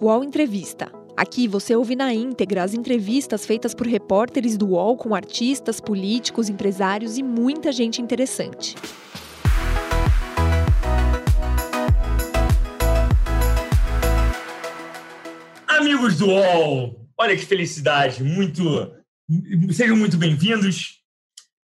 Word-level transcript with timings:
UOL 0.00 0.22
Entrevista. 0.22 0.92
Aqui 1.16 1.48
você 1.48 1.74
ouve 1.74 1.96
na 1.96 2.14
íntegra 2.14 2.62
as 2.62 2.72
entrevistas 2.72 3.44
feitas 3.44 3.74
por 3.74 3.84
repórteres 3.84 4.56
do 4.56 4.68
UOL 4.68 4.96
com 4.96 5.12
artistas, 5.12 5.80
políticos, 5.80 6.48
empresários 6.48 7.18
e 7.18 7.22
muita 7.24 7.72
gente 7.72 8.00
interessante. 8.00 8.76
Amigos 15.66 16.16
do 16.16 16.26
UOL, 16.26 17.10
olha 17.18 17.36
que 17.36 17.44
felicidade, 17.44 18.22
muito. 18.22 18.62
Sejam 19.72 19.96
muito 19.96 20.16
bem-vindos. 20.16 21.02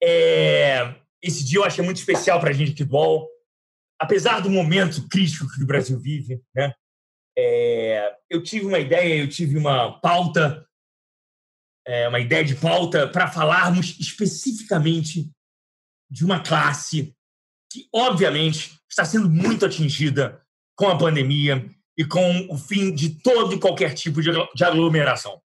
É, 0.03 0.95
esse 1.23 1.45
dia 1.45 1.59
eu 1.59 1.63
achei 1.63 1.83
muito 1.83 1.97
especial 1.97 2.41
para 2.41 2.49
a 2.49 2.53
gente 2.53 2.83
do 2.83 2.93
UOL. 2.93 3.25
Apesar 3.97 4.41
do 4.41 4.49
momento 4.49 5.07
crítico 5.07 5.47
que 5.55 5.63
o 5.63 5.65
Brasil 5.65 5.97
vive, 5.97 6.41
né? 6.53 6.73
É, 7.37 8.17
eu 8.29 8.41
tive 8.41 8.65
uma 8.65 8.79
ideia, 8.79 9.21
eu 9.21 9.29
tive 9.29 9.57
uma 9.57 9.99
pauta, 9.99 10.67
é, 11.85 12.07
uma 12.07 12.19
ideia 12.19 12.43
de 12.43 12.55
pauta 12.55 13.07
para 13.07 13.27
falarmos 13.27 13.95
especificamente 13.99 15.29
de 16.09 16.25
uma 16.25 16.41
classe 16.41 17.15
que, 17.71 17.87
obviamente, 17.93 18.79
está 18.89 19.05
sendo 19.05 19.29
muito 19.29 19.65
atingida 19.65 20.41
com 20.75 20.87
a 20.87 20.97
pandemia 20.97 21.69
e 21.97 22.05
com 22.05 22.47
o 22.49 22.57
fim 22.57 22.93
de 22.93 23.21
todo 23.21 23.53
e 23.53 23.59
qualquer 23.59 23.93
tipo 23.93 24.21
de 24.21 24.63
aglomeração, 24.63 25.41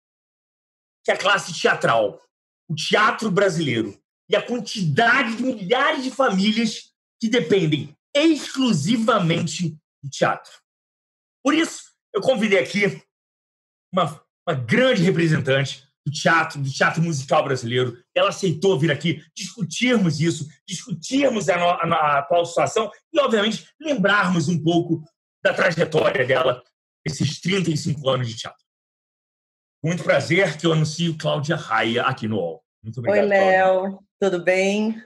que 1.04 1.12
é 1.12 1.14
a 1.14 1.18
classe 1.18 1.60
teatral, 1.60 2.22
o 2.70 2.76
teatro 2.76 3.30
brasileiro 3.30 4.02
e 4.30 4.36
a 4.36 4.42
quantidade 4.42 5.36
de 5.36 5.44
milhares 5.44 6.04
de 6.04 6.12
famílias 6.12 6.94
que 7.20 7.30
dependem 7.30 7.96
exclusivamente 8.16 9.78
do 10.02 10.10
teatro. 10.10 10.61
Por 11.44 11.54
isso, 11.54 11.84
eu 12.14 12.22
convidei 12.22 12.60
aqui 12.60 13.02
uma, 13.94 14.22
uma 14.48 14.56
grande 14.56 15.02
representante 15.02 15.88
do 16.06 16.12
teatro, 16.12 16.62
do 16.62 16.70
teatro 16.70 17.02
musical 17.02 17.44
brasileiro. 17.44 17.98
Ela 18.16 18.30
aceitou 18.30 18.80
vir 18.80 18.92
aqui 18.92 19.24
discutirmos 19.36 20.20
isso, 20.20 20.48
discutirmos 20.68 21.50
a, 21.50 21.56
a, 21.56 21.94
a 21.94 22.20
atual 22.20 22.46
situação 22.46 22.92
e, 23.14 23.20
obviamente, 23.20 23.68
lembrarmos 23.80 24.48
um 24.48 24.62
pouco 24.62 25.04
da 25.44 25.54
trajetória 25.54 26.26
dela, 26.26 26.64
esses 27.06 27.40
35 27.40 28.10
anos 28.10 28.28
de 28.28 28.36
teatro. 28.36 28.62
Muito 29.84 30.04
prazer 30.04 30.58
que 30.58 30.68
eu 30.68 30.74
anuncio 30.74 31.18
Cláudia 31.18 31.56
Raia 31.56 32.04
aqui 32.04 32.28
no 32.28 32.38
UOL. 32.38 32.64
Muito 32.84 33.00
obrigado. 33.00 33.24
Oi, 33.24 33.28
Léo. 33.28 34.00
Tudo 34.20 34.44
bem? 34.44 35.04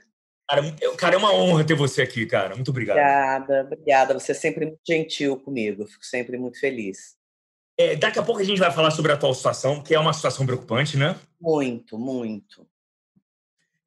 Cara, 0.48 0.62
cara, 0.98 1.16
é 1.16 1.18
uma 1.18 1.34
honra 1.34 1.66
ter 1.66 1.74
você 1.74 2.02
aqui, 2.02 2.26
cara. 2.26 2.56
Muito 2.56 2.70
obrigado. 2.70 2.98
Obrigada, 2.98 3.62
obrigada. 3.62 4.14
Você 4.14 4.32
é 4.32 4.36
sempre 4.36 4.66
muito 4.66 4.80
gentil 4.88 5.40
comigo. 5.40 5.88
Fico 5.88 6.06
sempre 6.06 6.38
muito 6.38 6.60
feliz. 6.60 7.16
É, 7.78 7.96
daqui 7.96 8.20
a 8.20 8.24
pouco 8.24 8.42
a 8.42 8.44
gente 8.44 8.60
vai 8.60 8.72
falar 8.72 8.92
sobre 8.92 9.12
a 9.12 9.16
atual 9.16 9.34
situação, 9.34 9.82
que 9.82 9.94
é 9.94 10.00
uma 10.00 10.14
situação 10.14 10.46
preocupante, 10.46 10.96
né? 10.98 11.20
Muito, 11.42 11.98
muito. 11.98 12.66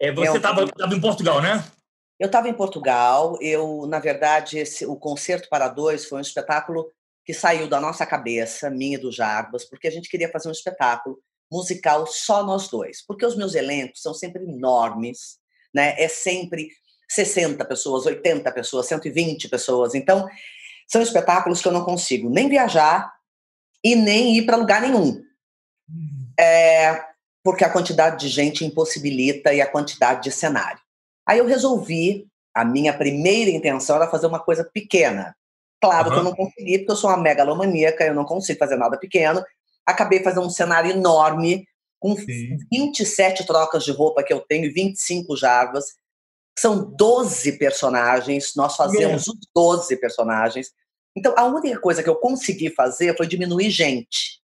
É, 0.00 0.12
você 0.12 0.36
estava 0.36 0.62
é 0.62 0.86
um... 0.86 0.92
em 0.92 1.00
Portugal, 1.00 1.40
né? 1.40 1.64
Eu 2.18 2.26
estava 2.26 2.48
em 2.48 2.54
Portugal. 2.54 3.38
Eu, 3.40 3.86
na 3.86 3.98
verdade, 3.98 4.58
esse, 4.58 4.84
o 4.84 4.96
Concerto 4.96 5.48
para 5.48 5.68
Dois 5.68 6.04
foi 6.04 6.18
um 6.18 6.22
espetáculo 6.22 6.90
que 7.24 7.32
saiu 7.32 7.68
da 7.68 7.80
nossa 7.80 8.04
cabeça, 8.04 8.70
minha 8.70 8.96
e 8.96 9.00
do 9.00 9.12
Jarbas, 9.12 9.64
porque 9.64 9.86
a 9.86 9.90
gente 9.90 10.08
queria 10.08 10.30
fazer 10.30 10.48
um 10.48 10.52
espetáculo 10.52 11.18
musical 11.50 12.06
só 12.06 12.44
nós 12.44 12.68
dois. 12.68 13.04
Porque 13.06 13.24
os 13.24 13.36
meus 13.36 13.54
elencos 13.54 14.02
são 14.02 14.12
sempre 14.12 14.44
enormes, 14.44 15.38
né? 15.78 15.94
É 15.96 16.08
sempre 16.08 16.70
60 17.08 17.64
pessoas, 17.64 18.04
80 18.04 18.50
pessoas, 18.50 18.86
120 18.86 19.48
pessoas. 19.48 19.94
Então, 19.94 20.28
são 20.88 21.00
espetáculos 21.00 21.62
que 21.62 21.68
eu 21.68 21.72
não 21.72 21.84
consigo 21.84 22.28
nem 22.28 22.48
viajar 22.48 23.12
e 23.82 23.94
nem 23.94 24.36
ir 24.36 24.44
para 24.44 24.56
lugar 24.56 24.82
nenhum. 24.82 25.22
Hum. 25.88 26.32
É, 26.38 27.04
porque 27.44 27.64
a 27.64 27.70
quantidade 27.70 28.18
de 28.18 28.28
gente 28.28 28.64
impossibilita 28.64 29.54
e 29.54 29.60
a 29.60 29.70
quantidade 29.70 30.24
de 30.24 30.32
cenário. 30.32 30.80
Aí 31.24 31.38
eu 31.38 31.46
resolvi, 31.46 32.26
a 32.52 32.64
minha 32.64 32.92
primeira 32.92 33.50
intenção 33.50 33.96
era 33.96 34.10
fazer 34.10 34.26
uma 34.26 34.40
coisa 34.40 34.64
pequena. 34.64 35.36
Claro 35.80 36.08
uhum. 36.08 36.12
que 36.12 36.18
eu 36.18 36.24
não 36.24 36.34
consegui, 36.34 36.78
porque 36.78 36.90
eu 36.90 36.96
sou 36.96 37.10
uma 37.10 37.16
megalomaníaca, 37.16 38.04
eu 38.04 38.14
não 38.14 38.24
consigo 38.24 38.58
fazer 38.58 38.76
nada 38.76 38.98
pequeno. 38.98 39.44
Acabei 39.86 40.24
fazendo 40.24 40.46
um 40.46 40.50
cenário 40.50 40.90
enorme, 40.90 41.64
com 41.98 42.16
Sim. 42.16 42.56
27 42.72 43.46
trocas 43.46 43.84
de 43.84 43.92
roupa 43.92 44.22
que 44.22 44.32
eu 44.32 44.40
tenho, 44.40 44.72
25 44.72 45.36
jarvas. 45.36 45.84
São 46.58 46.92
12 46.96 47.58
personagens, 47.58 48.52
nós 48.56 48.76
fazemos 48.76 49.26
os 49.28 49.38
12 49.54 49.96
personagens. 49.96 50.70
Então, 51.16 51.34
a 51.36 51.44
única 51.44 51.80
coisa 51.80 52.02
que 52.02 52.08
eu 52.08 52.16
consegui 52.16 52.70
fazer 52.70 53.16
foi 53.16 53.26
diminuir 53.26 53.70
gente. 53.70 54.40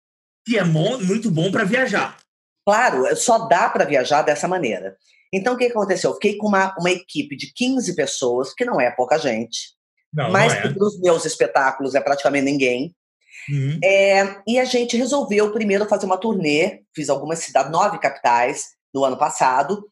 Que 0.45 0.57
é 0.57 0.63
bom, 0.63 0.97
muito 0.99 1.31
bom 1.31 1.51
para 1.51 1.63
viajar. 1.63 2.17
Claro, 2.65 3.15
só 3.15 3.47
dá 3.47 3.69
para 3.69 3.85
viajar 3.85 4.21
dessa 4.21 4.47
maneira. 4.47 4.95
Então, 5.33 5.55
o 5.55 5.57
que 5.57 5.65
aconteceu? 5.65 6.11
Eu 6.11 6.15
fiquei 6.15 6.37
com 6.37 6.47
uma, 6.47 6.75
uma 6.79 6.91
equipe 6.91 7.35
de 7.35 7.51
15 7.53 7.95
pessoas, 7.95 8.53
que 8.53 8.63
não 8.63 8.79
é 8.79 8.91
pouca 8.91 9.17
gente, 9.17 9.73
não, 10.13 10.31
mas 10.31 10.53
não 10.53 10.59
é. 10.59 10.73
para 10.73 10.83
os 10.85 10.99
meus 11.01 11.25
espetáculos 11.25 11.95
é 11.95 12.01
praticamente 12.01 12.45
ninguém. 12.45 12.95
Uhum. 13.49 13.79
É, 13.83 14.41
e 14.47 14.59
a 14.59 14.65
gente 14.65 14.97
resolveu 14.97 15.51
primeiro 15.51 15.85
fazer 15.87 16.05
uma 16.05 16.17
turnê, 16.17 16.81
fiz 16.95 17.09
algumas 17.09 17.39
cidades, 17.39 17.71
nove 17.71 17.99
capitais 17.99 18.71
no 18.93 19.03
ano 19.03 19.17
passado, 19.17 19.87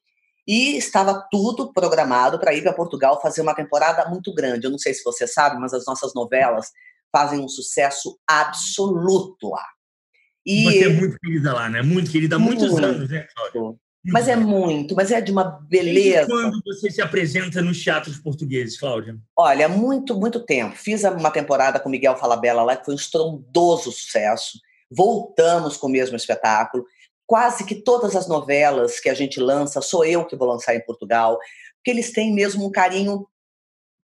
e 0.48 0.78
estava 0.78 1.28
tudo 1.32 1.72
programado 1.72 2.40
para 2.40 2.54
ir 2.54 2.62
para 2.62 2.74
Portugal 2.74 3.22
fazer 3.22 3.42
uma 3.42 3.56
temporada 3.56 4.10
muito 4.10 4.34
grande. 4.34 4.66
Eu 4.66 4.72
não 4.72 4.80
sei 4.80 4.94
se 4.94 5.04
você 5.04 5.28
sabe, 5.28 5.60
mas 5.60 5.74
as 5.74 5.86
nossas 5.86 6.14
novelas 6.14 6.72
fazem 7.12 7.40
um 7.40 7.48
sucesso 7.48 8.18
absoluto 8.28 9.50
lá. 9.50 9.66
E 10.46 10.64
você 10.64 10.86
é 10.86 10.90
muito 10.90 11.20
querida 11.20 11.54
lá, 11.54 11.70
né? 11.70 11.82
Muito 11.82 12.10
querida 12.10 12.38
há 12.38 12.40
muitos 12.40 12.72
muito. 12.72 12.86
anos, 12.86 13.10
né, 13.10 13.28
Cláudia? 13.36 13.80
Mas 14.04 14.28
é 14.28 14.36
muito, 14.36 14.96
mas 14.96 15.12
é 15.12 15.22
de 15.22 15.32
uma 15.32 15.44
beleza. 15.44 16.24
E 16.24 16.28
quando 16.28 16.60
você 16.66 16.90
se 16.90 17.02
apresenta 17.02 17.62
nos 17.62 17.84
teatros 17.84 18.18
portugueses, 18.18 18.80
Cláudia? 18.80 19.16
Olha, 19.38 19.70
muito, 19.70 20.16
muito 20.16 20.40
tempo. 20.40 20.76
Fiz 20.76 21.04
uma 21.04 21.30
temporada 21.30 21.80
com 21.80 21.88
Miguel 21.88 22.18
Falabella 22.18 22.64
lá, 22.64 22.76
que 22.76 22.86
foi 22.86 22.96
um 22.96 22.98
estrondoso 22.98 23.92
sucesso. 23.92 24.60
Voltamos 24.90 25.78
com 25.78 25.86
o 25.86 25.92
mesmo 25.92 26.16
espetáculo. 26.16 26.84
Quase 27.28 27.64
que 27.64 27.76
todas 27.76 28.16
as 28.16 28.28
novelas 28.28 29.00
que 29.00 29.08
a 29.08 29.14
gente 29.14 29.40
lança, 29.40 29.82
sou 29.82 30.04
eu 30.04 30.26
que 30.26 30.36
vou 30.36 30.48
lançar 30.48 30.76
em 30.76 30.84
Portugal, 30.84 31.38
porque 31.78 31.92
eles 31.92 32.12
têm 32.12 32.34
mesmo 32.34 32.66
um 32.66 32.72
carinho 32.72 33.28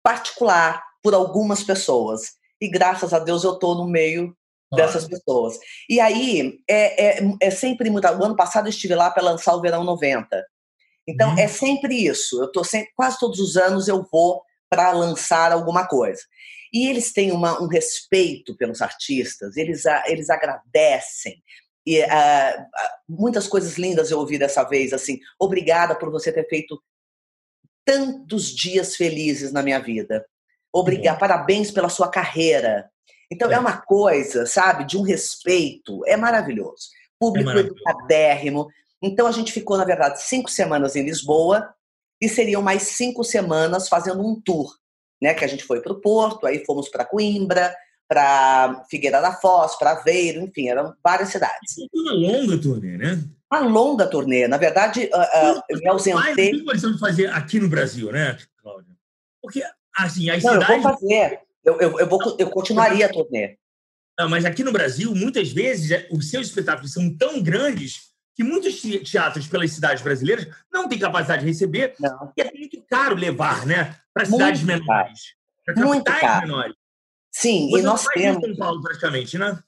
particular 0.01 0.83
por 1.03 1.13
algumas 1.13 1.63
pessoas. 1.63 2.33
E 2.59 2.67
graças 2.67 3.13
a 3.13 3.19
Deus 3.19 3.43
eu 3.43 3.53
estou 3.53 3.75
no 3.75 3.87
meio 3.87 4.35
dessas 4.75 5.07
pessoas. 5.07 5.57
E 5.89 5.99
aí, 5.99 6.59
é, 6.69 7.19
é, 7.19 7.23
é 7.41 7.49
sempre 7.49 7.89
muito. 7.89 8.07
O 8.07 8.23
ano 8.23 8.35
passado 8.35 8.65
eu 8.65 8.69
estive 8.69 8.95
lá 8.95 9.09
para 9.11 9.23
lançar 9.23 9.55
o 9.55 9.61
Verão 9.61 9.83
90. 9.83 10.43
Então, 11.07 11.33
hum. 11.33 11.39
é 11.39 11.47
sempre 11.47 11.95
isso. 11.95 12.41
Eu 12.41 12.51
tô 12.51 12.63
sempre, 12.63 12.91
quase 12.95 13.19
todos 13.19 13.39
os 13.39 13.57
anos 13.57 13.87
eu 13.87 14.05
vou 14.11 14.41
para 14.69 14.91
lançar 14.91 15.51
alguma 15.51 15.87
coisa. 15.87 16.21
E 16.73 16.87
eles 16.87 17.13
têm 17.13 17.31
uma, 17.31 17.61
um 17.61 17.67
respeito 17.67 18.57
pelos 18.57 18.81
artistas, 18.81 19.55
eles, 19.55 19.83
eles 20.07 20.29
agradecem. 20.31 21.43
E 21.85 22.01
uh, 22.01 22.65
muitas 23.07 23.47
coisas 23.47 23.77
lindas 23.77 24.09
eu 24.09 24.17
ouvi 24.17 24.39
dessa 24.39 24.63
vez, 24.63 24.93
assim, 24.93 25.19
obrigada 25.39 25.93
por 25.93 26.09
você 26.09 26.31
ter 26.31 26.47
feito 26.47 26.81
tantos 27.85 28.45
dias 28.45 28.95
felizes 28.95 29.51
na 29.51 29.61
minha 29.61 29.79
vida. 29.79 30.25
Obrigada, 30.73 31.19
parabéns 31.19 31.69
pela 31.69 31.89
sua 31.89 32.09
carreira. 32.09 32.89
Então 33.33 33.49
é. 33.51 33.55
é. 33.55 33.59
uma 33.59 33.77
coisa, 33.77 34.45
sabe, 34.45 34.85
de 34.85 34.97
um 34.97 35.01
respeito, 35.01 36.05
é 36.05 36.15
maravilhoso. 36.15 36.89
Público 37.19 37.49
é 37.49 37.59
educadérrimo. 37.59 38.67
Então 39.01 39.25
a 39.25 39.31
gente 39.31 39.51
ficou, 39.51 39.77
na 39.77 39.85
verdade, 39.85 40.21
cinco 40.21 40.49
semanas 40.49 40.95
em 40.95 41.03
Lisboa 41.03 41.73
e 42.21 42.29
seriam 42.29 42.61
mais 42.61 42.83
cinco 42.83 43.23
semanas 43.23 43.89
fazendo 43.89 44.25
um 44.25 44.39
tour, 44.39 44.71
né? 45.21 45.33
Que 45.33 45.43
a 45.43 45.47
gente 45.47 45.63
foi 45.63 45.81
para 45.81 45.91
o 45.91 45.99
Porto, 45.99 46.45
aí 46.45 46.63
fomos 46.65 46.89
para 46.89 47.05
Coimbra, 47.05 47.75
para 48.07 48.83
Figueira 48.89 49.19
da 49.19 49.33
Foz, 49.33 49.75
para 49.75 49.91
Aveiro, 49.91 50.41
enfim, 50.41 50.69
eram 50.69 50.93
várias 51.03 51.29
cidades. 51.29 51.75
Uma 51.93 52.13
longa 52.13 52.57
turnê, 52.57 52.97
né? 52.97 53.23
Uma 53.51 53.61
longa 53.61 54.07
turnê. 54.07 54.47
Na 54.47 54.57
verdade, 54.57 55.09
uh, 55.13 55.57
uh, 55.57 55.61
eu 55.69 55.79
me 55.79 55.87
ausentei. 55.87 56.63
Mais 56.63 56.81
do 56.81 56.93
que 56.93 56.99
fazer 56.99 57.27
aqui 57.31 57.59
no 57.59 57.67
Brasil, 57.67 58.11
né, 58.11 58.37
Cláudia? 58.61 58.93
Porque, 59.41 59.63
assim, 59.95 60.29
as 60.29 60.43
Não, 60.43 60.53
cidades. 60.53 60.75
Eu 60.75 60.81
vou 60.81 60.91
fazer. 60.93 61.39
Eu, 61.63 61.79
eu, 61.79 61.99
eu, 61.99 62.07
vou, 62.07 62.35
eu 62.37 62.49
continuaria 62.49 63.05
a 63.05 63.09
turnê. 63.09 63.57
Não, 64.19 64.29
mas 64.29 64.45
aqui 64.45 64.63
no 64.63 64.71
Brasil, 64.71 65.13
muitas 65.15 65.51
vezes, 65.51 65.91
é, 65.91 66.07
os 66.11 66.29
seus 66.29 66.47
espetáculos 66.47 66.93
são 66.93 67.15
tão 67.15 67.41
grandes 67.41 68.13
que 68.35 68.43
muitos 68.43 68.81
teatros 69.09 69.47
pelas 69.47 69.71
cidades 69.71 70.03
brasileiras 70.03 70.47
não 70.71 70.87
têm 70.87 70.99
capacidade 70.99 71.41
de 71.41 71.47
receber 71.47 71.93
não. 71.99 72.31
e 72.35 72.41
é 72.41 72.51
muito 72.51 72.81
caro 72.89 73.15
levar, 73.15 73.65
né? 73.65 73.95
Para 74.13 74.25
cidades 74.25 74.63
menores. 74.63 75.35
Para 75.65 75.75
capitais 75.75 76.41
menores. 76.41 76.75
Sim, 77.31 77.69
Você 77.69 77.79
e 77.79 77.83
nós 77.83 78.05
temos. 78.05 78.45
São 78.45 78.55
Paulo, 78.55 78.81
praticamente, 78.81 79.37
né? 79.37 79.59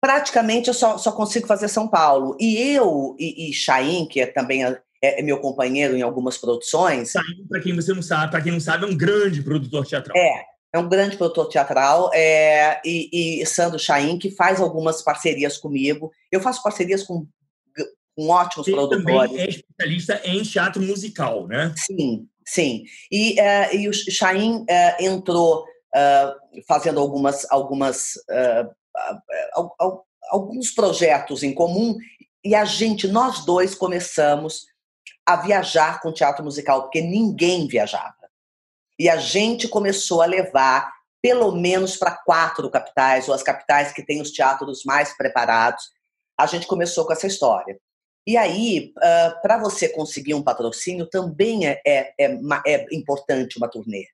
Praticamente 0.00 0.68
eu 0.68 0.74
só, 0.74 0.96
só 0.96 1.12
consigo 1.12 1.46
fazer 1.46 1.68
São 1.68 1.88
Paulo. 1.88 2.36
E 2.40 2.56
eu 2.74 3.16
e, 3.18 3.50
e 3.50 3.52
Chaim, 3.52 4.06
que 4.06 4.20
é 4.20 4.26
também 4.26 4.64
é, 4.64 4.80
é, 5.02 5.22
meu 5.22 5.38
companheiro 5.38 5.96
em 5.96 6.02
algumas 6.02 6.38
produções. 6.38 7.10
Chaim, 7.10 7.46
para 7.48 7.60
quem 7.60 7.74
você 7.74 7.92
não 7.92 8.02
sabe, 8.02 8.30
para 8.30 8.40
quem 8.40 8.52
não 8.52 8.60
sabe, 8.60 8.84
é 8.84 8.88
um 8.88 8.96
grande 8.96 9.42
produtor 9.42 9.86
teatral. 9.86 10.16
É, 10.16 10.44
é 10.72 10.78
um 10.78 10.88
grande 10.88 11.16
produtor 11.16 11.48
teatral, 11.48 12.10
é, 12.14 12.80
e, 12.84 13.40
e 13.42 13.46
Sandro 13.46 13.78
Chaim, 13.78 14.18
que 14.18 14.30
faz 14.30 14.60
algumas 14.60 15.02
parcerias 15.02 15.58
comigo. 15.58 16.12
Eu 16.30 16.40
faço 16.40 16.62
parcerias 16.62 17.02
com, 17.02 17.26
com 18.16 18.28
ótimos 18.28 18.68
produtores. 18.68 19.04
também 19.04 19.40
é 19.40 19.48
especialista 19.48 20.20
em 20.24 20.42
teatro 20.42 20.80
musical, 20.80 21.48
né? 21.48 21.74
Sim, 21.76 22.28
sim. 22.46 22.84
E, 23.10 23.32
uh, 23.40 23.76
e 23.76 23.88
o 23.88 23.92
Chaim 23.92 24.60
uh, 24.60 25.04
entrou 25.04 25.64
uh, 25.64 26.62
fazendo 26.68 27.00
algumas, 27.00 27.44
algumas, 27.50 28.12
alguns 30.30 30.70
projetos 30.70 31.42
em 31.42 31.52
comum, 31.52 31.96
e 32.44 32.54
a 32.54 32.64
gente, 32.64 33.08
nós 33.08 33.44
dois, 33.44 33.74
começamos 33.74 34.66
a 35.26 35.36
viajar 35.36 36.00
com 36.00 36.12
teatro 36.12 36.44
musical, 36.44 36.82
porque 36.82 37.00
ninguém 37.00 37.66
viajava. 37.66 38.19
E 39.00 39.08
a 39.08 39.16
gente 39.16 39.66
começou 39.66 40.20
a 40.20 40.26
levar 40.26 40.92
pelo 41.22 41.52
menos 41.52 41.96
para 41.96 42.18
quatro 42.22 42.70
capitais, 42.70 43.28
ou 43.28 43.34
as 43.34 43.42
capitais 43.42 43.92
que 43.92 44.04
têm 44.04 44.20
os 44.20 44.30
teatros 44.30 44.82
mais 44.84 45.16
preparados. 45.16 45.84
A 46.38 46.44
gente 46.44 46.66
começou 46.66 47.06
com 47.06 47.12
essa 47.14 47.26
história. 47.26 47.80
E 48.26 48.36
aí, 48.36 48.92
para 49.40 49.56
você 49.56 49.88
conseguir 49.88 50.34
um 50.34 50.42
patrocínio, 50.42 51.06
também 51.06 51.66
é, 51.66 51.80
é, 51.86 52.14
é, 52.20 52.38
é, 52.66 52.86
importante 52.92 53.56
uma 53.56 53.70
turnê. 53.70 54.04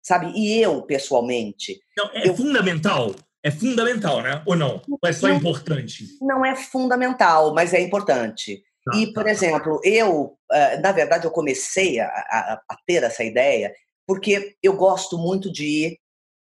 Sabe? 0.00 0.30
E 0.36 0.62
eu, 0.62 0.80
pessoalmente. 0.82 1.80
Não, 1.96 2.10
é 2.12 2.28
eu... 2.28 2.36
fundamental. 2.36 3.16
É 3.42 3.50
fundamental, 3.50 4.22
né? 4.22 4.42
Ou 4.46 4.54
não? 4.54 4.80
Ou 4.88 4.98
é 5.04 5.12
só 5.12 5.26
não, 5.26 5.34
importante? 5.34 6.04
Não 6.20 6.44
é 6.44 6.54
fundamental, 6.54 7.52
mas 7.52 7.74
é 7.74 7.80
importante. 7.80 8.62
Tá, 8.84 8.96
e, 8.96 9.12
por 9.12 9.24
tá, 9.24 9.30
exemplo, 9.30 9.80
eu, 9.82 10.38
uh, 10.52 10.80
na 10.80 10.92
verdade, 10.92 11.26
eu 11.26 11.32
comecei 11.32 11.98
a, 11.98 12.06
a, 12.06 12.60
a 12.68 12.76
ter 12.86 13.02
essa 13.02 13.24
ideia 13.24 13.72
porque 14.06 14.56
eu 14.62 14.76
gosto 14.76 15.18
muito 15.18 15.52
de 15.52 15.64
ir 15.64 15.98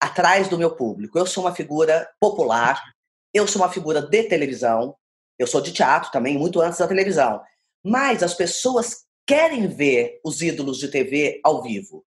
atrás 0.00 0.48
do 0.48 0.58
meu 0.58 0.76
público. 0.76 1.18
Eu 1.18 1.26
sou 1.26 1.44
uma 1.44 1.54
figura 1.54 2.08
popular, 2.20 2.82
eu 3.32 3.46
sou 3.46 3.62
uma 3.62 3.72
figura 3.72 4.02
de 4.02 4.24
televisão, 4.24 4.94
eu 5.38 5.46
sou 5.46 5.60
de 5.60 5.72
teatro 5.72 6.10
também, 6.10 6.38
muito 6.38 6.60
antes 6.60 6.78
da 6.78 6.88
televisão. 6.88 7.40
Mas 7.84 8.22
as 8.22 8.34
pessoas 8.34 9.04
querem 9.26 9.66
ver 9.66 10.20
os 10.24 10.40
ídolos 10.42 10.78
de 10.78 10.88
TV 10.88 11.40
ao 11.42 11.62
vivo. 11.62 12.04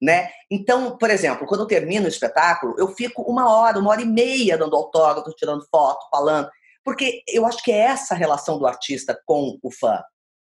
Né? 0.00 0.30
Então, 0.50 0.96
por 0.98 1.10
exemplo, 1.10 1.46
quando 1.46 1.62
eu 1.62 1.66
termino 1.66 2.06
o 2.06 2.08
espetáculo, 2.08 2.74
eu 2.78 2.88
fico 2.88 3.22
uma 3.22 3.50
hora, 3.50 3.78
uma 3.78 3.90
hora 3.90 4.02
e 4.02 4.06
meia 4.06 4.58
dando 4.58 4.76
autógrafo, 4.76 5.34
tirando 5.34 5.66
foto, 5.70 6.06
falando, 6.10 6.50
porque 6.84 7.22
eu 7.28 7.46
acho 7.46 7.62
que 7.62 7.72
é 7.72 7.78
essa 7.78 8.14
relação 8.14 8.58
do 8.58 8.66
artista 8.66 9.18
com 9.24 9.58
o 9.62 9.70
fã 9.70 10.02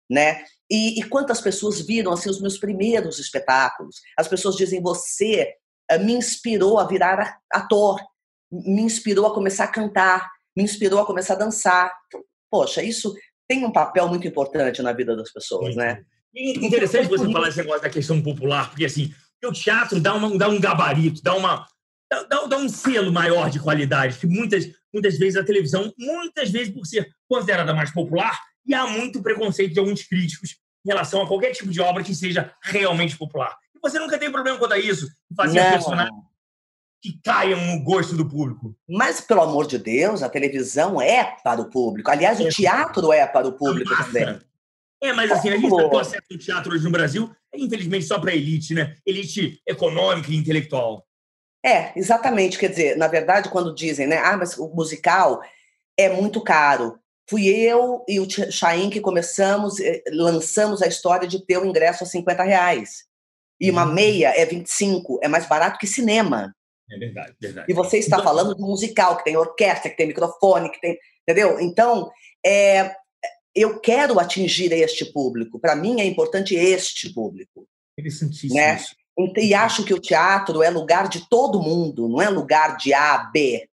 né? 0.08 0.44
E, 0.70 1.00
e, 1.00 1.02
quantas 1.04 1.40
pessoas 1.40 1.80
viram 1.80 2.12
assim 2.12 2.28
os 2.28 2.40
meus 2.40 2.58
primeiros 2.58 3.18
espetáculos? 3.18 3.96
As 4.16 4.28
pessoas 4.28 4.56
dizem: 4.56 4.82
você 4.82 5.54
uh, 5.92 5.98
me 6.04 6.12
inspirou 6.12 6.78
a 6.78 6.86
virar 6.86 7.38
ator, 7.50 8.00
me 8.50 8.82
inspirou 8.82 9.26
a 9.26 9.34
começar 9.34 9.64
a 9.64 9.68
cantar, 9.68 10.28
me 10.56 10.62
inspirou 10.62 11.00
a 11.00 11.06
começar 11.06 11.34
a 11.34 11.38
dançar. 11.38 11.92
Então, 12.06 12.22
poxa, 12.50 12.82
isso 12.82 13.14
tem 13.48 13.64
um 13.64 13.72
papel 13.72 14.08
muito 14.08 14.26
importante 14.26 14.82
na 14.82 14.92
vida 14.92 15.16
das 15.16 15.32
pessoas, 15.32 15.74
né? 15.74 16.02
E 16.34 16.66
interessante 16.66 17.08
você 17.08 17.30
falar 17.30 17.48
esse 17.48 17.58
negócio 17.58 17.82
da 17.82 17.90
questão 17.90 18.22
popular, 18.22 18.68
porque 18.68 18.84
assim, 18.84 19.12
o 19.44 19.52
teatro 19.52 19.98
dá, 19.98 20.14
uma, 20.14 20.36
dá 20.36 20.48
um 20.48 20.60
gabarito, 20.60 21.22
dá 21.22 21.34
uma 21.34 21.66
dá, 22.10 22.46
dá, 22.46 22.56
um 22.56 22.68
selo 22.68 23.12
maior 23.12 23.50
de 23.50 23.60
qualidade, 23.60 24.18
que 24.18 24.26
muitas, 24.26 24.66
muitas 24.92 25.18
vezes 25.18 25.36
a 25.36 25.44
televisão, 25.44 25.92
muitas 25.98 26.50
vezes 26.50 26.72
por 26.72 26.86
ser 26.86 27.08
considerada 27.28 27.74
mais 27.74 27.92
popular, 27.92 28.38
e 28.68 28.74
há 28.74 28.86
muito 28.86 29.22
preconceito 29.22 29.72
de 29.72 29.80
alguns 29.80 30.02
críticos 30.02 30.56
em 30.84 30.90
relação 30.90 31.22
a 31.22 31.26
qualquer 31.26 31.52
tipo 31.52 31.70
de 31.70 31.80
obra 31.80 32.04
que 32.04 32.14
seja 32.14 32.52
realmente 32.62 33.16
popular. 33.16 33.56
E 33.74 33.80
você 33.80 33.98
nunca 33.98 34.18
tem 34.18 34.30
problema 34.30 34.58
quanto 34.58 34.74
a 34.74 34.78
isso, 34.78 35.08
fazer 35.34 35.60
Não. 35.60 35.70
personagens 35.72 36.28
que 37.00 37.18
caiam 37.24 37.60
no 37.64 37.82
gosto 37.82 38.16
do 38.16 38.28
público. 38.28 38.76
Mas, 38.88 39.20
pelo 39.20 39.42
amor 39.42 39.66
de 39.66 39.78
Deus, 39.78 40.22
a 40.22 40.28
televisão 40.28 41.00
é 41.00 41.36
para 41.44 41.60
o 41.60 41.70
público. 41.70 42.10
Aliás, 42.10 42.40
o 42.40 42.48
teatro 42.48 43.12
é 43.12 43.24
para 43.26 43.46
o 43.46 43.52
público 43.52 43.90
Nossa. 43.90 44.04
também. 44.04 44.40
É, 45.00 45.12
mas 45.12 45.30
assim, 45.30 45.48
a 45.48 45.56
gente 45.56 45.70
tem 45.70 46.00
acesso 46.00 46.24
ao 46.28 46.38
teatro 46.38 46.74
hoje 46.74 46.82
no 46.82 46.90
Brasil, 46.90 47.30
é, 47.54 47.58
infelizmente, 47.58 48.04
só 48.04 48.18
para 48.18 48.34
elite, 48.34 48.74
né? 48.74 48.96
Elite 49.06 49.62
econômica 49.64 50.30
e 50.32 50.36
intelectual. 50.36 51.06
É, 51.64 51.96
exatamente. 51.96 52.58
Quer 52.58 52.70
dizer, 52.70 52.96
na 52.96 53.06
verdade, 53.06 53.48
quando 53.48 53.74
dizem, 53.74 54.08
né? 54.08 54.18
Ah, 54.18 54.36
mas 54.36 54.58
o 54.58 54.68
musical 54.68 55.40
é 55.96 56.08
muito 56.08 56.40
caro. 56.40 56.98
Fui 57.28 57.46
eu 57.46 58.04
e 58.08 58.18
o 58.18 58.26
Chain 58.28 58.88
que 58.88 59.00
começamos, 59.00 59.78
eh, 59.80 60.02
lançamos 60.10 60.80
a 60.80 60.86
história 60.86 61.28
de 61.28 61.44
ter 61.44 61.58
o 61.58 61.66
ingresso 61.66 62.04
a 62.04 62.06
50 62.06 62.42
reais. 62.42 63.04
E 63.60 63.70
uma 63.70 63.84
uhum. 63.84 63.92
meia 63.92 64.28
é 64.28 64.46
25, 64.46 65.18
é 65.22 65.28
mais 65.28 65.46
barato 65.46 65.78
que 65.78 65.86
cinema. 65.86 66.54
É 66.90 66.96
verdade, 66.96 67.34
verdade. 67.38 67.70
E 67.70 67.74
você 67.74 67.98
está 67.98 68.16
então, 68.16 68.24
falando 68.24 68.54
de 68.54 68.62
musical, 68.62 69.16
que 69.18 69.24
tem 69.24 69.36
orquestra, 69.36 69.90
que 69.90 69.96
tem 69.96 70.06
microfone, 70.06 70.70
que 70.70 70.80
tem. 70.80 70.98
Entendeu? 71.22 71.60
Então, 71.60 72.10
é, 72.44 72.94
eu 73.54 73.78
quero 73.78 74.18
atingir 74.18 74.72
este 74.72 75.04
público. 75.04 75.58
Para 75.58 75.76
mim 75.76 76.00
é 76.00 76.04
importante 76.04 76.54
este 76.54 77.12
público. 77.12 77.66
Interessantíssimo. 77.98 78.54
Né? 78.54 78.78
E 79.36 79.52
acho 79.52 79.84
que 79.84 79.92
o 79.92 80.00
teatro 80.00 80.62
é 80.62 80.70
lugar 80.70 81.08
de 81.08 81.28
todo 81.28 81.60
mundo, 81.60 82.08
não 82.08 82.22
é 82.22 82.30
lugar 82.30 82.76
de 82.76 82.94
A, 82.94 83.18
B. 83.18 83.68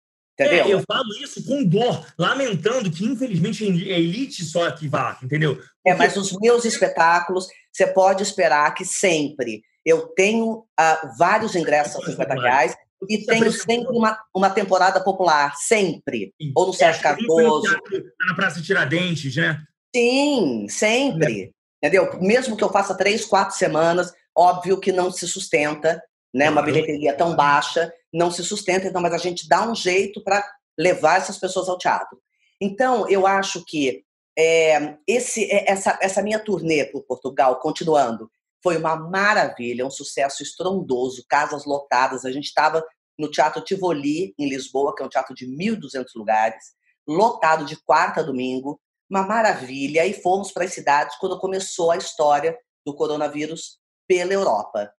Entendeu? 0.45 0.65
É, 0.65 0.73
eu 0.73 0.83
falo 0.87 1.09
isso 1.21 1.43
com 1.45 1.63
dor, 1.63 2.05
lamentando 2.17 2.89
que, 2.91 3.05
infelizmente, 3.05 3.63
a 3.63 3.97
elite 3.97 4.43
só 4.43 4.69
que 4.71 4.87
vá, 4.87 5.17
entendeu? 5.21 5.55
Porque... 5.55 5.69
É, 5.85 5.95
mas 5.95 6.15
os 6.15 6.31
meus 6.39 6.65
espetáculos, 6.65 7.47
você 7.71 7.87
pode 7.87 8.23
esperar 8.23 8.73
que 8.73 8.85
sempre 8.85 9.63
eu 9.85 10.07
tenho 10.07 10.59
uh, 10.59 11.17
vários 11.17 11.55
ingressos 11.55 12.01
a 12.01 12.11
50 12.11 12.33
reais 12.35 12.75
e 13.09 13.25
tenho 13.25 13.51
sempre 13.51 13.95
uma, 13.95 14.17
uma 14.33 14.49
temporada 14.49 15.03
popular, 15.03 15.53
sempre. 15.57 16.33
Sim. 16.41 16.51
Ou 16.55 16.67
no 16.67 16.73
Sérgio 16.73 16.99
é, 16.99 17.03
Cardoso. 17.03 17.77
Na 18.25 18.35
Praça 18.35 18.61
Tiradentes, 18.61 19.35
né? 19.35 19.61
Sim, 19.93 20.67
sempre. 20.69 21.53
É. 21.81 21.87
Entendeu? 21.87 22.17
Mesmo 22.21 22.55
que 22.55 22.63
eu 22.63 22.71
faça 22.71 22.95
três, 22.95 23.25
quatro 23.25 23.57
semanas, 23.57 24.13
óbvio 24.35 24.79
que 24.79 24.91
não 24.91 25.11
se 25.11 25.27
sustenta, 25.27 26.01
né? 26.33 26.49
Uma 26.49 26.61
bilheteria 26.61 27.15
tão 27.15 27.35
baixa 27.35 27.93
não 28.11 28.31
se 28.31 28.43
sustenta, 28.43 28.87
então, 28.87 29.01
mas 29.01 29.13
a 29.13 29.17
gente 29.17 29.47
dá 29.47 29.69
um 29.69 29.75
jeito 29.75 30.23
para 30.23 30.43
levar 30.77 31.17
essas 31.17 31.37
pessoas 31.37 31.69
ao 31.69 31.77
teatro. 31.77 32.17
Então, 32.59 33.07
eu 33.09 33.27
acho 33.27 33.63
que 33.65 34.03
é, 34.37 34.97
esse, 35.07 35.45
é, 35.51 35.71
essa, 35.71 35.97
essa 36.01 36.21
minha 36.21 36.39
turnê 36.39 36.85
por 36.85 37.03
Portugal, 37.03 37.59
continuando, 37.59 38.31
foi 38.61 38.77
uma 38.77 38.95
maravilha, 38.95 39.85
um 39.85 39.91
sucesso 39.91 40.41
estrondoso, 40.41 41.25
casas 41.27 41.65
lotadas. 41.65 42.25
A 42.25 42.31
gente 42.31 42.45
estava 42.45 42.83
no 43.19 43.29
Teatro 43.29 43.61
Tivoli, 43.61 44.33
em 44.39 44.49
Lisboa, 44.49 44.95
que 44.95 45.03
é 45.03 45.05
um 45.05 45.09
teatro 45.09 45.35
de 45.35 45.45
1.200 45.45 46.05
lugares, 46.15 46.73
lotado 47.07 47.65
de 47.65 47.75
quarta 47.83 48.21
a 48.21 48.23
domingo, 48.23 48.79
uma 49.09 49.23
maravilha. 49.23 50.05
E 50.05 50.13
fomos 50.13 50.51
para 50.51 50.63
as 50.63 50.73
cidades 50.73 51.17
quando 51.17 51.39
começou 51.39 51.91
a 51.91 51.97
história 51.97 52.57
do 52.85 52.95
coronavírus 52.95 53.79
pela 54.07 54.33
Europa. 54.33 54.91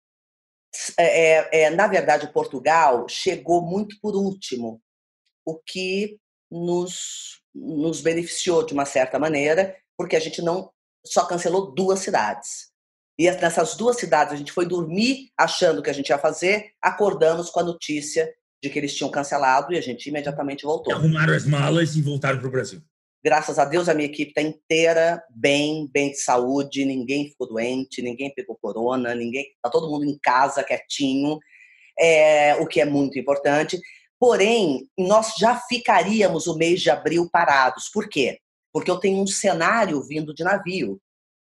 É, 0.97 1.37
é, 1.37 1.63
é, 1.63 1.69
na 1.69 1.87
verdade, 1.87 2.31
Portugal 2.31 3.07
chegou 3.07 3.61
muito 3.61 3.97
por 4.01 4.15
último, 4.15 4.81
o 5.45 5.59
que 5.59 6.17
nos, 6.51 7.41
nos 7.53 8.01
beneficiou 8.01 8.65
de 8.65 8.73
uma 8.73 8.85
certa 8.85 9.19
maneira, 9.19 9.75
porque 9.97 10.15
a 10.15 10.19
gente 10.19 10.41
não 10.41 10.71
só 11.05 11.25
cancelou 11.25 11.73
duas 11.73 11.99
cidades. 11.99 12.71
E 13.17 13.29
nessas 13.29 13.75
duas 13.75 13.97
cidades 13.97 14.33
a 14.33 14.37
gente 14.37 14.51
foi 14.51 14.65
dormir 14.65 15.29
achando 15.37 15.83
que 15.83 15.89
a 15.89 15.93
gente 15.93 16.09
ia 16.09 16.17
fazer, 16.17 16.71
acordamos 16.81 17.49
com 17.49 17.59
a 17.59 17.63
notícia 17.63 18.33
de 18.63 18.69
que 18.69 18.79
eles 18.79 18.95
tinham 18.95 19.11
cancelado 19.11 19.73
e 19.73 19.77
a 19.77 19.81
gente 19.81 20.07
imediatamente 20.07 20.63
voltou. 20.63 20.93
Arrumaram 20.93 21.33
as 21.33 21.45
malas 21.45 21.95
e 21.95 22.01
voltaram 22.01 22.39
para 22.39 22.47
o 22.47 22.51
Brasil. 22.51 22.81
Graças 23.23 23.57
a 23.57 23.63
Deus, 23.63 23.87
a 23.87 23.93
minha 23.93 24.07
equipe 24.07 24.31
está 24.31 24.41
inteira, 24.41 25.23
bem, 25.29 25.89
bem 25.93 26.11
de 26.11 26.17
saúde, 26.17 26.83
ninguém 26.83 27.29
ficou 27.29 27.47
doente, 27.47 28.01
ninguém 28.01 28.33
pegou 28.33 28.57
corona, 28.61 29.15
ninguém. 29.15 29.43
Está 29.43 29.69
todo 29.69 29.89
mundo 29.89 30.03
em 30.03 30.17
casa, 30.21 30.63
quietinho, 30.63 31.39
é, 31.97 32.55
o 32.55 32.67
que 32.67 32.81
é 32.81 32.85
muito 32.85 33.17
importante. 33.17 33.79
Porém, 34.19 34.89
nós 34.97 35.35
já 35.37 35.55
ficaríamos 35.69 36.47
o 36.47 36.57
mês 36.57 36.81
de 36.81 36.89
abril 36.89 37.29
parados. 37.31 37.89
Por 37.93 38.09
quê? 38.09 38.39
Porque 38.73 38.91
eu 38.91 38.97
tenho 38.97 39.21
um 39.21 39.27
cenário 39.27 40.01
vindo 40.03 40.33
de 40.33 40.43
navio. 40.43 40.99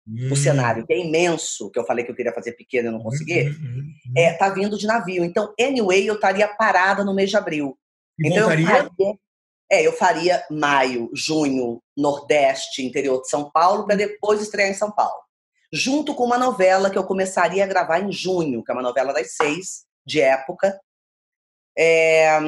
Hum. 0.07 0.31
O 0.31 0.37
cenário 0.37 0.87
que 0.87 0.93
é 0.93 0.99
imenso, 0.99 1.71
que 1.71 1.79
eu 1.79 1.87
falei 1.87 2.05
que 2.05 2.11
eu 2.11 2.17
queria 2.17 2.35
fazer 2.35 2.52
pequeno 2.52 2.88
e 2.88 2.93
não 2.93 3.00
consegui, 3.00 3.49
hum, 3.49 3.52
hum, 3.52 3.93
hum, 4.09 4.12
é, 4.17 4.33
tá 4.35 4.50
vindo 4.50 4.76
de 4.76 4.87
navio. 4.87 5.25
Então, 5.25 5.55
anyway, 5.59 6.05
eu 6.05 6.17
estaria 6.17 6.49
parada 6.49 7.02
no 7.02 7.14
mês 7.14 7.31
de 7.31 7.37
abril. 7.37 7.79
E 8.19 8.29
então, 8.29 8.41
voltaria? 8.41 8.67
eu 8.67 8.73
faria, 8.73 9.19
é, 9.73 9.87
eu 9.87 9.93
faria 9.95 10.45
maio, 10.50 11.11
junho, 11.14 11.83
Nordeste, 11.97 12.85
interior 12.85 13.23
de 13.23 13.31
São 13.31 13.50
Paulo, 13.50 13.87
para 13.87 13.97
depois 13.97 14.43
estrear 14.43 14.69
em 14.69 14.75
São 14.75 14.93
Paulo. 14.93 15.23
Junto 15.73 16.14
com 16.14 16.25
uma 16.25 16.37
novela 16.37 16.91
que 16.91 16.99
eu 16.99 17.05
começaria 17.05 17.64
a 17.64 17.67
gravar 17.67 18.00
em 18.00 18.12
junho, 18.12 18.62
que 18.62 18.71
é 18.71 18.75
uma 18.75 18.83
novela 18.83 19.14
das 19.14 19.35
seis, 19.35 19.87
de 20.05 20.21
época, 20.21 20.79
é, 21.79 22.38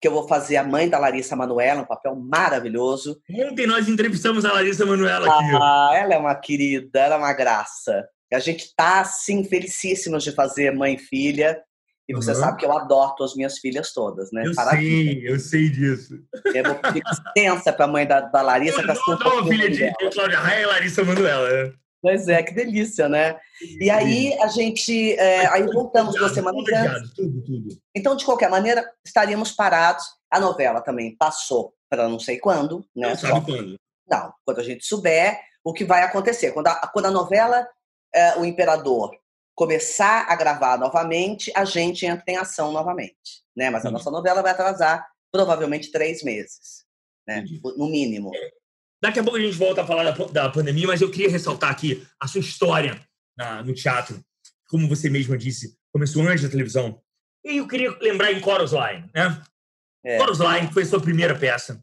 que 0.00 0.06
eu 0.06 0.12
vou 0.12 0.28
fazer 0.28 0.56
a 0.56 0.62
mãe 0.62 0.88
da 0.88 1.00
Larissa 1.00 1.34
Manuela, 1.34 1.82
um 1.82 1.86
papel 1.86 2.14
maravilhoso. 2.14 3.20
Ontem 3.28 3.66
nós 3.66 3.88
entrevistamos 3.88 4.44
a 4.44 4.52
Larissa 4.52 4.86
Manuela 4.86 5.26
aqui. 5.26 5.56
Ah, 5.60 5.90
ela 5.94 6.14
é 6.14 6.18
uma 6.18 6.34
querida, 6.36 7.00
ela 7.00 7.16
é 7.16 7.18
uma 7.18 7.32
graça. 7.32 8.08
A 8.32 8.38
gente 8.38 8.72
tá, 8.76 9.00
assim, 9.00 9.42
felicíssimos 9.42 10.22
de 10.22 10.30
fazer 10.30 10.70
mãe 10.70 10.94
e 10.94 10.98
filha. 10.98 11.60
E 12.08 12.14
você 12.14 12.30
uhum. 12.30 12.36
sabe 12.36 12.56
que 12.56 12.64
eu 12.64 12.72
adoto 12.72 13.22
as 13.22 13.34
minhas 13.34 13.58
filhas 13.58 13.92
todas, 13.92 14.32
né? 14.32 14.44
Eu 14.46 14.54
sei, 14.54 15.28
eu 15.28 15.38
sei 15.38 15.68
disso. 15.68 16.14
Eu 16.54 16.64
vou 16.64 16.74
pedir 16.76 17.02
licença 17.36 17.70
para 17.70 17.84
a 17.84 17.88
mãe 17.88 18.06
da, 18.06 18.22
da 18.22 18.40
Larissa. 18.40 18.80
Eu 18.80 18.86
não, 18.86 19.18
não, 19.18 19.36
não 19.42 19.46
filha 19.46 19.70
de 19.70 19.92
Cláudia 20.14 20.38
Raia 20.38 20.62
e 20.62 20.66
Larissa 20.66 21.04
Manuela. 21.04 21.50
Né? 21.50 21.72
Pois 22.00 22.28
é, 22.28 22.42
que 22.42 22.54
delícia, 22.54 23.08
né? 23.08 23.36
E 23.78 23.90
aí 23.90 24.32
a 24.40 24.46
gente, 24.46 25.12
é, 25.14 25.46
aí 25.48 25.66
voltamos 25.66 26.14
duas 26.14 26.32
semanas 26.32 26.64
antes. 26.72 27.12
Tudo, 27.12 27.44
tudo. 27.44 27.68
Então, 27.94 28.16
de 28.16 28.24
qualquer 28.24 28.48
maneira, 28.48 28.90
estaríamos 29.04 29.52
parados. 29.52 30.04
A 30.30 30.40
novela 30.40 30.80
também 30.80 31.14
passou 31.16 31.74
para 31.90 32.08
não 32.08 32.18
sei 32.18 32.38
quando, 32.38 32.84
né? 32.96 33.10
Não 33.10 33.16
sabe 33.16 33.44
quando? 33.44 33.76
Não, 34.08 34.32
quando 34.46 34.60
a 34.60 34.64
gente 34.64 34.86
souber 34.86 35.38
o 35.62 35.74
que 35.74 35.84
vai 35.84 36.02
acontecer. 36.02 36.52
Quando 36.52 36.68
a, 36.68 36.74
quando 36.92 37.06
a 37.06 37.10
novela 37.10 37.68
é, 38.14 38.38
O 38.38 38.44
Imperador 38.44 39.10
começar 39.58 40.24
a 40.28 40.36
gravar 40.36 40.78
novamente, 40.78 41.50
a 41.52 41.64
gente 41.64 42.06
entra 42.06 42.22
em 42.28 42.36
ação 42.36 42.70
novamente, 42.70 43.42
né? 43.56 43.70
Mas 43.70 43.84
a 43.84 43.90
nossa 43.90 44.08
novela 44.08 44.40
vai 44.40 44.52
atrasar 44.52 45.04
provavelmente 45.32 45.90
três 45.90 46.22
meses, 46.22 46.84
né? 47.26 47.44
No 47.76 47.90
mínimo. 47.90 48.30
É. 48.32 48.50
Daqui 49.02 49.18
a 49.18 49.22
pouco 49.24 49.36
a 49.36 49.40
gente 49.40 49.56
volta 49.56 49.82
a 49.82 49.86
falar 49.86 50.04
da, 50.04 50.26
da 50.26 50.48
pandemia, 50.48 50.86
mas 50.86 51.00
eu 51.00 51.10
queria 51.10 51.28
ressaltar 51.28 51.72
aqui 51.72 52.06
a 52.20 52.28
sua 52.28 52.40
história 52.40 53.00
na, 53.36 53.60
no 53.64 53.74
teatro. 53.74 54.24
Como 54.68 54.88
você 54.88 55.10
mesma 55.10 55.36
disse, 55.36 55.76
começou 55.92 56.22
antes 56.22 56.44
da 56.44 56.50
televisão. 56.50 57.02
E 57.44 57.56
eu 57.56 57.66
queria 57.66 57.90
lembrar 58.00 58.32
em 58.32 58.40
Chorus 58.40 58.70
Line, 58.70 59.10
né? 59.12 59.42
É. 60.04 60.18
Chorus 60.18 60.38
Line 60.38 60.72
foi 60.72 60.84
sua 60.84 61.00
primeira 61.00 61.36
peça. 61.36 61.82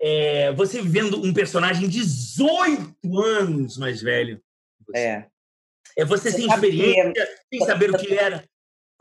É, 0.00 0.52
você 0.52 0.80
vivendo 0.80 1.22
um 1.22 1.34
personagem 1.34 1.86
18 1.86 3.20
anos 3.20 3.76
mais 3.76 4.00
velho. 4.00 4.42
É. 4.94 5.26
É 5.96 6.04
você, 6.04 6.30
você 6.30 6.38
sem 6.38 6.46
experiência, 6.46 7.12
que... 7.12 7.58
sem 7.58 7.66
saber 7.66 7.90
o 7.90 7.98
que 7.98 8.14
era. 8.14 8.48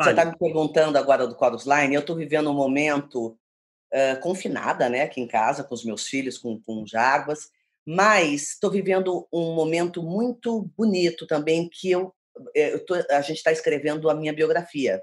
Você 0.01 0.09
está 0.09 0.25
me 0.25 0.37
perguntando 0.37 0.97
agora 0.97 1.27
do 1.27 1.37
Chorus 1.37 1.65
Line. 1.65 1.95
Eu 1.95 2.01
estou 2.01 2.15
vivendo 2.15 2.49
um 2.49 2.53
momento 2.53 3.37
uh, 3.93 4.19
confinada, 4.21 4.89
né, 4.89 5.01
aqui 5.01 5.21
em 5.21 5.27
casa, 5.27 5.63
com 5.63 5.73
os 5.73 5.85
meus 5.85 6.07
filhos, 6.07 6.37
com, 6.37 6.59
com 6.61 6.85
Jarbas, 6.85 7.49
mas 7.85 8.53
estou 8.53 8.71
vivendo 8.71 9.27
um 9.31 9.53
momento 9.53 10.01
muito 10.01 10.71
bonito 10.75 11.27
também, 11.27 11.69
que 11.69 11.91
eu, 11.91 12.13
eh, 12.55 12.73
eu 12.73 12.85
tô, 12.85 12.95
a 12.95 13.21
gente 13.21 13.37
está 13.37 13.51
escrevendo 13.51 14.09
a 14.09 14.15
minha 14.15 14.33
biografia, 14.33 15.01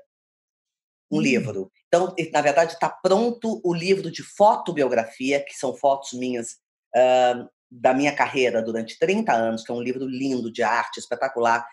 um 1.11 1.19
hum. 1.19 1.21
livro. 1.21 1.71
Então, 1.89 2.15
na 2.33 2.41
verdade, 2.41 2.73
está 2.73 2.89
pronto 2.89 3.61
o 3.65 3.75
livro 3.75 4.11
de 4.11 4.23
fotobiografia, 4.23 5.45
que 5.45 5.55
são 5.55 5.75
fotos 5.75 6.13
minhas 6.13 6.53
uh, 6.97 7.49
da 7.71 7.93
minha 7.93 8.15
carreira 8.15 8.63
durante 8.63 8.99
30 8.99 9.33
anos, 9.33 9.63
que 9.63 9.71
é 9.71 9.75
um 9.75 9.83
livro 9.83 10.07
lindo 10.07 10.51
de 10.51 10.63
arte, 10.63 10.99
espetacular. 10.99 11.67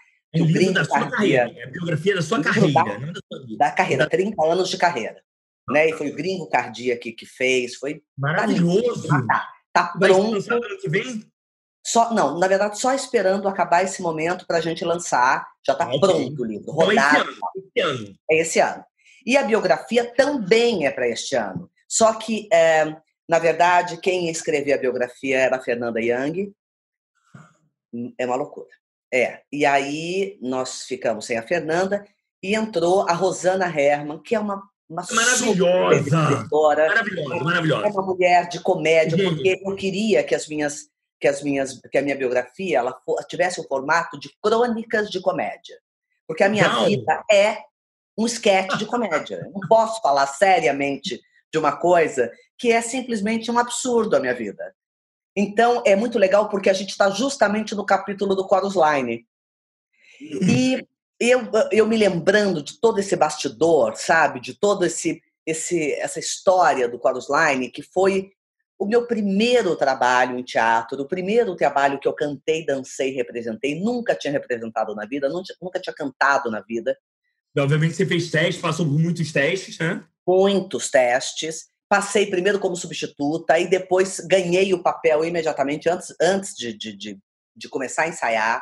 É 0.43 0.45
livro 0.45 0.73
da 0.73 0.85
sua 0.85 1.09
carreira, 1.09 1.51
é 1.55 1.63
a 1.63 1.67
biografia 1.67 2.15
da 2.15 2.21
sua 2.21 2.41
carreira, 2.41 2.73
da, 2.73 2.99
não 2.99 3.13
da 3.13 3.19
sua 3.31 3.45
vida. 3.45 3.57
Da 3.57 3.71
carreira, 3.71 4.09
30 4.09 4.45
anos 4.45 4.69
de 4.69 4.77
carreira 4.77 5.21
né? 5.69 5.89
E 5.89 5.93
foi 5.93 6.09
o 6.09 6.15
Gringo 6.15 6.47
Cardia 6.47 6.97
que, 6.97 7.11
que 7.11 7.25
fez, 7.25 7.75
foi 7.75 8.01
maravilhoso. 8.17 9.07
Tá, 9.27 9.47
tá 9.73 9.93
pronto. 9.99 10.53
ano 10.53 10.79
que 10.79 10.89
vem? 10.89 11.23
Só, 11.85 12.13
não, 12.13 12.37
na 12.37 12.47
verdade, 12.47 12.79
só 12.79 12.93
esperando 12.93 13.47
acabar 13.47 13.83
esse 13.83 14.01
momento 14.01 14.45
para 14.45 14.57
a 14.57 14.61
gente 14.61 14.83
lançar. 14.83 15.47
Já 15.65 15.73
está 15.73 15.85
pronto 15.85 16.41
o 16.41 16.45
livro, 16.45 16.71
rodado. 16.71 17.29
Então, 17.55 17.69
é 17.69 17.71
esse, 17.71 17.79
ano, 17.79 17.95
esse 17.95 18.03
ano. 18.03 18.15
É 18.29 18.41
esse 18.41 18.59
ano. 18.59 18.85
E 19.25 19.37
a 19.37 19.43
biografia 19.43 20.05
também 20.15 20.85
é 20.85 20.91
para 20.91 21.07
este 21.07 21.35
ano. 21.35 21.69
Só 21.87 22.13
que, 22.13 22.47
é, 22.51 22.95
na 23.27 23.39
verdade, 23.39 23.97
quem 23.97 24.25
ia 24.25 24.31
escrever 24.31 24.73
a 24.73 24.77
biografia 24.77 25.37
era 25.37 25.57
a 25.57 25.61
Fernanda 25.61 26.01
Young. 26.01 26.53
É 28.17 28.25
uma 28.25 28.35
loucura. 28.35 28.67
É. 29.13 29.41
E 29.51 29.65
aí 29.65 30.37
nós 30.41 30.83
ficamos 30.83 31.25
sem 31.25 31.37
a 31.37 31.43
Fernanda 31.43 32.05
e 32.43 32.55
entrou 32.55 33.07
a 33.07 33.13
Rosana 33.13 33.65
Herman, 33.65 34.19
que 34.19 34.35
é 34.35 34.39
uma 34.39 34.61
uma 34.89 35.05
maravilhosa, 35.11 36.15
maravilhosa, 36.15 37.43
maravilhosa. 37.43 37.87
É 37.87 37.89
uma 37.89 38.01
mulher 38.01 38.47
de 38.47 38.59
comédia, 38.61 39.17
porque 39.29 39.61
eu 39.61 39.75
queria 39.75 40.23
que 40.23 40.33
as 40.33 40.47
minhas 40.47 40.87
que 41.19 41.27
as 41.27 41.41
minhas 41.41 41.81
que 41.91 41.97
a 41.97 42.01
minha 42.01 42.15
biografia 42.15 42.77
ela 42.77 42.97
tivesse 43.27 43.59
o 43.59 43.67
formato 43.67 44.17
de 44.17 44.29
crônicas 44.41 45.09
de 45.09 45.19
comédia. 45.19 45.77
Porque 46.25 46.43
a 46.43 46.49
minha 46.49 46.67
Não. 46.67 46.85
vida 46.85 47.23
é 47.29 47.57
um 48.17 48.25
esquete 48.25 48.77
de 48.77 48.85
comédia. 48.85 49.41
Eu 49.45 49.51
não 49.51 49.67
posso 49.67 50.01
falar 50.01 50.25
seriamente 50.27 51.21
de 51.51 51.59
uma 51.59 51.75
coisa 51.75 52.31
que 52.57 52.71
é 52.71 52.81
simplesmente 52.81 53.51
um 53.51 53.59
absurdo 53.59 54.15
a 54.15 54.19
minha 54.19 54.33
vida. 54.33 54.73
Então, 55.39 55.83
é 55.85 55.95
muito 55.95 56.17
legal 56.17 56.49
porque 56.49 56.67
a 56.67 56.73
gente 56.73 56.89
está 56.89 57.11
justamente 57.11 57.75
no 57.75 57.85
capítulo 57.85 58.33
do 58.33 58.47
Chorus 58.49 58.73
Line. 58.73 59.23
E 60.19 60.83
eu, 61.19 61.41
eu 61.71 61.85
me 61.85 61.95
lembrando 61.95 62.63
de 62.63 62.81
todo 62.81 62.97
esse 62.97 63.15
bastidor, 63.15 63.95
sabe? 63.95 64.39
De 64.39 64.55
todo 64.55 64.83
esse, 64.83 65.21
esse 65.45 65.93
essa 65.93 66.19
história 66.19 66.89
do 66.89 66.99
Chorus 66.99 67.27
Line, 67.29 67.69
que 67.69 67.83
foi 67.83 68.31
o 68.79 68.87
meu 68.87 69.05
primeiro 69.05 69.75
trabalho 69.75 70.39
em 70.39 70.43
teatro, 70.43 70.99
o 70.99 71.07
primeiro 71.07 71.55
trabalho 71.55 71.99
que 71.99 72.07
eu 72.07 72.13
cantei, 72.13 72.65
dancei, 72.65 73.11
representei. 73.11 73.79
Nunca 73.79 74.15
tinha 74.15 74.33
representado 74.33 74.95
na 74.95 75.05
vida, 75.05 75.29
nunca, 75.29 75.53
nunca 75.61 75.79
tinha 75.79 75.93
cantado 75.93 76.49
na 76.49 76.61
vida. 76.61 76.97
Obviamente 77.55 77.95
você 77.95 78.07
fez 78.07 78.31
testes, 78.31 78.59
passou 78.59 78.87
por 78.87 78.97
muitos 78.97 79.31
testes, 79.31 79.77
né? 79.77 80.03
Muitos 80.27 80.89
testes. 80.89 81.69
Passei 81.89 82.25
primeiro 82.27 82.59
como 82.59 82.75
substituta 82.75 83.57
e 83.59 83.67
depois 83.67 84.19
ganhei 84.19 84.73
o 84.73 84.83
papel 84.83 85.23
imediatamente 85.23 85.89
antes, 85.89 86.13
antes 86.21 86.53
de, 86.55 86.73
de, 86.73 86.95
de, 86.95 87.19
de 87.55 87.69
começar 87.69 88.03
a 88.03 88.07
ensaiar. 88.09 88.61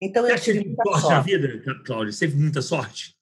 Então 0.00 0.24
Você 0.24 0.32
eu 0.32 0.40
tive 0.40 0.64
muita 0.64 0.82
sorte, 0.84 1.00
sorte 1.00 1.14
na 1.14 1.20
vida, 1.20 1.84
Cláudia? 1.84 2.12
Você 2.12 2.26
teve 2.26 2.38
muita 2.38 2.62
sorte? 2.62 3.14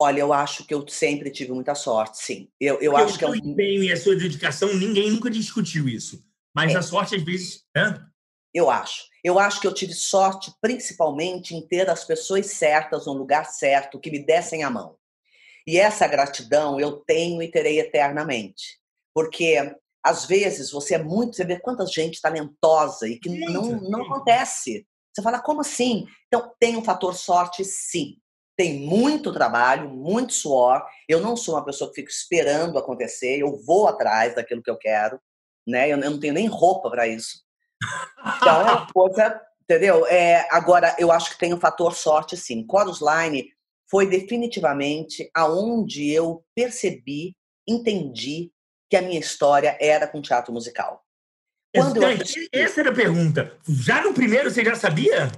Olha, 0.00 0.20
eu 0.20 0.32
acho 0.32 0.64
que 0.64 0.72
eu 0.72 0.86
sempre 0.88 1.30
tive 1.30 1.52
muita 1.52 1.74
sorte, 1.74 2.18
sim. 2.18 2.48
Eu, 2.60 2.80
eu 2.80 2.96
acho 2.96 3.18
que 3.18 3.24
é 3.24 3.28
o 3.28 3.34
empenho 3.34 3.82
e 3.82 3.92
a 3.92 3.96
sua 3.96 4.14
dedicação, 4.14 4.72
ninguém 4.74 5.10
nunca 5.10 5.28
discutiu 5.28 5.88
isso. 5.88 6.24
Mas 6.54 6.74
é. 6.74 6.78
a 6.78 6.82
sorte, 6.82 7.14
às 7.14 7.22
vezes. 7.22 7.64
Né? 7.74 8.04
Eu 8.52 8.70
acho. 8.70 9.04
Eu 9.22 9.38
acho 9.38 9.60
que 9.60 9.66
eu 9.66 9.74
tive 9.74 9.92
sorte, 9.92 10.52
principalmente, 10.60 11.54
em 11.54 11.66
ter 11.66 11.88
as 11.88 12.04
pessoas 12.04 12.46
certas 12.46 13.06
no 13.06 13.12
lugar 13.12 13.44
certo, 13.46 14.00
que 14.00 14.10
me 14.10 14.24
dessem 14.24 14.64
a 14.64 14.70
mão. 14.70 14.97
E 15.68 15.78
essa 15.78 16.08
gratidão 16.08 16.80
eu 16.80 16.92
tenho 16.92 17.42
e 17.42 17.50
terei 17.50 17.78
eternamente. 17.78 18.80
Porque, 19.14 19.54
às 20.02 20.24
vezes, 20.24 20.70
você 20.70 20.94
é 20.94 20.98
muito. 20.98 21.36
Você 21.36 21.44
vê 21.44 21.60
quanta 21.60 21.84
gente 21.84 22.22
talentosa 22.22 23.06
e 23.06 23.18
que 23.18 23.28
não, 23.28 23.78
não 23.82 24.00
acontece. 24.06 24.86
Você 25.12 25.20
fala, 25.20 25.38
como 25.38 25.60
assim? 25.60 26.06
Então, 26.26 26.50
tem 26.58 26.74
um 26.78 26.82
fator 26.82 27.14
sorte, 27.14 27.66
sim. 27.66 28.16
Tem 28.56 28.80
muito 28.80 29.30
trabalho, 29.30 29.90
muito 29.90 30.32
suor. 30.32 30.82
Eu 31.06 31.20
não 31.20 31.36
sou 31.36 31.54
uma 31.54 31.64
pessoa 31.66 31.90
que 31.90 31.96
fica 31.96 32.10
esperando 32.10 32.78
acontecer, 32.78 33.38
eu 33.38 33.62
vou 33.62 33.88
atrás 33.88 34.34
daquilo 34.34 34.62
que 34.62 34.70
eu 34.70 34.78
quero, 34.78 35.20
né? 35.66 35.92
Eu 35.92 35.98
não 35.98 36.18
tenho 36.18 36.32
nem 36.32 36.46
roupa 36.46 36.90
para 36.90 37.06
isso. 37.06 37.42
Então, 38.38 38.60
é 38.62 38.64
uma 38.72 38.90
coisa, 38.90 39.38
entendeu? 39.64 40.06
É, 40.06 40.48
agora, 40.50 40.96
eu 40.98 41.12
acho 41.12 41.28
que 41.32 41.38
tem 41.38 41.52
um 41.52 41.60
fator 41.60 41.94
sorte, 41.94 42.38
sim. 42.38 42.66
Chorus 42.70 43.00
Line 43.02 43.52
foi 43.90 44.06
definitivamente 44.06 45.30
aonde 45.34 46.10
eu 46.10 46.44
percebi, 46.54 47.34
entendi 47.66 48.50
que 48.88 48.96
a 48.96 49.02
minha 49.02 49.18
história 49.18 49.76
era 49.80 50.06
com 50.06 50.22
teatro 50.22 50.52
musical. 50.52 51.02
Quando 51.74 52.02
eu... 52.02 52.18
Essa 52.52 52.80
era 52.80 52.90
a 52.90 52.94
pergunta. 52.94 53.56
Já 53.68 54.02
no 54.02 54.14
primeiro 54.14 54.50
você 54.50 54.64
já 54.64 54.74
sabia? 54.74 55.30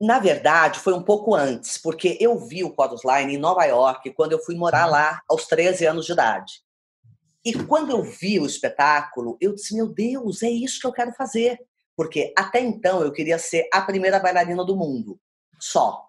Na 0.00 0.18
verdade, 0.18 0.78
foi 0.78 0.92
um 0.92 1.02
pouco 1.02 1.34
antes, 1.34 1.76
porque 1.76 2.16
eu 2.20 2.38
vi 2.38 2.62
o 2.62 2.74
Chorus 2.74 3.02
Line 3.04 3.34
em 3.34 3.38
Nova 3.38 3.64
York 3.64 4.12
quando 4.12 4.32
eu 4.32 4.38
fui 4.38 4.54
morar 4.54 4.86
uhum. 4.86 4.92
lá 4.92 5.20
aos 5.28 5.46
13 5.46 5.86
anos 5.86 6.06
de 6.06 6.12
idade. 6.12 6.62
E 7.44 7.52
quando 7.64 7.90
eu 7.90 8.02
vi 8.02 8.38
o 8.38 8.46
espetáculo, 8.46 9.36
eu 9.40 9.54
disse: 9.54 9.74
Meu 9.74 9.88
Deus, 9.88 10.42
é 10.42 10.50
isso 10.50 10.80
que 10.80 10.86
eu 10.86 10.92
quero 10.92 11.12
fazer. 11.12 11.58
Porque 11.96 12.32
até 12.36 12.60
então 12.60 13.02
eu 13.02 13.10
queria 13.10 13.38
ser 13.38 13.68
a 13.72 13.80
primeira 13.80 14.20
bailarina 14.20 14.64
do 14.64 14.76
mundo. 14.76 15.18
Só. 15.58 16.08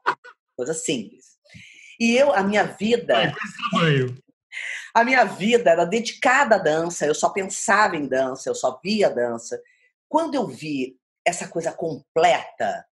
Coisa 0.55 0.73
simples. 0.73 1.28
E 1.99 2.15
eu, 2.15 2.33
a 2.33 2.41
minha 2.41 2.63
vida. 2.63 3.15
Ai, 3.17 3.33
a 4.93 5.03
minha 5.03 5.23
vida 5.23 5.69
era 5.69 5.85
dedicada 5.85 6.55
à 6.55 6.57
dança, 6.57 7.05
eu 7.05 7.13
só 7.13 7.29
pensava 7.29 7.95
em 7.95 8.07
dança, 8.07 8.49
eu 8.49 8.55
só 8.55 8.79
via 8.83 9.09
dança. 9.09 9.61
Quando 10.07 10.35
eu 10.35 10.47
vi 10.47 10.97
essa 11.25 11.47
coisa 11.47 11.71
completa, 11.71 12.85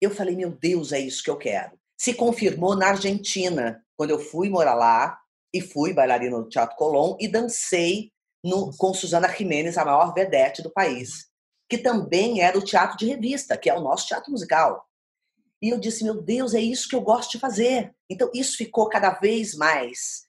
eu 0.00 0.10
falei, 0.10 0.36
meu 0.36 0.50
Deus, 0.50 0.92
é 0.92 1.00
isso 1.00 1.22
que 1.24 1.30
eu 1.30 1.36
quero. 1.36 1.72
Se 1.98 2.14
confirmou 2.14 2.76
na 2.76 2.88
Argentina, 2.88 3.84
quando 3.96 4.10
eu 4.10 4.18
fui 4.18 4.48
morar 4.48 4.74
lá 4.74 5.18
e 5.52 5.60
fui 5.60 5.92
bailarina 5.92 6.36
do 6.36 6.48
Teatro 6.48 6.76
Colón 6.76 7.16
e 7.18 7.26
dancei 7.26 8.12
no, 8.44 8.70
com 8.76 8.94
Susana 8.94 9.28
Jiménez, 9.28 9.76
a 9.76 9.84
maior 9.84 10.12
vedete 10.14 10.62
do 10.62 10.70
país, 10.70 11.26
que 11.68 11.78
também 11.78 12.40
era 12.40 12.56
o 12.56 12.64
teatro 12.64 12.96
de 12.96 13.06
revista, 13.06 13.56
que 13.56 13.68
é 13.68 13.74
o 13.74 13.80
nosso 13.80 14.06
teatro 14.06 14.30
musical. 14.30 14.85
E 15.62 15.70
eu 15.70 15.78
disse, 15.78 16.04
meu 16.04 16.20
Deus, 16.20 16.54
é 16.54 16.60
isso 16.60 16.88
que 16.88 16.94
eu 16.94 17.00
gosto 17.00 17.32
de 17.32 17.38
fazer. 17.38 17.94
Então, 18.10 18.30
isso 18.34 18.56
ficou 18.56 18.88
cada 18.88 19.10
vez 19.10 19.54
mais 19.54 20.26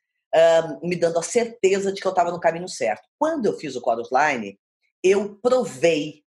me 0.84 0.96
dando 0.96 1.18
a 1.18 1.24
certeza 1.24 1.92
de 1.92 2.02
que 2.02 2.08
eu 2.08 2.12
estava 2.12 2.32
no 2.32 2.40
caminho 2.40 2.68
certo. 2.68 3.04
Quando 3.18 3.46
eu 3.46 3.58
fiz 3.58 3.76
o 3.76 3.82
Chorus 3.82 4.10
Line, 4.12 4.60
eu 5.04 5.36
provei, 5.42 6.24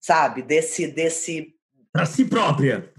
sabe, 0.00 0.42
desse. 0.42 0.86
desse 0.86 1.54
Para 1.92 2.06
si 2.06 2.24
própria. 2.24 2.92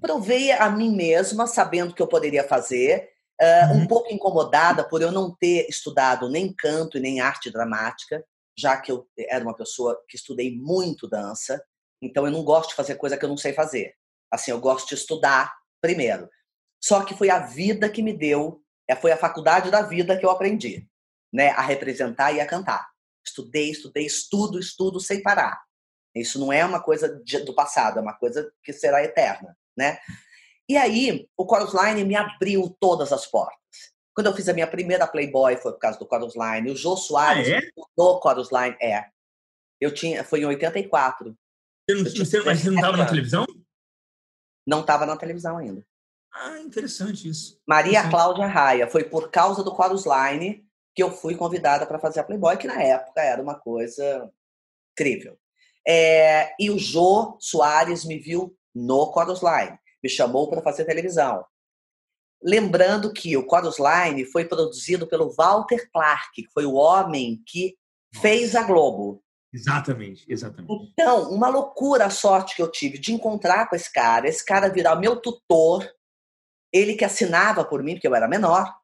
Provei 0.00 0.52
a 0.52 0.70
mim 0.70 0.94
mesma, 0.94 1.46
sabendo 1.46 1.94
que 1.94 2.02
eu 2.02 2.08
poderia 2.08 2.44
fazer. 2.44 3.10
Uh, 3.40 3.74
uhum. 3.74 3.82
Um 3.82 3.86
pouco 3.86 4.12
incomodada 4.12 4.82
por 4.82 5.00
eu 5.00 5.12
não 5.12 5.34
ter 5.34 5.66
estudado 5.68 6.28
nem 6.28 6.52
canto 6.52 6.98
e 6.98 7.00
nem 7.00 7.20
arte 7.20 7.50
dramática, 7.50 8.24
já 8.58 8.76
que 8.76 8.90
eu 8.90 9.06
era 9.16 9.44
uma 9.44 9.54
pessoa 9.54 10.00
que 10.08 10.16
estudei 10.16 10.56
muito 10.56 11.08
dança, 11.08 11.62
então 12.02 12.26
eu 12.26 12.32
não 12.32 12.42
gosto 12.42 12.70
de 12.70 12.74
fazer 12.74 12.96
coisa 12.96 13.16
que 13.16 13.24
eu 13.24 13.28
não 13.28 13.36
sei 13.36 13.52
fazer. 13.52 13.94
Assim, 14.30 14.50
eu 14.50 14.60
gosto 14.60 14.88
de 14.88 14.94
estudar 14.94 15.54
primeiro. 15.80 16.28
Só 16.82 17.04
que 17.04 17.14
foi 17.16 17.30
a 17.30 17.40
vida 17.40 17.88
que 17.88 18.02
me 18.02 18.12
deu, 18.12 18.62
é, 18.88 18.94
foi 18.94 19.12
a 19.12 19.16
faculdade 19.16 19.70
da 19.70 19.82
vida 19.82 20.16
que 20.16 20.24
eu 20.24 20.30
aprendi, 20.30 20.88
né, 21.32 21.50
a 21.50 21.62
representar 21.62 22.32
e 22.32 22.40
a 22.40 22.46
cantar. 22.46 22.88
Estudei, 23.26 23.70
estudei, 23.70 24.06
estudo, 24.06 24.58
estudo 24.58 25.00
sem 25.00 25.22
parar. 25.22 25.60
Isso 26.14 26.38
não 26.38 26.52
é 26.52 26.64
uma 26.64 26.80
coisa 26.80 27.22
do 27.44 27.54
passado, 27.54 27.98
é 27.98 28.02
uma 28.02 28.14
coisa 28.14 28.50
que 28.62 28.72
será 28.72 29.04
eterna, 29.04 29.56
né? 29.76 29.98
E 30.68 30.76
aí, 30.76 31.26
o 31.36 31.46
Chorus 31.48 31.72
Line 31.72 32.04
me 32.04 32.14
abriu 32.14 32.76
todas 32.80 33.12
as 33.12 33.26
portas. 33.26 33.56
Quando 34.14 34.26
eu 34.26 34.34
fiz 34.34 34.48
a 34.48 34.52
minha 34.52 34.66
primeira 34.66 35.06
Playboy 35.06 35.56
foi 35.56 35.72
por 35.72 35.78
causa 35.78 35.98
do 35.98 36.06
Chorus 36.06 36.34
Line. 36.34 36.72
O 36.72 36.76
Jô 36.76 36.96
Soares 36.96 37.48
ah, 37.48 37.58
é? 37.58 37.60
do 37.96 38.20
Chorus 38.20 38.50
Line 38.50 38.76
é. 38.82 39.04
Eu 39.80 39.94
tinha, 39.94 40.24
foi 40.24 40.40
em 40.40 40.44
84. 40.44 41.34
Você 41.88 41.94
não, 41.94 42.04
você, 42.04 42.40
mas 42.40 42.60
você 42.60 42.70
não 42.70 42.76
estava 42.76 42.96
na 42.96 43.06
televisão? 43.06 43.46
Não 44.68 44.82
estava 44.82 45.06
na 45.06 45.16
televisão 45.16 45.56
ainda. 45.56 45.82
Ah, 46.30 46.58
interessante 46.58 47.26
isso. 47.26 47.58
Maria 47.66 48.00
interessante. 48.00 48.10
Cláudia 48.10 48.46
Raia. 48.46 48.86
Foi 48.86 49.02
por 49.02 49.30
causa 49.30 49.64
do 49.64 49.74
Chorus 49.74 50.04
Line 50.04 50.62
que 50.94 51.02
eu 51.02 51.10
fui 51.10 51.34
convidada 51.36 51.86
para 51.86 51.98
fazer 51.98 52.20
a 52.20 52.24
Playboy, 52.24 52.58
que 52.58 52.66
na 52.66 52.82
época 52.82 53.22
era 53.22 53.40
uma 53.40 53.54
coisa 53.54 54.30
incrível. 54.92 55.38
É, 55.86 56.52
e 56.60 56.70
o 56.70 56.78
Jô 56.78 57.38
Soares 57.40 58.04
me 58.04 58.18
viu 58.18 58.54
no 58.74 59.10
Chorus 59.14 59.40
Line, 59.40 59.78
me 60.02 60.10
chamou 60.10 60.50
para 60.50 60.60
fazer 60.60 60.84
televisão. 60.84 61.46
Lembrando 62.42 63.12
que 63.12 63.36
o 63.38 63.48
Chorus 63.48 63.76
Line 63.78 64.26
foi 64.26 64.44
produzido 64.44 65.06
pelo 65.06 65.32
Walter 65.32 65.88
Clark, 65.90 66.30
que 66.34 66.50
foi 66.52 66.66
o 66.66 66.74
homem 66.74 67.42
que 67.46 67.74
fez 68.20 68.54
a 68.54 68.64
Globo. 68.64 69.22
Exatamente, 69.52 70.24
exatamente. 70.28 70.90
Então, 70.92 71.30
uma 71.30 71.48
loucura 71.48 72.06
a 72.06 72.10
sorte 72.10 72.54
que 72.54 72.62
eu 72.62 72.70
tive 72.70 72.98
de 72.98 73.12
encontrar 73.12 73.68
com 73.68 73.76
esse 73.76 73.90
cara, 73.90 74.28
esse 74.28 74.44
cara 74.44 74.68
virar 74.68 74.96
meu 74.96 75.16
tutor, 75.16 75.88
ele 76.72 76.94
que 76.94 77.04
assinava 77.04 77.64
por 77.64 77.82
mim, 77.82 77.94
porque 77.94 78.06
eu 78.06 78.14
era 78.14 78.28
menor. 78.28 78.78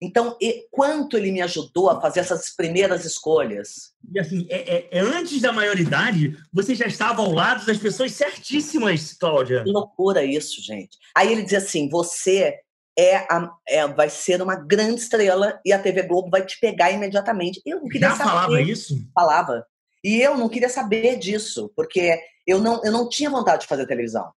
Então, 0.00 0.36
e, 0.40 0.66
quanto 0.70 1.16
ele 1.16 1.32
me 1.32 1.40
ajudou 1.40 1.90
a 1.90 2.00
fazer 2.00 2.20
essas 2.20 2.50
primeiras 2.50 3.04
escolhas. 3.04 3.94
E 4.14 4.20
assim, 4.20 4.46
é, 4.48 4.76
é, 4.76 4.88
é, 4.92 5.00
antes 5.00 5.40
da 5.40 5.52
maioridade, 5.52 6.36
você 6.52 6.74
já 6.74 6.86
estava 6.86 7.20
ao 7.20 7.32
lado 7.32 7.66
das 7.66 7.78
pessoas 7.78 8.12
certíssimas, 8.12 9.14
Cláudia. 9.14 9.64
Que 9.64 9.70
loucura 9.70 10.24
isso, 10.24 10.62
gente. 10.62 10.96
Aí 11.16 11.32
ele 11.32 11.42
dizia 11.42 11.58
assim: 11.58 11.88
você 11.88 12.60
é, 12.96 13.16
a, 13.16 13.52
é, 13.68 13.88
vai 13.88 14.08
ser 14.08 14.40
uma 14.40 14.54
grande 14.54 15.00
estrela 15.00 15.60
e 15.64 15.72
a 15.72 15.82
TV 15.82 16.02
Globo 16.02 16.30
vai 16.30 16.46
te 16.46 16.60
pegar 16.60 16.92
imediatamente. 16.92 17.60
Eu 17.66 17.80
não 17.80 17.88
queria 17.88 18.10
Já 18.10 18.16
saber. 18.16 18.30
falava 18.30 18.60
isso? 18.60 18.94
Falava. 19.12 19.66
E 20.08 20.22
eu 20.22 20.38
não 20.38 20.48
queria 20.48 20.70
saber 20.70 21.18
disso, 21.18 21.70
porque 21.76 22.18
eu 22.46 22.62
não, 22.62 22.82
eu 22.82 22.90
não 22.90 23.10
tinha 23.10 23.28
vontade 23.28 23.60
de 23.62 23.68
fazer 23.68 23.86
televisão. 23.86 24.32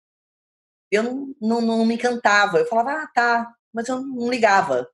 Eu 0.90 1.04
não, 1.04 1.34
não, 1.40 1.60
não 1.60 1.86
me 1.86 1.94
encantava. 1.94 2.58
Eu 2.58 2.66
falava, 2.66 2.90
ah, 2.90 3.06
tá, 3.14 3.54
mas 3.72 3.86
eu 3.86 4.00
não 4.00 4.28
ligava. 4.28 4.90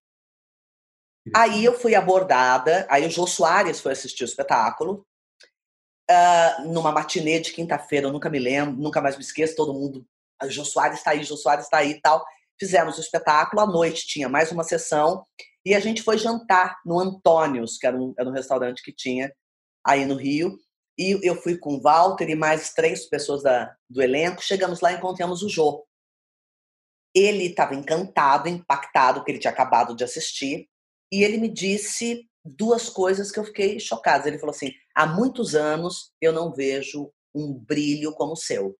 Aí 1.34 1.64
eu 1.64 1.72
fui 1.72 1.94
abordada, 1.94 2.86
aí 2.90 3.06
o 3.06 3.10
Jô 3.10 3.26
Soares 3.26 3.80
foi 3.80 3.92
assistir 3.92 4.22
o 4.22 4.26
espetáculo, 4.26 5.06
uh, 6.10 6.68
numa 6.68 6.92
matinê 6.92 7.40
de 7.40 7.54
quinta-feira, 7.54 8.08
eu 8.08 8.12
nunca 8.12 8.28
me 8.28 8.38
lembro, 8.38 8.76
nunca 8.76 9.00
mais 9.00 9.16
me 9.16 9.22
esqueço, 9.22 9.56
todo 9.56 9.72
mundo, 9.72 10.06
o 10.42 10.50
Jô 10.50 10.62
Soares 10.62 10.98
está 10.98 11.12
aí, 11.12 11.24
Jô 11.24 11.38
Soares 11.38 11.64
está 11.64 11.78
aí 11.78 11.92
e 11.92 12.00
tal. 12.02 12.22
Fizemos 12.60 12.98
o 12.98 13.00
espetáculo, 13.00 13.62
à 13.62 13.66
noite 13.66 14.06
tinha 14.06 14.28
mais 14.28 14.52
uma 14.52 14.62
sessão, 14.62 15.24
e 15.64 15.74
a 15.74 15.80
gente 15.80 16.02
foi 16.02 16.18
jantar 16.18 16.76
no 16.84 17.00
Antônios, 17.00 17.78
que 17.78 17.86
era 17.86 17.96
um, 17.96 18.12
era 18.18 18.28
um 18.28 18.32
restaurante 18.32 18.82
que 18.82 18.92
tinha 18.92 19.32
aí 19.86 20.04
no 20.04 20.16
Rio. 20.16 20.58
E 20.98 21.18
eu 21.22 21.36
fui 21.36 21.58
com 21.58 21.74
o 21.74 21.80
Walter 21.80 22.28
e 22.30 22.34
mais 22.34 22.72
três 22.72 23.06
pessoas 23.06 23.42
da, 23.42 23.74
do 23.88 24.02
elenco. 24.02 24.42
Chegamos 24.42 24.80
lá 24.80 24.92
e 24.92 24.96
encontramos 24.96 25.42
o 25.42 25.48
Jô. 25.48 25.86
Ele 27.14 27.46
estava 27.46 27.74
encantado, 27.74 28.48
impactado, 28.48 29.22
que 29.22 29.30
ele 29.30 29.38
tinha 29.38 29.52
acabado 29.52 29.94
de 29.94 30.04
assistir. 30.04 30.68
E 31.12 31.22
ele 31.22 31.38
me 31.38 31.48
disse 31.48 32.26
duas 32.44 32.88
coisas 32.88 33.30
que 33.30 33.38
eu 33.38 33.44
fiquei 33.44 33.78
chocada. 33.78 34.28
Ele 34.28 34.38
falou 34.38 34.54
assim: 34.54 34.72
há 34.94 35.06
muitos 35.06 35.54
anos 35.54 36.12
eu 36.20 36.32
não 36.32 36.52
vejo 36.52 37.10
um 37.34 37.52
brilho 37.52 38.12
como 38.12 38.32
o 38.32 38.36
seu. 38.36 38.76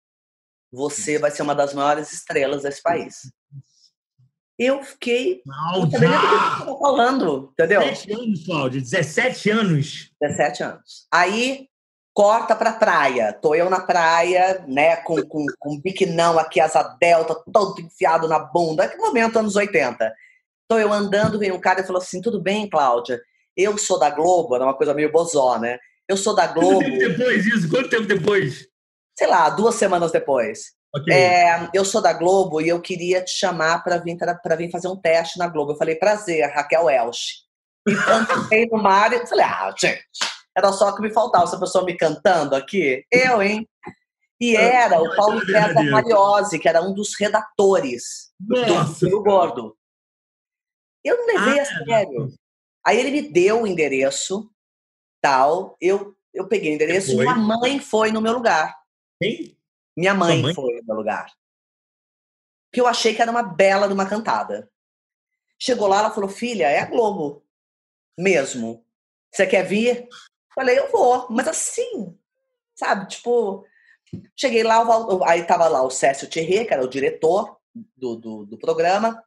Você 0.73 1.19
vai 1.19 1.31
ser 1.31 1.43
uma 1.43 1.55
das 1.55 1.75
maiores 1.75 2.13
estrelas 2.13 2.63
desse 2.63 2.83
país. 2.83 3.31
Eu 4.59 4.83
fiquei. 4.83 5.43
Não 5.45 5.87
estava 5.87 6.79
falando, 6.79 7.51
entendeu? 7.53 7.81
17 7.81 8.13
anos, 8.13 8.45
Cláudio, 8.47 8.81
17 8.81 9.51
anos. 9.51 10.11
17 10.21 10.63
anos. 10.63 11.07
Aí 11.13 11.69
corta 12.17 12.57
pra 12.57 12.73
praia. 12.73 13.35
Tô 13.35 13.55
eu 13.55 13.69
na 13.69 13.79
praia, 13.79 14.65
né, 14.67 14.97
com, 14.97 15.21
com, 15.29 15.45
com 15.59 15.79
biquinão 15.79 16.39
aqui, 16.39 16.59
asa 16.59 16.83
delta, 16.99 17.37
todo 17.53 17.79
enfiado 17.79 18.27
na 18.27 18.39
bunda. 18.39 18.89
Que 18.89 18.97
momento, 18.97 19.39
anos 19.39 19.55
80. 19.55 20.11
Tô 20.67 20.79
eu 20.79 20.91
andando, 20.91 21.39
vem 21.39 21.53
um 21.53 21.61
cara 21.61 21.83
e 21.83 21.87
falou 21.87 22.01
assim: 22.01 22.23
tudo 22.23 22.41
bem, 22.41 22.71
Cláudia? 22.71 23.21
Eu 23.55 23.77
sou 23.77 23.99
da 23.99 24.09
Globo, 24.09 24.55
era 24.55 24.65
uma 24.65 24.75
coisa 24.75 24.95
meio 24.95 25.13
bozó, 25.13 25.59
né? 25.59 25.79
Eu 26.09 26.17
sou 26.17 26.35
da 26.35 26.47
Globo. 26.47 26.79
Quanto 26.79 26.99
tempo 26.99 27.19
depois 27.19 27.47
isso? 27.47 27.69
Quanto 27.69 27.91
tempo 27.91 28.07
depois? 28.07 28.67
Sei 29.19 29.27
lá, 29.27 29.51
duas 29.51 29.75
semanas 29.75 30.11
depois. 30.11 30.75
Okay. 30.95 31.13
É, 31.13 31.69
eu 31.75 31.85
sou 31.85 32.01
da 32.01 32.15
Globo 32.15 32.63
e 32.63 32.69
eu 32.69 32.81
queria 32.81 33.23
te 33.23 33.33
chamar 33.33 33.85
para 33.85 33.99
vir, 33.99 34.17
pra 34.43 34.57
vir 34.57 34.71
fazer 34.71 34.89
um 34.89 34.97
teste 34.97 35.39
na 35.39 35.49
Globo. 35.49 35.73
Eu 35.73 35.77
falei, 35.77 35.97
prazer, 35.97 36.51
Raquel 36.55 36.89
Elche. 36.89 37.45
E 37.87 37.95
cantei 37.95 38.67
no 38.73 38.83
mar 38.83 39.13
e 39.13 39.27
falei, 39.27 39.45
ah, 39.45 39.75
gente, 39.79 40.03
era 40.57 40.73
só 40.73 40.91
que 40.97 41.03
me 41.03 41.13
faltava 41.13 41.45
essa 41.45 41.61
pessoa 41.61 41.85
me 41.85 41.95
cantando 41.95 42.57
aqui. 42.57 43.05
Eu, 43.13 43.43
hein? 43.43 43.69
E 44.41 44.57
era 44.57 45.01
o 45.01 45.15
Paulo 45.15 45.45
César 45.45 45.83
Mariose, 45.83 46.59
que 46.59 46.69
era 46.69 46.83
um 46.83 46.95
dos 46.95 47.15
redatores 47.19 48.33
Nossa. 48.41 49.07
do 49.07 49.23
Gordo. 49.23 49.77
Eu 51.05 51.19
não 51.19 51.27
levei 51.27 51.59
ah, 51.59 51.63
a 51.63 51.67
sério. 51.67 52.35
Aí 52.85 52.99
ele 52.99 53.11
me 53.11 53.23
deu 53.23 53.63
o 53.63 53.67
endereço, 53.67 54.51
tal. 55.21 55.77
Eu, 55.79 56.17
eu 56.33 56.49
peguei 56.49 56.73
o 56.73 56.75
endereço 56.75 57.13
e 57.13 57.17
minha 57.17 57.35
mãe 57.35 57.79
foi 57.79 58.11
no 58.11 58.23
meu 58.23 58.33
lugar. 58.33 58.75
Quem? 59.21 59.57
Minha 59.95 60.15
mãe, 60.15 60.41
mãe, 60.41 60.55
foi 60.55 60.77
no 60.77 60.87
meu 60.87 60.97
lugar. 60.97 61.33
Que 62.73 62.81
eu 62.81 62.87
achei 62.87 63.15
que 63.15 63.21
era 63.21 63.31
uma 63.31 63.43
bela 63.43 63.87
de 63.87 63.95
uma 63.95 64.09
cantada. 64.09 64.71
Chegou 65.59 65.87
lá, 65.87 65.99
ela 65.99 66.11
falou: 66.11 66.29
Filha, 66.29 66.69
é 66.69 66.81
a 66.81 66.87
Globo. 66.87 67.45
Mesmo. 68.19 68.85
Você 69.33 69.47
quer 69.47 69.67
vir? 69.67 70.09
Falei: 70.57 70.77
Eu 70.77 70.91
vou. 70.91 71.29
Mas 71.31 71.47
assim, 71.47 72.19
sabe? 72.75 73.07
Tipo, 73.07 73.65
cheguei 74.35 74.65
lá, 74.65 74.85
aí 75.29 75.45
tava 75.45 75.69
lá 75.69 75.83
o 75.83 75.91
Cécio 75.91 76.29
Thierry, 76.29 76.67
que 76.67 76.75
era 76.75 76.85
o 76.85 76.89
diretor 76.89 77.57
do, 77.97 78.17
do, 78.17 78.47
do 78.47 78.59
programa 78.59 79.23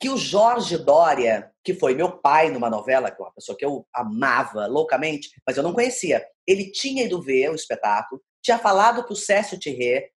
que 0.00 0.08
o 0.08 0.16
Jorge 0.16 0.78
Dória, 0.78 1.52
que 1.62 1.74
foi 1.74 1.94
meu 1.94 2.10
pai 2.10 2.50
numa 2.50 2.70
novela, 2.70 3.10
que 3.10 3.20
é 3.20 3.24
uma 3.24 3.34
pessoa 3.34 3.56
que 3.56 3.64
eu 3.64 3.86
amava 3.94 4.66
loucamente, 4.66 5.30
mas 5.46 5.58
eu 5.58 5.62
não 5.62 5.74
conhecia, 5.74 6.26
ele 6.46 6.72
tinha 6.72 7.04
ido 7.04 7.20
ver 7.20 7.50
o 7.50 7.54
espetáculo, 7.54 8.22
tinha 8.42 8.58
falado 8.58 9.04
para 9.04 9.12
o 9.12 9.16
Cécio 9.16 9.60
Thierry, 9.60 10.10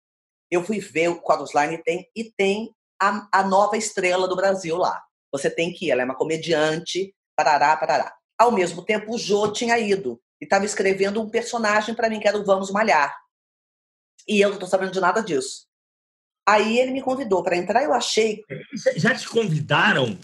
eu 0.48 0.62
fui 0.62 0.78
ver 0.78 1.08
o 1.08 1.20
Quadros 1.20 1.52
Line 1.52 1.82
tem, 1.82 2.08
e 2.14 2.30
tem 2.30 2.72
a, 3.00 3.26
a, 3.32 3.42
nova 3.42 3.76
estrela 3.76 4.28
do 4.28 4.36
Brasil 4.36 4.76
lá. 4.76 5.02
Você 5.32 5.50
tem 5.50 5.72
que 5.72 5.86
ir, 5.86 5.90
ela 5.90 6.02
é 6.02 6.04
uma 6.04 6.14
comediante, 6.14 7.12
parará, 7.34 7.76
parará. 7.76 8.14
Ao 8.42 8.50
mesmo 8.50 8.82
tempo, 8.82 9.14
o 9.14 9.18
Jô 9.18 9.52
tinha 9.52 9.78
ido 9.78 10.20
e 10.40 10.44
estava 10.44 10.64
escrevendo 10.64 11.22
um 11.22 11.30
personagem 11.30 11.94
para 11.94 12.10
mim, 12.10 12.18
que 12.18 12.26
era 12.26 12.36
o 12.36 12.44
Vamos 12.44 12.72
Malhar. 12.72 13.16
E 14.26 14.40
eu 14.40 14.48
não 14.48 14.56
estou 14.56 14.68
sabendo 14.68 14.90
de 14.90 14.98
nada 14.98 15.22
disso. 15.22 15.68
Aí 16.44 16.76
ele 16.76 16.90
me 16.90 17.00
convidou 17.00 17.40
para 17.44 17.56
entrar, 17.56 17.84
eu 17.84 17.94
achei. 17.94 18.42
Já 18.96 19.14
te 19.14 19.28
convidaram? 19.28 20.18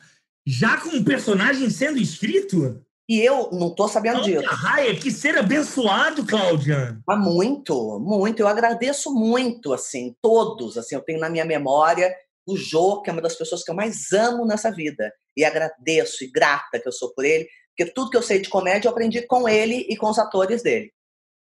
Já 0.44 0.80
com 0.80 0.88
um 0.88 1.04
personagem 1.04 1.70
sendo 1.70 1.96
escrito? 1.96 2.84
E 3.08 3.20
eu 3.20 3.50
não 3.52 3.72
tô 3.72 3.86
sabendo 3.86 4.14
Cláudia 4.14 4.40
disso. 4.40 4.52
Raia, 4.52 4.96
que 4.98 5.12
ser 5.12 5.38
abençoado, 5.38 6.26
Cláudia. 6.26 7.00
Mas 7.06 7.20
muito, 7.20 8.00
muito. 8.00 8.40
Eu 8.40 8.48
agradeço 8.48 9.14
muito, 9.14 9.72
assim, 9.72 10.16
todos. 10.20 10.76
Assim, 10.76 10.96
eu 10.96 11.02
tenho 11.02 11.20
na 11.20 11.30
minha 11.30 11.44
memória 11.44 12.12
o 12.44 12.56
Jô, 12.56 13.00
que 13.00 13.10
é 13.10 13.12
uma 13.12 13.22
das 13.22 13.36
pessoas 13.36 13.62
que 13.62 13.70
eu 13.70 13.76
mais 13.76 14.12
amo 14.12 14.44
nessa 14.44 14.72
vida. 14.72 15.12
E 15.36 15.44
agradeço 15.44 16.24
e 16.24 16.26
grata 16.32 16.80
que 16.80 16.88
eu 16.88 16.92
sou 16.92 17.14
por 17.14 17.24
ele, 17.24 17.48
porque 17.78 17.92
tudo 17.92 18.10
que 18.10 18.16
eu 18.16 18.22
sei 18.22 18.40
de 18.40 18.48
comédia 18.48 18.88
eu 18.88 18.92
aprendi 18.92 19.22
com 19.22 19.48
ele 19.48 19.86
e 19.88 19.96
com 19.96 20.10
os 20.10 20.18
atores 20.18 20.62
dele. 20.62 20.92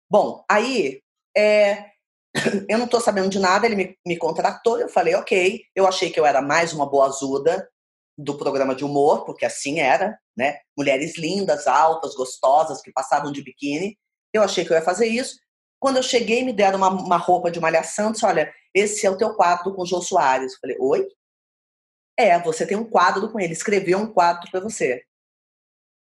Bom, 0.09 0.45
aí 0.49 1.03
é, 1.37 1.87
eu 2.69 2.79
não 2.79 2.85
estou 2.85 3.01
sabendo 3.01 3.29
de 3.29 3.41
nada, 3.41 3.67
ele 3.67 3.75
me, 3.75 3.99
me 4.07 4.17
contratou, 4.17 4.79
eu 4.79 4.89
falei, 4.89 5.17
ok. 5.17 5.65
Eu 5.75 5.89
achei 5.89 6.09
que 6.09 6.21
eu 6.21 6.25
era 6.25 6.41
mais 6.41 6.73
uma 6.73 6.89
boazuda 6.89 7.69
do 8.17 8.39
programa 8.39 8.77
de 8.77 8.85
humor, 8.85 9.25
porque 9.25 9.45
assim 9.45 9.81
era, 9.81 10.17
né? 10.37 10.59
Mulheres 10.79 11.19
lindas, 11.19 11.67
altas, 11.67 12.15
gostosas, 12.15 12.81
que 12.81 12.93
passavam 12.93 13.33
de 13.33 13.43
biquíni. 13.43 13.99
Eu 14.33 14.43
achei 14.45 14.65
que 14.65 14.73
eu 14.73 14.77
ia 14.77 14.83
fazer 14.83 15.09
isso. 15.09 15.37
Quando 15.81 15.97
eu 15.97 16.03
cheguei, 16.03 16.45
me 16.45 16.53
deram 16.53 16.79
uma, 16.79 16.91
uma 16.91 17.17
roupa 17.17 17.51
de 17.51 17.59
malhação, 17.59 18.13
disse, 18.13 18.25
olha, 18.25 18.53
esse 18.73 19.05
é 19.05 19.11
o 19.11 19.17
teu 19.17 19.35
quadro 19.35 19.75
com 19.75 19.83
o 19.83 19.87
Jô 19.87 20.01
Soares. 20.01 20.53
Eu 20.53 20.59
falei, 20.61 20.77
oi? 20.79 21.09
É, 22.17 22.39
você 22.39 22.65
tem 22.65 22.77
um 22.77 22.89
quadro 22.89 23.33
com 23.33 23.41
ele, 23.41 23.53
escreveu 23.53 23.99
um 23.99 24.13
quadro 24.13 24.49
para 24.51 24.61
você. 24.61 25.03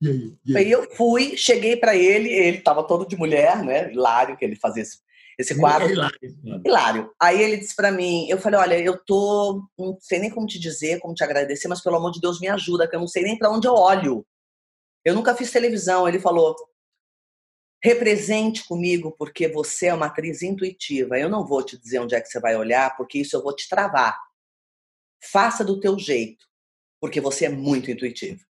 E 0.04 0.10
aí? 0.10 0.38
E 0.46 0.58
aí? 0.58 0.72
Eu 0.72 0.90
fui, 0.96 1.38
cheguei 1.38 1.78
para 1.78 1.96
ele, 1.96 2.30
ele 2.30 2.58
estava 2.58 2.84
todo 2.84 3.08
de 3.08 3.16
mulher, 3.16 3.64
né? 3.64 3.92
Hilário 3.92 4.36
que 4.36 4.44
ele 4.44 4.58
fazia 4.58 4.84
esse, 4.84 5.00
esse 5.40 5.58
quadro. 5.58 5.88
É 5.88 5.92
hilário. 5.92 6.20
Hilário. 6.66 7.12
Aí 7.20 7.42
ele 7.42 7.58
disse 7.58 7.74
para 7.74 7.92
mim, 7.92 8.28
eu 8.28 8.38
falei, 8.38 8.60
olha, 8.60 8.80
eu 8.80 8.98
tô, 9.06 9.64
não 9.78 9.98
sei 10.02 10.20
nem 10.20 10.30
como 10.30 10.46
te 10.46 10.60
dizer, 10.60 11.00
como 11.00 11.14
te 11.14 11.24
agradecer, 11.24 11.70
mas 11.70 11.82
pelo 11.82 11.96
amor 11.96 12.12
de 12.12 12.20
Deus 12.20 12.42
me 12.42 12.50
ajuda, 12.50 12.88
que 12.88 12.96
eu 12.96 13.00
não 13.00 13.08
sei 13.08 13.24
nem 13.24 13.38
para 13.38 13.50
onde 13.50 13.66
eu 13.66 13.74
olho. 13.74 14.26
Eu 15.06 15.16
nunca 15.16 15.36
fiz 15.36 15.52
televisão. 15.52 16.08
Ele 16.08 16.20
falou, 16.20 16.54
represente 17.82 18.66
comigo 18.66 19.16
porque 19.18 19.48
você 19.48 19.88
é 19.88 19.94
uma 19.94 20.08
atriz 20.08 20.42
intuitiva. 20.42 21.18
Eu 21.18 21.30
não 21.30 21.48
vou 21.48 21.64
te 21.64 21.78
dizer 21.78 22.00
onde 22.00 22.14
é 22.14 22.20
que 22.20 22.28
você 22.28 22.42
vai 22.42 22.58
olhar, 22.58 22.98
porque 22.98 23.20
isso 23.20 23.38
eu 23.38 23.42
vou 23.42 23.56
te 23.56 23.70
travar. 23.70 24.18
Faça 25.32 25.64
do 25.64 25.80
teu 25.80 25.98
jeito, 25.98 26.46
porque 27.00 27.22
você 27.22 27.46
é 27.46 27.50
muito 27.50 27.90
intuitivo. 27.90 28.42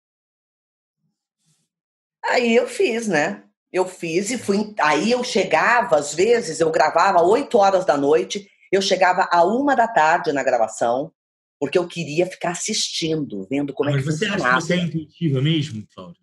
Aí 2.25 2.55
eu 2.55 2.67
fiz, 2.67 3.07
né? 3.07 3.43
Eu 3.71 3.87
fiz 3.87 4.29
e 4.31 4.37
fui. 4.37 4.73
Aí 4.79 5.11
eu 5.11 5.23
chegava, 5.23 5.97
às 5.97 6.13
vezes, 6.13 6.59
eu 6.59 6.71
gravava 6.71 7.21
8 7.21 7.57
horas 7.57 7.85
da 7.85 7.97
noite, 7.97 8.47
eu 8.71 8.81
chegava 8.81 9.27
a 9.31 9.43
uma 9.43 9.75
da 9.75 9.87
tarde 9.87 10.31
na 10.31 10.43
gravação, 10.43 11.11
porque 11.59 11.77
eu 11.77 11.87
queria 11.87 12.25
ficar 12.25 12.51
assistindo, 12.51 13.47
vendo 13.49 13.73
como 13.73 13.89
Mas 13.89 13.99
é 13.99 14.03
que 14.03 14.11
você 14.11 14.25
acha 14.25 14.33
funcionava. 14.33 14.61
que 14.61 14.67
você 14.67 14.73
é 14.73 14.77
intuitiva 14.77 15.41
mesmo, 15.41 15.87
Cláudia? 15.93 16.21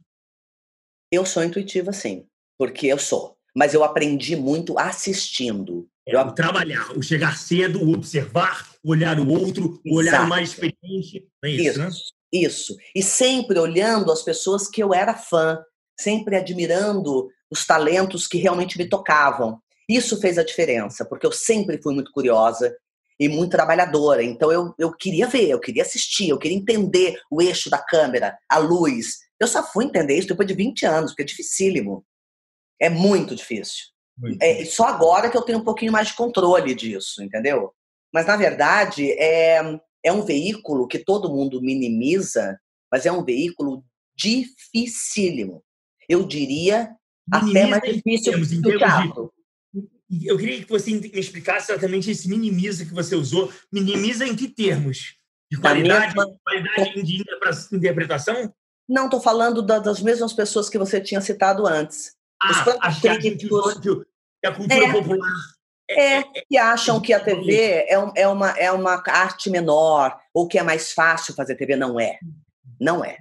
Eu 1.12 1.26
sou 1.26 1.42
intuitiva, 1.42 1.92
sim, 1.92 2.24
porque 2.58 2.86
eu 2.86 2.98
sou. 2.98 3.36
Mas 3.54 3.74
eu 3.74 3.82
aprendi 3.82 4.36
muito 4.36 4.78
assistindo. 4.78 5.88
É, 6.06 6.14
Eu 6.14 6.20
o 6.20 6.32
trabalhar, 6.32 6.96
o 6.96 7.02
chegar 7.02 7.36
cedo, 7.36 7.82
o 7.82 7.92
observar, 7.92 8.68
o 8.82 8.90
olhar 8.90 9.18
o 9.18 9.28
outro, 9.28 9.80
o 9.84 9.96
olhar 9.96 10.24
o 10.24 10.28
mais 10.28 10.50
experiente. 10.50 11.26
É 11.44 11.50
isso, 11.50 11.78
né? 11.80 11.88
Isso. 12.32 12.76
E 12.94 13.02
sempre 13.02 13.58
olhando 13.58 14.12
as 14.12 14.22
pessoas 14.22 14.68
que 14.68 14.80
eu 14.80 14.94
era 14.94 15.14
fã, 15.14 15.58
sempre 16.02 16.36
admirando 16.36 17.28
os 17.50 17.66
talentos 17.66 18.26
que 18.26 18.38
realmente 18.38 18.78
me 18.78 18.88
tocavam. 18.88 19.60
Isso 19.88 20.20
fez 20.20 20.38
a 20.38 20.44
diferença, 20.44 21.04
porque 21.04 21.26
eu 21.26 21.32
sempre 21.32 21.80
fui 21.82 21.94
muito 21.94 22.12
curiosa 22.12 22.74
e 23.18 23.28
muito 23.28 23.50
trabalhadora. 23.50 24.22
Então 24.22 24.52
eu, 24.52 24.74
eu 24.78 24.92
queria 24.92 25.26
ver, 25.26 25.50
eu 25.50 25.60
queria 25.60 25.82
assistir, 25.82 26.28
eu 26.28 26.38
queria 26.38 26.56
entender 26.56 27.20
o 27.30 27.42
eixo 27.42 27.68
da 27.68 27.78
câmera, 27.78 28.38
a 28.48 28.58
luz. 28.58 29.18
Eu 29.38 29.46
só 29.46 29.62
fui 29.62 29.84
entender 29.84 30.16
isso 30.16 30.28
depois 30.28 30.46
de 30.46 30.54
20 30.54 30.86
anos, 30.86 31.10
porque 31.10 31.22
é 31.22 31.26
dificílimo. 31.26 32.04
É 32.80 32.88
muito 32.88 33.34
difícil. 33.34 33.86
Muito. 34.16 34.42
É 34.42 34.64
só 34.64 34.84
agora 34.84 35.30
que 35.30 35.36
eu 35.36 35.42
tenho 35.42 35.58
um 35.58 35.64
pouquinho 35.64 35.92
mais 35.92 36.08
de 36.08 36.14
controle 36.14 36.74
disso, 36.74 37.22
entendeu? 37.22 37.72
Mas, 38.12 38.26
na 38.26 38.36
verdade, 38.36 39.10
é, 39.12 39.60
é 40.04 40.12
um 40.12 40.22
veículo 40.22 40.86
que 40.86 40.98
todo 40.98 41.32
mundo 41.32 41.60
minimiza, 41.60 42.58
mas 42.90 43.06
é 43.06 43.12
um 43.12 43.24
veículo 43.24 43.84
dificílimo. 44.14 45.62
Eu 46.10 46.24
diria 46.26 46.90
até 47.32 47.44
Minimiza 47.46 47.68
mais 47.70 47.84
em 47.84 47.92
difícil 47.94 48.32
termos- 48.32 48.48
que 48.48 48.56
o 48.58 48.62
de-. 48.62 50.26
Eu 50.26 50.36
queria 50.36 50.60
que 50.64 50.68
você 50.68 50.90
me 50.90 51.08
explicasse 51.14 51.70
exatamente 51.70 52.10
esse 52.10 52.28
minimiza 52.28 52.84
que 52.84 52.92
você 52.92 53.14
usou. 53.14 53.52
Minimiza 53.72 54.26
em 54.26 54.34
que 54.34 54.48
termos? 54.48 55.14
De 55.50 55.56
Da 55.56 55.62
qualidade, 55.62 56.06
mesma- 56.16 56.36
qualidade 56.44 57.02
de 57.04 57.20
interpre- 57.22 57.76
interpretação? 57.76 58.52
Não, 58.88 59.04
estou 59.04 59.20
falando 59.20 59.62
da- 59.62 59.78
das 59.78 60.00
mesmas 60.02 60.32
pessoas 60.32 60.68
que 60.68 60.76
você 60.78 61.00
tinha 61.00 61.20
citado 61.20 61.64
antes. 61.66 62.12
Os 62.50 62.56
Ah, 62.58 62.76
achar 62.88 63.16
que, 63.18 63.30
que, 63.30 63.36
críticos- 63.36 63.78
que 63.80 64.46
a 64.46 64.52
cultura 64.52 64.84
É. 64.84 64.92
popular 64.92 65.30
É, 65.92 66.22
que 66.48 66.56
acham 66.56 67.00
que 67.00 67.12
a 67.12 67.18
TV 67.18 67.84
é, 67.88 67.98
um- 67.98 68.12
é 68.16 68.26
uma, 68.28 68.50
é 68.50 68.70
uma 68.70 69.02
arte 69.08 69.50
menor, 69.50 70.16
ou 70.32 70.46
que 70.46 70.56
é 70.56 70.62
mais 70.62 70.92
fácil 70.92 71.34
fazer 71.34 71.56
TV. 71.56 71.74
Não 71.76 71.98
é. 71.98 72.18
Não 72.80 73.04
é. 73.04 73.18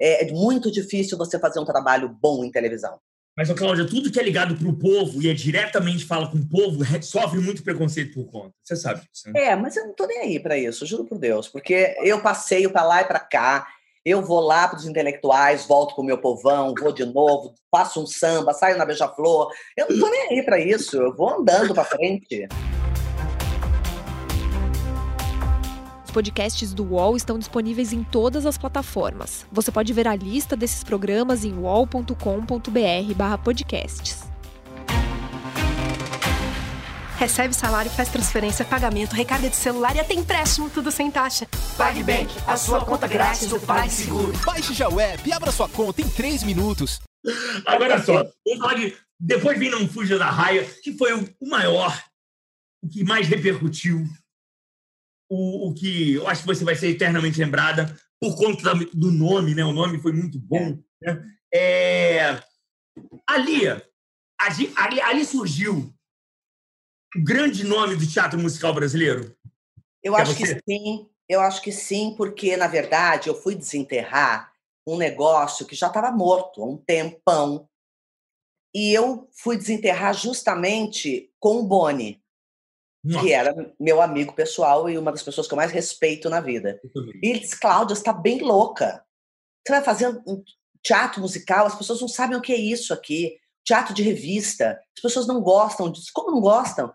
É 0.00 0.30
muito 0.32 0.70
difícil 0.70 1.16
você 1.18 1.38
fazer 1.38 1.58
um 1.60 1.64
trabalho 1.64 2.08
bom 2.08 2.44
em 2.44 2.50
televisão. 2.50 2.98
Mas, 3.36 3.50
ô, 3.50 3.54
Cláudia, 3.54 3.86
tudo 3.86 4.10
que 4.10 4.18
é 4.18 4.22
ligado 4.22 4.56
para 4.56 4.66
o 4.68 4.78
povo 4.78 5.20
e 5.22 5.28
é 5.28 5.34
diretamente 5.34 6.06
fala 6.06 6.30
com 6.30 6.38
o 6.38 6.48
povo 6.48 6.82
re- 6.82 7.02
sofre 7.02 7.38
muito 7.38 7.62
preconceito 7.62 8.14
por 8.14 8.30
conta. 8.30 8.54
Você 8.64 8.74
sabe 8.76 9.00
disso, 9.00 9.30
né? 9.30 9.44
É, 9.48 9.54
mas 9.56 9.76
eu 9.76 9.86
não 9.86 9.94
tô 9.94 10.06
nem 10.06 10.20
aí 10.20 10.40
para 10.40 10.56
isso, 10.56 10.86
juro 10.86 11.04
por 11.04 11.18
Deus, 11.18 11.46
porque 11.46 11.94
eu 12.02 12.22
passeio 12.22 12.70
para 12.70 12.82
lá 12.82 13.02
e 13.02 13.04
para 13.04 13.20
cá, 13.20 13.66
eu 14.06 14.22
vou 14.22 14.40
lá 14.40 14.66
para 14.68 14.78
os 14.78 14.86
intelectuais, 14.86 15.66
volto 15.66 15.94
com 15.94 16.00
o 16.00 16.04
meu 16.04 16.16
povão, 16.16 16.72
vou 16.80 16.92
de 16.92 17.04
novo, 17.04 17.54
faço 17.70 18.02
um 18.02 18.06
samba, 18.06 18.54
saio 18.54 18.78
na 18.78 18.86
beija-flor. 18.86 19.52
Eu 19.76 19.86
não 19.90 19.98
tô 20.00 20.08
nem 20.08 20.28
aí 20.30 20.42
para 20.42 20.58
isso, 20.58 20.96
eu 20.96 21.14
vou 21.14 21.28
andando 21.38 21.74
para 21.74 21.84
frente. 21.84 22.48
Podcasts 26.16 26.72
do 26.72 26.82
UOL 26.82 27.14
estão 27.14 27.38
disponíveis 27.38 27.92
em 27.92 28.02
todas 28.02 28.46
as 28.46 28.56
plataformas. 28.56 29.44
Você 29.52 29.70
pode 29.70 29.92
ver 29.92 30.08
a 30.08 30.16
lista 30.16 30.56
desses 30.56 30.82
programas 30.82 31.44
em 31.44 31.52
uol.com.br/podcasts. 31.58 34.24
Recebe 37.18 37.52
salário, 37.52 37.90
faz 37.90 38.08
transferência, 38.08 38.64
pagamento, 38.64 39.12
recarga 39.12 39.50
de 39.50 39.56
celular 39.56 39.94
e 39.94 40.00
até 40.00 40.14
empréstimo, 40.14 40.70
tudo 40.70 40.90
sem 40.90 41.10
taxa. 41.10 41.46
PagBank, 41.76 42.34
a 42.46 42.56
sua 42.56 42.82
conta 42.82 43.06
grátis 43.06 43.48
do 43.48 43.60
PagSeguro. 43.60 44.32
Baixe 44.38 44.72
já 44.72 44.88
o 44.88 44.98
app 44.98 45.28
e 45.28 45.32
abra 45.34 45.52
sua 45.52 45.68
conta 45.68 46.00
em 46.00 46.08
3 46.08 46.44
minutos. 46.44 46.98
Agora 47.66 48.02
só, 48.02 48.26
vamos 48.42 48.58
falar 48.58 48.72
de. 48.72 48.96
Depois 49.20 49.58
vem 49.58 49.68
Não 49.68 49.86
Fuja 49.86 50.18
da 50.18 50.30
Raia, 50.30 50.64
que 50.82 50.96
foi 50.96 51.12
o, 51.12 51.28
o 51.38 51.50
maior, 51.50 51.94
o 52.82 52.88
que 52.88 53.04
mais 53.04 53.28
repercutiu, 53.28 54.02
o, 55.28 55.68
o 55.68 55.74
que 55.74 56.14
eu 56.14 56.28
acho 56.28 56.42
que 56.42 56.46
você 56.46 56.64
vai 56.64 56.74
ser 56.74 56.88
eternamente 56.88 57.38
lembrada 57.38 57.96
por 58.20 58.36
conta 58.36 58.74
do 58.94 59.10
nome, 59.10 59.54
né? 59.54 59.64
O 59.64 59.72
nome 59.72 59.98
foi 60.00 60.12
muito 60.12 60.38
bom. 60.38 60.78
né? 61.02 61.22
É, 61.52 62.42
ali, 63.28 63.62
ali, 64.76 65.00
ali, 65.00 65.24
surgiu 65.24 65.92
o 67.16 67.22
grande 67.24 67.64
nome 67.64 67.96
do 67.96 68.06
teatro 68.06 68.38
musical 68.38 68.74
brasileiro. 68.74 69.36
Eu 70.02 70.16
É 70.16 70.22
acho 70.22 70.36
que 70.36 70.46
sim, 70.46 71.08
eu 71.28 71.40
acho 71.40 71.62
que 71.62 71.72
sim, 71.72 72.14
porque 72.16 72.56
na 72.56 72.66
verdade 72.66 73.28
eu 73.28 73.34
fui 73.34 73.54
desenterrar 73.54 74.52
um 74.86 74.96
negócio 74.96 75.66
que 75.66 75.74
já 75.74 75.88
estava 75.88 76.10
morto 76.12 76.62
há 76.62 76.66
um 76.66 76.76
tempão. 76.76 77.68
E 78.74 78.92
eu 78.92 79.28
fui 79.32 79.56
desenterrar 79.56 80.14
justamente 80.14 81.32
com 81.40 81.56
o 81.60 81.62
Boni, 81.64 82.22
Nossa, 83.06 83.24
que 83.24 83.32
era 83.32 83.74
meu 83.78 84.02
amigo 84.02 84.32
pessoal 84.32 84.90
e 84.90 84.98
uma 84.98 85.12
das 85.12 85.22
pessoas 85.22 85.46
que 85.46 85.54
eu 85.54 85.56
mais 85.56 85.70
respeito 85.70 86.28
na 86.28 86.40
vida. 86.40 86.80
E 87.22 87.28
ele 87.28 87.38
disse, 87.40 87.58
Cláudia, 87.58 87.94
você 87.94 88.00
está 88.00 88.12
bem 88.12 88.40
louca. 88.40 89.04
Você 89.64 89.72
vai 89.72 89.82
fazer 89.82 90.08
um 90.26 90.42
teatro 90.82 91.20
musical, 91.20 91.66
as 91.66 91.74
pessoas 91.74 92.00
não 92.00 92.08
sabem 92.08 92.36
o 92.36 92.40
que 92.40 92.52
é 92.52 92.56
isso 92.56 92.92
aqui. 92.92 93.36
Teatro 93.64 93.94
de 93.94 94.02
revista, 94.02 94.80
as 94.96 95.02
pessoas 95.02 95.26
não 95.26 95.40
gostam 95.40 95.90
disso. 95.90 96.10
Como 96.12 96.30
não 96.30 96.40
gostam? 96.40 96.92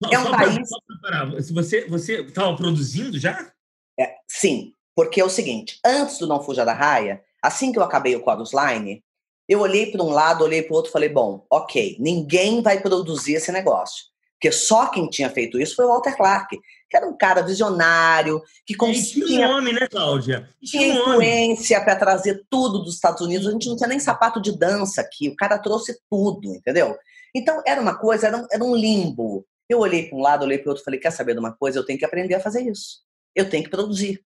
Não, 0.00 0.10
é 0.12 0.18
um 0.18 0.30
país- 0.30 0.68
pra 1.00 1.24
Você 1.24 1.86
você 1.88 2.22
estava 2.22 2.56
produzindo 2.56 3.18
já? 3.18 3.52
É, 3.98 4.14
sim, 4.28 4.72
porque 4.94 5.20
é 5.20 5.24
o 5.24 5.30
seguinte, 5.30 5.78
antes 5.84 6.18
do 6.18 6.26
Não 6.26 6.42
Fuja 6.42 6.64
da 6.64 6.72
Raia, 6.72 7.22
assim 7.42 7.72
que 7.72 7.78
eu 7.78 7.82
acabei 7.82 8.14
o 8.14 8.22
Chorus 8.22 8.52
Line, 8.52 9.02
eu 9.48 9.60
olhei 9.60 9.90
para 9.90 10.02
um 10.02 10.10
lado, 10.10 10.44
olhei 10.44 10.62
para 10.62 10.72
o 10.72 10.76
outro 10.76 10.90
e 10.90 10.92
falei, 10.92 11.08
bom, 11.08 11.46
ok, 11.50 11.96
ninguém 11.98 12.62
vai 12.62 12.80
produzir 12.80 13.34
esse 13.34 13.50
negócio. 13.50 14.04
Porque 14.38 14.52
só 14.52 14.86
quem 14.86 15.10
tinha 15.10 15.28
feito 15.28 15.60
isso 15.60 15.74
foi 15.74 15.84
o 15.84 15.88
Walter 15.88 16.16
Clark, 16.16 16.56
que 16.88 16.96
era 16.96 17.06
um 17.06 17.16
cara 17.16 17.42
visionário, 17.42 18.40
que 18.64 18.74
E 18.74 18.76
tinha 18.76 18.88
um 18.88 18.94
conseguia 18.94 19.48
nome, 19.48 19.72
né, 19.72 19.88
Cláudia? 19.88 20.48
E 20.62 20.66
tinha 20.66 20.94
um 20.94 20.96
influência 20.96 21.80
para 21.82 21.96
trazer 21.96 22.46
tudo 22.48 22.78
dos 22.78 22.94
Estados 22.94 23.20
Unidos. 23.20 23.48
A 23.48 23.50
gente 23.50 23.68
não 23.68 23.76
tinha 23.76 23.88
nem 23.88 23.98
sapato 23.98 24.40
de 24.40 24.56
dança 24.56 25.00
aqui. 25.00 25.28
O 25.28 25.36
cara 25.36 25.58
trouxe 25.58 25.98
tudo, 26.08 26.54
entendeu? 26.54 26.96
Então 27.34 27.60
era 27.66 27.80
uma 27.80 27.98
coisa, 27.98 28.28
era 28.28 28.36
um, 28.36 28.46
era 28.50 28.64
um 28.64 28.76
limbo. 28.76 29.44
Eu 29.68 29.80
olhei 29.80 30.08
para 30.08 30.16
um 30.16 30.22
lado, 30.22 30.44
olhei 30.44 30.58
para 30.58 30.68
o 30.68 30.70
outro, 30.70 30.84
falei: 30.84 31.00
quer 31.00 31.10
saber 31.10 31.34
de 31.34 31.40
uma 31.40 31.52
coisa? 31.52 31.78
Eu 31.78 31.84
tenho 31.84 31.98
que 31.98 32.04
aprender 32.04 32.36
a 32.36 32.40
fazer 32.40 32.62
isso. 32.62 33.02
Eu 33.34 33.50
tenho 33.50 33.64
que 33.64 33.70
produzir. 33.70 34.24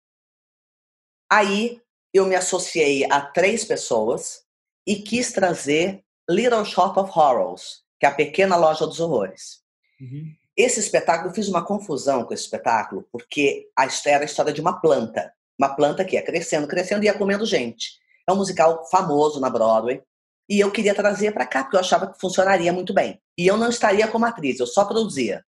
Aí 1.31 1.81
eu 2.13 2.25
me 2.25 2.35
associei 2.35 3.05
a 3.09 3.21
três 3.21 3.63
pessoas 3.63 4.41
e 4.85 4.97
quis 4.97 5.31
trazer 5.31 6.03
Little 6.29 6.65
Shop 6.65 6.99
of 6.99 7.17
Horrors, 7.17 7.83
que 7.97 8.05
é 8.05 8.09
a 8.09 8.13
pequena 8.13 8.57
loja 8.57 8.85
dos 8.85 8.99
horrores. 8.99 9.60
Uhum. 10.01 10.33
Esse 10.57 10.79
espetáculo, 10.79 11.29
eu 11.29 11.33
fiz 11.33 11.47
uma 11.47 11.63
confusão 11.63 12.23
com 12.23 12.33
esse 12.33 12.43
espetáculo, 12.43 13.07
porque 13.11 13.69
a 13.77 13.85
história 13.85 14.15
era 14.15 14.23
a 14.23 14.25
história 14.25 14.51
de 14.51 14.59
uma 14.59 14.81
planta. 14.81 15.31
Uma 15.57 15.75
planta 15.75 16.03
que 16.03 16.15
ia 16.15 16.23
crescendo, 16.23 16.67
crescendo 16.67 17.03
e 17.03 17.05
ia 17.05 17.13
comendo 17.13 17.45
gente. 17.45 17.99
É 18.27 18.33
um 18.33 18.35
musical 18.35 18.85
famoso 18.89 19.39
na 19.39 19.49
Broadway. 19.49 20.01
E 20.49 20.59
eu 20.59 20.71
queria 20.71 20.95
trazer 20.95 21.31
para 21.31 21.45
cá, 21.45 21.63
porque 21.63 21.77
eu 21.77 21.79
achava 21.79 22.11
que 22.11 22.19
funcionaria 22.19 22.73
muito 22.73 22.93
bem. 22.93 23.21
E 23.37 23.47
eu 23.47 23.55
não 23.55 23.69
estaria 23.69 24.07
como 24.07 24.25
atriz, 24.25 24.59
eu 24.59 24.67
só 24.67 24.83
produzia. 24.83 25.45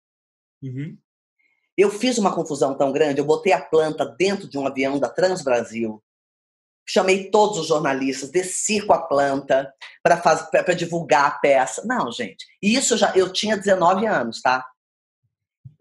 Uhum. 0.63 0.99
Eu 1.77 1.91
fiz 1.91 2.19
uma 2.19 2.35
confusão 2.35 2.77
tão 2.77 2.93
grande, 2.93 3.21
eu 3.21 3.25
botei 3.25 3.53
a 3.53 3.61
planta 3.61 4.05
dentro 4.05 4.47
de 4.47 4.59
um 4.59 4.67
avião 4.67 4.99
da 4.99 5.09
Transbrasil, 5.09 6.03
chamei 6.89 7.31
todos 7.31 7.59
os 7.59 7.67
jornalistas, 7.69 8.31
desci 8.31 8.81
com 8.81 8.93
a 8.93 9.03
planta 9.03 9.73
para 10.03 10.75
divulgar 10.75 11.27
a 11.27 11.31
peça. 11.31 11.83
Não, 11.87 12.11
gente, 12.11 12.45
e 12.63 12.75
isso 12.75 12.97
já 12.97 13.13
eu 13.15 13.33
tinha 13.33 13.57
19 13.57 14.07
anos, 14.07 14.41
tá? 14.41 14.65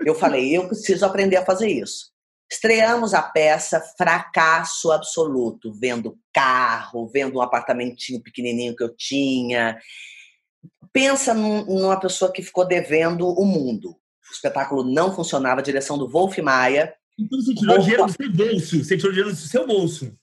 Eu 0.06 0.16
falei, 0.16 0.56
eu 0.56 0.68
preciso 0.68 1.06
aprender 1.06 1.38
a 1.38 1.46
fazer 1.46 1.68
isso. 1.68 2.12
Estreamos 2.52 3.14
a 3.14 3.22
peça, 3.22 3.80
fracasso 3.96 4.92
absoluto, 4.92 5.72
vendo 5.72 6.18
carro, 6.34 7.08
vendo 7.08 7.38
um 7.38 7.42
apartamentinho 7.42 8.22
pequenininho 8.24 8.76
que 8.76 8.84
eu 8.84 8.96
tinha. 8.96 9.78
Pensa 10.92 11.34
num, 11.34 11.64
numa 11.66 12.00
pessoa 12.00 12.32
que 12.32 12.42
ficou 12.42 12.66
devendo 12.66 13.28
o 13.28 13.46
mundo. 13.46 13.92
O 13.92 14.34
espetáculo 14.34 14.84
não 14.84 15.14
funcionava, 15.14 15.60
a 15.60 15.64
direção 15.64 15.98
do 15.98 16.10
Wolf 16.10 16.38
Maia. 16.40 16.94
Então 17.20 17.40
você 17.40 17.54
tirou 17.54 17.76
Wolf... 17.76 17.86
dinheiro 17.86 18.06
do 18.06 18.12
seu 18.12 18.32
bolso, 18.32 18.84
você 18.84 18.98
tirou 18.98 19.12
dinheiro 19.12 19.32
do 19.32 19.38
seu 19.38 19.68
bolso. 19.68 20.18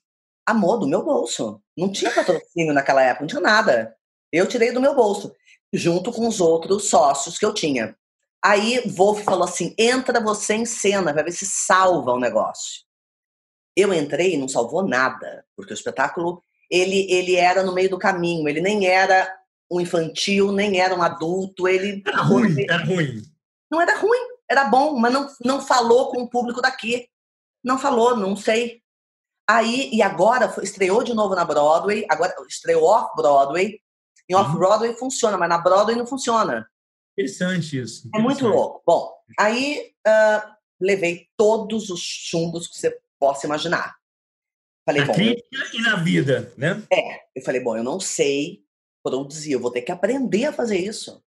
Amor, 0.46 0.78
do 0.78 0.86
meu 0.86 1.02
bolso. 1.02 1.60
Não 1.76 1.90
tinha 1.90 2.10
patrocínio 2.10 2.72
naquela 2.72 3.02
época, 3.02 3.22
não 3.22 3.28
tinha 3.28 3.40
nada. 3.40 3.96
Eu 4.32 4.46
tirei 4.46 4.72
do 4.72 4.80
meu 4.80 4.94
bolso, 4.94 5.34
junto 5.72 6.12
com 6.12 6.26
os 6.26 6.40
outros 6.40 6.88
sócios 6.88 7.38
que 7.38 7.44
eu 7.44 7.52
tinha. 7.52 7.96
Aí 8.44 8.80
Wolf 8.88 9.24
falou 9.24 9.44
assim: 9.44 9.74
entra 9.76 10.20
você 10.20 10.54
em 10.54 10.64
cena, 10.64 11.12
vai 11.12 11.24
ver 11.24 11.32
se 11.32 11.44
salva 11.44 12.12
o 12.12 12.20
negócio. 12.20 12.84
Eu 13.76 13.92
entrei 13.92 14.34
e 14.34 14.36
não 14.36 14.48
salvou 14.48 14.86
nada, 14.86 15.44
porque 15.56 15.72
o 15.72 15.74
espetáculo 15.74 16.42
ele, 16.70 17.06
ele 17.10 17.36
era 17.36 17.62
no 17.62 17.74
meio 17.74 17.90
do 17.90 17.98
caminho, 17.98 18.48
ele 18.48 18.60
nem 18.60 18.86
era 18.86 19.32
um 19.70 19.80
infantil, 19.80 20.52
nem 20.52 20.80
era 20.80 20.94
um 20.94 21.02
adulto, 21.02 21.66
ele 21.68 22.02
era 22.06 22.22
ruim, 22.22 22.62
era 22.62 22.84
ruim. 22.84 23.22
Não 23.70 23.80
era 23.80 23.98
ruim, 23.98 24.20
era 24.48 24.64
bom, 24.64 24.96
mas 24.96 25.12
não, 25.12 25.28
não 25.44 25.60
falou 25.60 26.10
com 26.10 26.22
o 26.22 26.30
público 26.30 26.62
daqui. 26.62 27.08
Não 27.64 27.78
falou, 27.78 28.16
não 28.16 28.36
sei. 28.36 28.80
Aí, 29.48 29.90
e 29.92 30.02
agora 30.02 30.52
estreou 30.62 31.04
de 31.04 31.14
novo 31.14 31.34
na 31.34 31.44
Broadway, 31.44 32.04
agora 32.08 32.34
estreou 32.48 32.84
off-Broadway. 32.84 33.80
Em 34.28 34.34
uhum. 34.34 34.40
off-Broadway 34.40 34.96
funciona, 34.96 35.36
mas 35.36 35.48
na 35.48 35.58
Broadway 35.58 35.96
não 35.96 36.06
funciona. 36.06 36.68
Interessante 37.16 37.80
isso. 37.80 38.10
É 38.14 38.18
muito 38.18 38.46
louco. 38.46 38.82
Bom, 38.84 39.12
aí 39.38 39.92
uh, 40.06 40.56
levei 40.80 41.28
todos 41.36 41.90
os 41.90 42.00
chumbos 42.00 42.66
que 42.66 42.76
você 42.76 42.98
possa 43.18 43.46
imaginar. 43.46 43.96
Falei, 44.84 45.02
na 45.02 45.06
bom, 45.08 45.14
crítica 45.14 45.70
e 45.72 45.80
na 45.80 45.96
vida, 45.96 46.52
né? 46.56 46.82
É. 46.92 47.20
Eu 47.34 47.42
falei, 47.42 47.60
bom, 47.60 47.76
eu 47.76 47.84
não 47.84 47.98
sei 47.98 48.64
produzir, 49.02 49.52
eu 49.52 49.60
vou 49.60 49.70
ter 49.70 49.82
que 49.82 49.92
aprender 49.92 50.46
a 50.46 50.52
fazer 50.52 50.78
isso. 50.78 51.22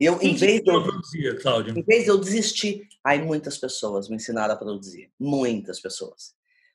Eu, 0.00 0.20
em 0.20 0.34
vez 0.34 0.62
de 0.62 0.70
eu, 0.70 0.82
produzir, 0.82 1.40
Cláudia? 1.40 1.72
Em 1.76 1.82
vez 1.82 2.04
de 2.04 2.10
eu 2.10 2.18
desistir, 2.18 2.86
aí 3.04 3.22
muitas 3.22 3.56
pessoas 3.56 4.08
me 4.08 4.16
ensinaram 4.16 4.54
a 4.54 4.56
produzir. 4.56 5.10
Muitas 5.18 5.80
pessoas. 5.80 6.34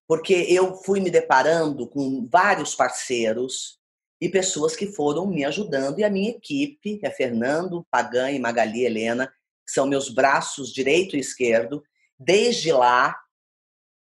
Porque 0.10 0.34
eu 0.34 0.74
fui 0.74 1.00
me 1.00 1.12
deparando 1.12 1.88
com 1.88 2.28
vários 2.28 2.74
parceiros 2.74 3.78
e 4.20 4.28
pessoas 4.28 4.76
que 4.76 4.88
foram 4.88 5.28
me 5.28 5.46
ajudando, 5.46 6.00
e 6.00 6.04
a 6.04 6.10
minha 6.10 6.32
equipe, 6.32 7.00
é 7.04 7.12
Fernando, 7.12 7.86
Pagan 7.92 8.32
e 8.32 8.40
Magali 8.40 8.84
Helena, 8.84 9.28
que 9.28 9.72
são 9.72 9.86
meus 9.86 10.10
braços 10.10 10.74
direito 10.74 11.16
e 11.16 11.20
esquerdo, 11.20 11.84
desde 12.18 12.72
lá, 12.72 13.16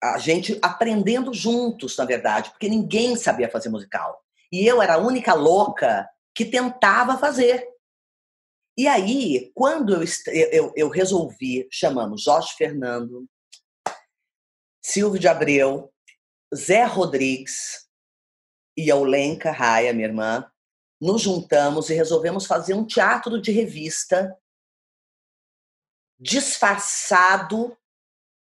a 0.01 0.17
gente 0.17 0.57
aprendendo 0.61 1.33
juntos, 1.33 1.97
na 1.97 2.05
verdade, 2.05 2.51
porque 2.51 2.69
ninguém 2.69 3.17
sabia 3.17 3.51
fazer 3.51 3.67
musical. 3.67 4.17
E 4.49 4.65
eu 4.65 4.81
era 4.81 4.93
a 4.93 4.97
única 4.97 5.33
louca 5.33 6.09
que 6.33 6.45
tentava 6.45 7.17
fazer. 7.17 7.67
E 8.77 8.87
aí, 8.87 9.51
quando 9.53 9.93
eu, 9.93 10.07
eu, 10.51 10.73
eu 10.73 10.87
resolvi, 10.87 11.67
chamamos 11.69 12.23
Jorge 12.23 12.53
Fernando, 12.57 13.27
Silvio 14.81 15.19
de 15.19 15.27
Abreu, 15.27 15.91
Zé 16.53 16.83
Rodrigues, 16.83 17.87
e 18.75 18.89
a 18.89 18.95
Olenka 18.95 19.51
Raia, 19.51 19.93
minha 19.93 20.07
irmã, 20.07 20.49
nos 20.99 21.21
juntamos 21.21 21.89
e 21.89 21.93
resolvemos 21.93 22.45
fazer 22.45 22.73
um 22.73 22.85
teatro 22.85 23.41
de 23.41 23.51
revista 23.51 24.37
disfarçado. 26.19 27.75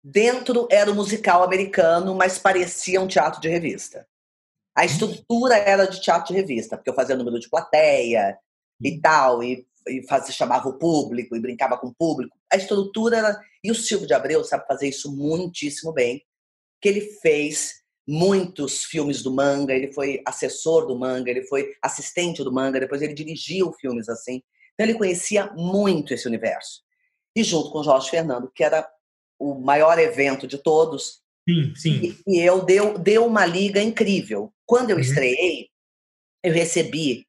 Dentro 0.04 0.68
era 0.72 0.90
o 0.90 0.94
um 0.94 0.96
musical 0.96 1.44
americano, 1.44 2.16
mas 2.16 2.40
parecia 2.40 3.02
um 3.02 3.08
teatro 3.08 3.42
de 3.42 3.50
revista. 3.50 4.08
A 4.76 4.86
estrutura 4.86 5.58
era 5.58 5.86
de 5.86 6.02
teatro 6.02 6.34
de 6.34 6.40
revista, 6.40 6.78
porque 6.78 6.90
eu 6.90 6.96
fazia 6.96 7.16
número 7.16 7.40
de 7.40 7.50
plateia 7.50 8.38
e 8.80 8.94
hum. 8.94 9.02
tal, 9.02 9.44
e, 9.44 9.68
e 9.90 10.06
fazia, 10.08 10.34
chamava 10.34 10.70
o 10.70 10.78
público 10.78 11.36
e 11.36 11.40
brincava 11.40 11.78
com 11.78 11.88
o 11.88 11.96
público. 11.96 12.38
A 12.52 12.58
estrutura 12.58 13.18
era. 13.18 13.42
E 13.64 13.72
o 13.72 13.76
Silvio 13.76 14.08
de 14.08 14.14
Abreu 14.14 14.44
sabe 14.44 14.68
fazer 14.68 14.88
isso 14.88 15.12
muitíssimo 15.16 15.92
bem, 15.92 16.24
que 16.82 16.88
ele 16.88 17.02
fez 17.02 17.82
muitos 18.08 18.86
filmes 18.86 19.22
do 19.22 19.34
manga, 19.34 19.74
ele 19.74 19.92
foi 19.92 20.22
assessor 20.26 20.88
do 20.88 20.98
manga, 20.98 21.30
ele 21.30 21.44
foi 21.44 21.74
assistente 21.82 22.44
do 22.44 22.54
manga, 22.54 22.80
depois 22.80 23.02
ele 23.02 23.14
dirigiu 23.14 23.74
filmes 23.74 24.08
assim. 24.08 24.42
Então 24.74 24.88
ele 24.88 24.98
conhecia 24.98 25.52
muito 25.54 26.14
esse 26.14 26.28
universo. 26.28 26.82
E 27.36 27.44
junto 27.44 27.72
com 27.72 27.84
Jorge 27.84 28.10
Fernando, 28.10 28.50
que 28.54 28.64
era 28.64 28.88
o 29.40 29.56
maior 29.56 30.00
evento 30.00 30.48
de 30.48 30.58
todos, 30.58 31.22
sim, 31.48 31.76
sim. 31.76 32.16
E, 32.26 32.38
e 32.38 32.40
eu 32.40 32.64
deu, 32.64 32.98
deu 32.98 33.26
uma 33.26 33.46
liga 33.46 33.82
incrível. 33.82 34.54
Quando 34.66 34.92
eu 34.92 34.96
uhum. 34.96 35.02
estreiei, 35.02 35.68
eu 36.44 36.54
recebi 36.54 37.28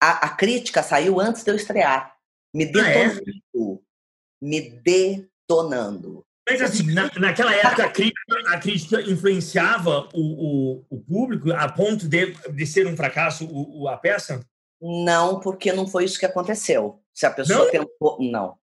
a, 0.00 0.26
a, 0.26 0.28
crítica 0.30 0.82
saiu 0.82 1.20
antes 1.20 1.44
de 1.44 1.50
eu 1.50 1.56
estrear, 1.56 2.14
me 2.54 2.66
detonando, 2.66 3.20
ah, 3.20 3.72
é? 3.72 4.44
me 4.44 4.60
detonando. 4.60 6.24
Mas 6.48 6.62
assim, 6.62 6.92
na, 6.92 7.10
naquela 7.18 7.54
época 7.54 7.84
a 7.84 7.90
crítica, 7.90 8.36
a 8.48 8.58
crítica 8.58 9.00
influenciava 9.02 10.08
o, 10.12 10.80
o, 10.80 10.84
o, 10.90 11.00
público 11.00 11.52
a 11.52 11.70
ponto 11.70 12.08
de, 12.08 12.32
de 12.32 12.66
ser 12.66 12.86
um 12.86 12.96
fracasso 12.96 13.46
o, 13.46 13.82
o, 13.82 13.88
a 13.88 13.96
peça? 13.96 14.44
Não, 14.80 15.38
porque 15.38 15.72
não 15.72 15.86
foi 15.86 16.04
isso 16.04 16.18
que 16.18 16.26
aconteceu. 16.26 17.00
Se 17.14 17.26
a 17.26 17.30
pessoa 17.30 17.64
não? 17.64 17.70
tentou. 17.70 18.18
Não. 18.18 18.58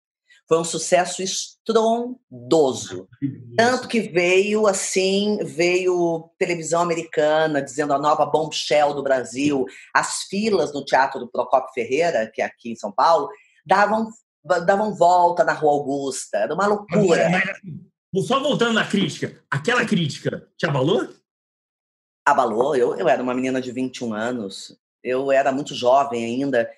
Foi 0.48 0.60
um 0.60 0.64
sucesso 0.64 1.22
estrondoso. 1.22 3.08
Tanto 3.56 3.88
que 3.88 4.02
veio 4.02 4.68
assim, 4.68 5.40
veio 5.44 6.30
televisão 6.38 6.82
americana 6.82 7.62
dizendo 7.62 7.94
a 7.94 8.00
nova 8.00 8.26
bombshell 8.26 8.94
do 8.94 9.04
Brasil. 9.04 9.66
As 9.96 10.24
filas 10.24 10.74
no 10.74 10.84
Teatro 10.84 11.20
do 11.20 11.32
Procopio 11.32 11.74
Ferreira, 11.74 12.30
que 12.32 12.42
é 12.42 12.46
aqui 12.46 12.72
em 12.72 12.76
São 12.76 12.92
Paulo, 12.92 13.30
davam 13.66 14.10
davam 14.66 14.94
volta 14.94 15.44
na 15.44 15.54
Rua 15.54 15.72
Augusta, 15.72 16.38
era 16.38 16.54
uma 16.54 16.68
loucura. 16.68 17.30
Mas, 17.30 17.44
mas, 18.14 18.28
só 18.28 18.40
voltando 18.40 18.74
na 18.74 18.86
crítica, 18.86 19.42
aquela 19.50 19.86
crítica 19.86 20.48
te 20.58 20.66
abalou? 20.66 21.08
Abalou, 22.26 22.76
eu, 22.76 22.96
eu 22.98 23.08
era 23.08 23.24
uma 23.24 23.34
menina 23.34 23.62
de 23.62 23.72
21 23.72 24.14
anos, 24.14 24.78
eu 25.04 25.32
era 25.32 25.52
muito 25.52 25.74
jovem 25.74 26.26
ainda. 26.26 26.70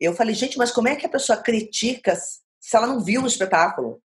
Eu 0.00 0.14
falei, 0.14 0.34
gente, 0.34 0.56
mas 0.56 0.70
como 0.70 0.88
é 0.88 0.96
que 0.96 1.06
a 1.06 1.10
pessoa 1.10 1.38
critica 1.38 2.16
se 2.60 2.76
ela 2.76 2.86
não 2.86 3.00
viu 3.00 3.22
o 3.22 3.26
espetáculo? 3.26 4.02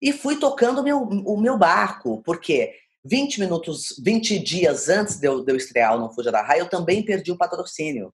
E 0.00 0.12
fui 0.12 0.38
tocando 0.38 0.80
o 0.80 0.84
meu, 0.84 0.98
o 1.02 1.40
meu 1.40 1.58
barco, 1.58 2.22
porque 2.22 2.74
20 3.04 3.40
minutos, 3.40 3.94
20 4.02 4.38
dias 4.38 4.88
antes 4.88 5.18
de 5.18 5.26
eu, 5.26 5.44
de 5.44 5.52
eu 5.52 5.56
estrear 5.56 5.96
o 5.96 6.00
Não 6.00 6.12
Fuja 6.12 6.30
da 6.30 6.42
Raia, 6.42 6.60
eu 6.60 6.68
também 6.68 7.04
perdi 7.04 7.32
o 7.32 7.36
patrocínio. 7.36 8.12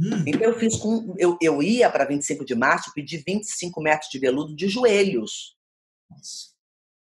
Hum. 0.00 0.24
Então 0.26 0.42
eu 0.42 0.58
fiz 0.58 0.76
com. 0.76 1.14
Eu, 1.18 1.36
eu 1.40 1.62
ia 1.62 1.90
para 1.90 2.04
25 2.04 2.44
de 2.44 2.54
março 2.54 2.92
pedir 2.94 3.22
25 3.26 3.80
metros 3.80 4.10
de 4.10 4.18
veludo 4.18 4.54
de 4.54 4.68
joelhos. 4.68 5.56
Nossa. 6.10 6.54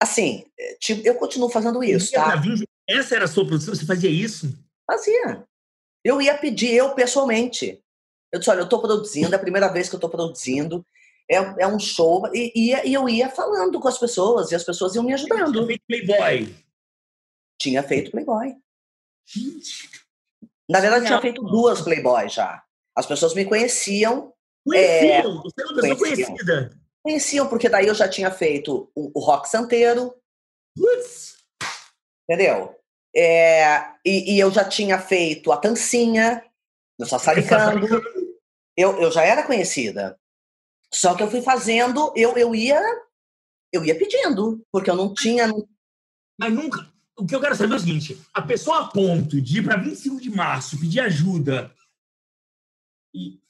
Assim, 0.01 0.45
eh, 0.59 0.77
tipo, 0.79 1.07
eu 1.07 1.15
continuo 1.15 1.49
fazendo 1.49 1.83
isso, 1.83 2.11
tá? 2.11 2.41
Essa 2.87 3.15
era 3.15 3.25
a 3.25 3.27
sua 3.27 3.45
produção? 3.45 3.73
Você 3.73 3.85
fazia 3.85 4.09
isso? 4.09 4.53
Fazia. 4.85 5.47
Eu 6.03 6.21
ia 6.21 6.37
pedir, 6.37 6.73
eu 6.73 6.93
pessoalmente. 6.93 7.81
Eu 8.31 8.39
disse, 8.39 8.51
olha, 8.51 8.59
eu 8.59 8.65
estou 8.65 8.81
produzindo, 8.81 9.33
é 9.33 9.37
a 9.37 9.41
primeira 9.41 9.67
vez 9.69 9.89
que 9.89 9.95
eu 9.95 9.97
estou 9.97 10.09
produzindo, 10.09 10.85
é, 11.29 11.37
é 11.37 11.67
um 11.67 11.79
show, 11.79 12.29
e, 12.33 12.51
e, 12.55 12.89
e, 12.89 12.93
eu 12.93 13.09
ia 13.09 13.29
falando 13.29 13.79
com 13.79 13.87
as 13.87 13.97
pessoas, 13.97 14.51
e 14.51 14.55
as 14.55 14.63
pessoas 14.63 14.95
iam 14.95 15.03
me 15.03 15.13
ajudando. 15.13 15.51
Tinha 15.51 15.65
feito 15.65 15.83
Playboy. 15.87 16.55
Tinha 17.59 17.83
feito 17.83 18.11
Playboy. 18.11 18.55
Gente. 19.25 19.89
Na 20.69 20.79
verdade, 20.79 21.05
tinha 21.05 21.21
feito 21.21 21.43
duas 21.43 21.81
Playboy 21.81 22.29
já. 22.29 22.63
As 22.95 23.05
pessoas 23.05 23.33
me 23.33 23.45
conheciam. 23.45 24.33
Conheciam? 24.65 25.09
É, 25.09 25.21
Você 25.21 25.61
é 25.61 25.65
uma 25.65 25.75
pessoa 25.75 25.97
conheciam. 25.97 26.27
conhecida. 26.27 26.79
Conheciam, 27.03 27.47
porque 27.47 27.69
daí 27.69 27.87
eu 27.87 27.95
já 27.95 28.07
tinha 28.07 28.31
feito 28.31 28.91
o, 28.95 29.11
o 29.19 29.23
rock 29.23 29.47
santeiro. 29.47 30.15
Putz. 30.75 31.37
Entendeu? 32.27 32.75
É, 33.15 33.77
e, 34.03 34.35
e, 34.35 34.39
eu 34.39 34.51
já 34.51 34.67
tinha 34.67 34.99
feito 34.99 35.51
a 35.51 35.57
Tancinha, 35.57 36.43
no 36.99 37.05
Sassaricando. 37.05 37.87
Eu, 38.75 38.99
eu 38.99 39.11
já 39.11 39.23
era 39.23 39.43
conhecida. 39.43 40.19
Só 40.95 41.13
que 41.13 41.21
eu 41.21 41.29
fui 41.29 41.41
fazendo, 41.41 42.13
eu, 42.15 42.37
eu 42.37 42.55
ia 42.55 42.81
eu 43.71 43.83
ia 43.83 43.97
pedindo, 43.97 44.65
porque 44.71 44.89
eu 44.89 44.95
não 44.95 45.13
tinha. 45.13 45.51
Mas 46.39 46.53
nunca. 46.53 46.89
O 47.17 47.25
que 47.25 47.35
eu 47.35 47.41
quero 47.41 47.55
saber 47.55 47.73
é 47.73 47.75
o 47.75 47.79
seguinte: 47.79 48.21
a 48.33 48.41
pessoa 48.41 48.79
a 48.79 48.87
ponto 48.87 49.41
de 49.41 49.59
ir 49.59 49.63
para 49.63 49.77
25 49.77 50.21
de 50.21 50.29
março 50.29 50.79
pedir 50.79 51.01
ajuda 51.01 51.73
e 53.13 53.41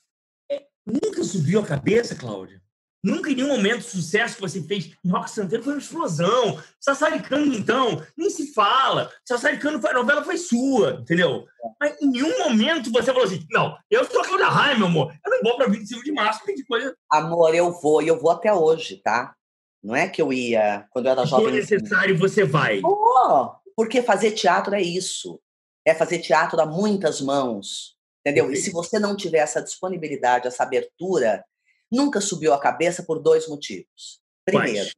é, 0.51 0.67
nunca 0.85 1.23
subiu 1.23 1.59
a 1.59 1.65
cabeça, 1.65 2.15
Cláudia? 2.15 2.61
Nunca 3.05 3.29
em 3.29 3.35
nenhum 3.35 3.49
momento 3.49 3.81
o 3.81 3.83
sucesso 3.83 4.35
que 4.35 4.41
você 4.41 4.63
fez 4.63 4.91
em 5.05 5.09
Rock 5.11 5.29
Santeiro 5.29 5.63
foi 5.63 5.73
uma 5.73 5.79
explosão. 5.79 6.59
Sassaricano, 6.79 7.53
então, 7.53 8.01
nem 8.17 8.31
se 8.31 8.51
fala. 8.51 9.11
Sassaricano, 9.23 9.79
a 9.87 9.93
novela 9.93 10.23
foi 10.23 10.37
sua, 10.37 10.97
entendeu? 11.01 11.45
Mas 11.79 12.01
em 12.01 12.07
nenhum 12.07 12.35
momento 12.39 12.91
você 12.91 13.13
falou 13.13 13.25
assim, 13.25 13.45
não, 13.51 13.77
eu 13.91 14.03
sou 14.05 14.21
a 14.21 14.25
Cláudia 14.25 14.47
Raia, 14.47 14.75
meu 14.75 14.87
amor. 14.87 15.13
Eu 15.23 15.31
não 15.31 15.43
vou 15.43 15.55
para 15.55 15.69
25 15.69 16.03
de 16.03 16.11
março 16.11 16.43
pedir 16.43 16.65
coisa. 16.65 16.97
Amor, 17.11 17.53
eu 17.53 17.71
vou, 17.79 18.01
e 18.01 18.07
eu 18.07 18.19
vou 18.19 18.31
até 18.31 18.51
hoje, 18.51 18.99
tá? 19.03 19.35
Não 19.83 19.95
é 19.95 20.09
que 20.09 20.19
eu 20.19 20.33
ia 20.33 20.87
quando 20.89 21.05
eu 21.05 21.11
era 21.11 21.27
jovem. 21.27 21.61
Se 21.61 21.67
for 21.67 21.75
necessário, 21.75 22.17
você 22.17 22.43
vai. 22.43 22.81
Oh, 22.83 23.51
porque 23.75 24.01
fazer 24.01 24.31
teatro 24.31 24.73
é 24.73 24.81
isso. 24.81 25.39
É 25.85 25.93
fazer 25.93 26.17
teatro 26.17 26.59
a 26.59 26.65
muitas 26.65 27.21
mãos. 27.21 27.95
Entendeu? 28.25 28.51
E 28.51 28.55
se 28.55 28.71
você 28.71 28.97
não 28.97 29.15
tiver 29.15 29.37
essa 29.37 29.61
disponibilidade, 29.61 30.47
essa 30.47 30.63
abertura, 30.63 31.45
nunca 31.91 32.21
subiu 32.21 32.53
a 32.53 32.59
cabeça 32.59 33.03
por 33.03 33.19
dois 33.19 33.47
motivos. 33.47 34.21
Primeiro, 34.45 34.89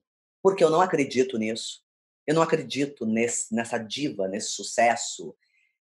porque 0.42 0.64
eu 0.64 0.70
não 0.70 0.82
acredito 0.82 1.38
nisso. 1.38 1.82
Eu 2.26 2.36
não 2.36 2.42
acredito 2.42 3.06
nesse, 3.06 3.54
nessa 3.56 3.78
diva, 3.78 4.28
nesse 4.28 4.50
sucesso. 4.50 5.36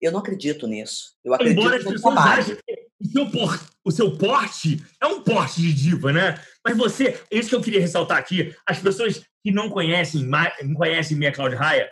Eu 0.02 0.12
não 0.12 0.20
acredito 0.20 0.68
nisso. 0.68 1.16
Eu 1.24 1.34
acredito 1.34 1.60
Embora 1.60 1.78
achem 2.20 2.56
que 2.56 2.86
o 3.02 3.12
seu, 3.12 3.32
por, 3.32 3.70
o 3.86 3.92
seu 3.92 4.18
porte 4.18 4.84
é 5.02 5.06
um 5.08 5.22
porte 5.22 5.62
de 5.62 5.74
diva, 5.74 6.12
né? 6.12 6.42
Mas 6.64 6.76
você, 6.76 7.22
isso 7.32 7.50
que 7.50 7.56
eu 7.56 7.62
queria 7.62 7.80
ressaltar 7.80 8.18
aqui, 8.18 8.54
as 8.66 8.80
pessoas 8.80 9.24
que 9.44 9.52
não 9.52 9.70
conhecem, 9.70 10.24
não 10.24 10.74
conhecem 10.74 11.18
minha 11.18 11.32
Cláudia 11.32 11.58
Raia, 11.58 11.92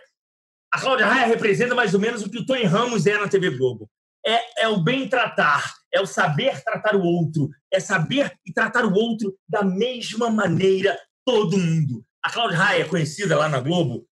a 0.72 0.80
Cláudia 0.80 1.06
Raia 1.06 1.26
representa 1.26 1.74
mais 1.74 1.94
ou 1.94 2.00
menos 2.00 2.22
o 2.22 2.28
que 2.28 2.38
o 2.38 2.44
Tony 2.44 2.64
Ramos 2.64 3.06
é 3.06 3.16
na 3.16 3.28
TV 3.28 3.50
Globo. 3.50 3.88
É, 4.26 4.64
é 4.64 4.68
o 4.68 4.78
bem 4.78 5.08
tratar, 5.08 5.74
é 5.92 6.00
o 6.00 6.06
saber 6.06 6.62
tratar 6.62 6.96
o 6.96 7.02
outro, 7.02 7.50
é 7.70 7.78
saber 7.78 8.32
e 8.46 8.52
tratar 8.52 8.84
o 8.84 8.94
outro 8.94 9.36
da 9.48 9.62
mesma 9.62 10.30
maneira 10.30 10.98
todo 11.24 11.58
mundo. 11.58 12.04
A 12.22 12.30
Cláudia 12.30 12.56
Raia 12.56 12.82
é 12.82 12.88
conhecida 12.88 13.36
lá 13.36 13.48
na 13.48 13.60
Globo 13.60 14.06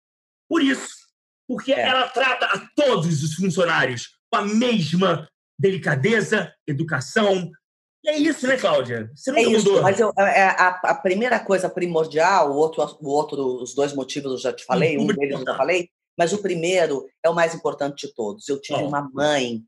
por 0.48 0.62
isso, 0.62 1.08
porque 1.48 1.72
é. 1.72 1.80
ela 1.80 2.08
trata 2.08 2.44
a 2.44 2.68
todos 2.76 3.22
os 3.22 3.34
funcionários 3.34 4.18
com 4.30 4.38
a 4.38 4.42
mesma 4.42 5.26
delicadeza, 5.58 6.52
educação. 6.66 7.50
E 8.04 8.10
é 8.10 8.18
isso, 8.18 8.46
né, 8.46 8.58
Cláudia? 8.58 9.10
Você 9.14 9.30
nunca 9.30 9.42
é 9.42 9.44
isso, 9.44 9.64
mudou. 9.64 9.82
Mas 9.82 9.98
eu, 9.98 10.12
é, 10.18 10.42
a, 10.42 10.68
a, 10.84 10.94
primeira 10.94 11.40
coisa 11.40 11.70
primordial, 11.70 12.50
o 12.50 12.56
outro, 12.56 12.82
o 13.00 13.08
outro, 13.08 13.62
os 13.62 13.74
dois 13.74 13.94
motivos 13.94 14.32
eu 14.32 14.38
já 14.38 14.52
te 14.52 14.64
falei, 14.64 14.98
um 14.98 15.06
deles 15.06 15.38
eu 15.40 15.44
já 15.46 15.56
falei, 15.56 15.88
mas 16.18 16.34
o 16.34 16.42
primeiro 16.42 17.06
é 17.24 17.30
o 17.30 17.34
mais 17.34 17.54
importante 17.54 18.06
de 18.06 18.14
todos. 18.14 18.46
Eu 18.48 18.60
tive 18.60 18.82
oh. 18.82 18.88
uma 18.88 19.08
mãe 19.10 19.64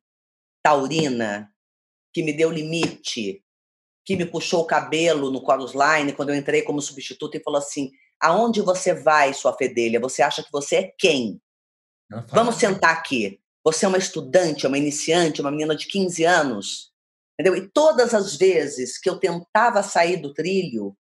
taurina 0.64 1.53
que 2.12 2.22
me 2.22 2.33
deu 2.33 2.50
limite, 2.50 3.44
que 4.05 4.16
me 4.16 4.24
puxou 4.24 4.62
o 4.62 4.66
cabelo 4.66 5.31
no 5.31 5.44
Chorus 5.44 5.72
Line 5.74 6.14
quando 6.14 6.31
eu 6.31 6.35
entrei 6.35 6.62
como 6.62 6.81
substituto 6.81 7.37
e 7.37 7.42
falou 7.42 7.59
assim: 7.59 7.92
aonde 8.18 8.62
você 8.62 8.94
vai, 8.94 9.35
sua 9.35 9.53
fedelha? 9.53 10.00
Você 10.00 10.22
acha 10.22 10.42
que 10.42 10.50
você 10.50 10.77
é 10.77 10.94
quem? 10.98 11.40
Vamos 12.29 12.57
sentar 12.57 12.92
aqui. 12.92 13.40
Você 13.62 13.85
é 13.85 13.88
uma 13.88 13.98
estudante, 13.98 14.66
uma 14.66 14.79
iniciante, 14.79 15.40
uma 15.40 15.50
menina 15.50 15.74
de 15.74 15.87
15 15.87 16.24
anos. 16.24 16.92
Entendeu? 17.38 17.57
E 17.57 17.68
todas 17.68 18.14
as 18.14 18.37
vezes 18.37 18.98
que 18.98 19.09
eu 19.09 19.18
tentava 19.18 19.83
sair 19.83 20.18
do 20.18 20.33
trilho, 20.33 20.96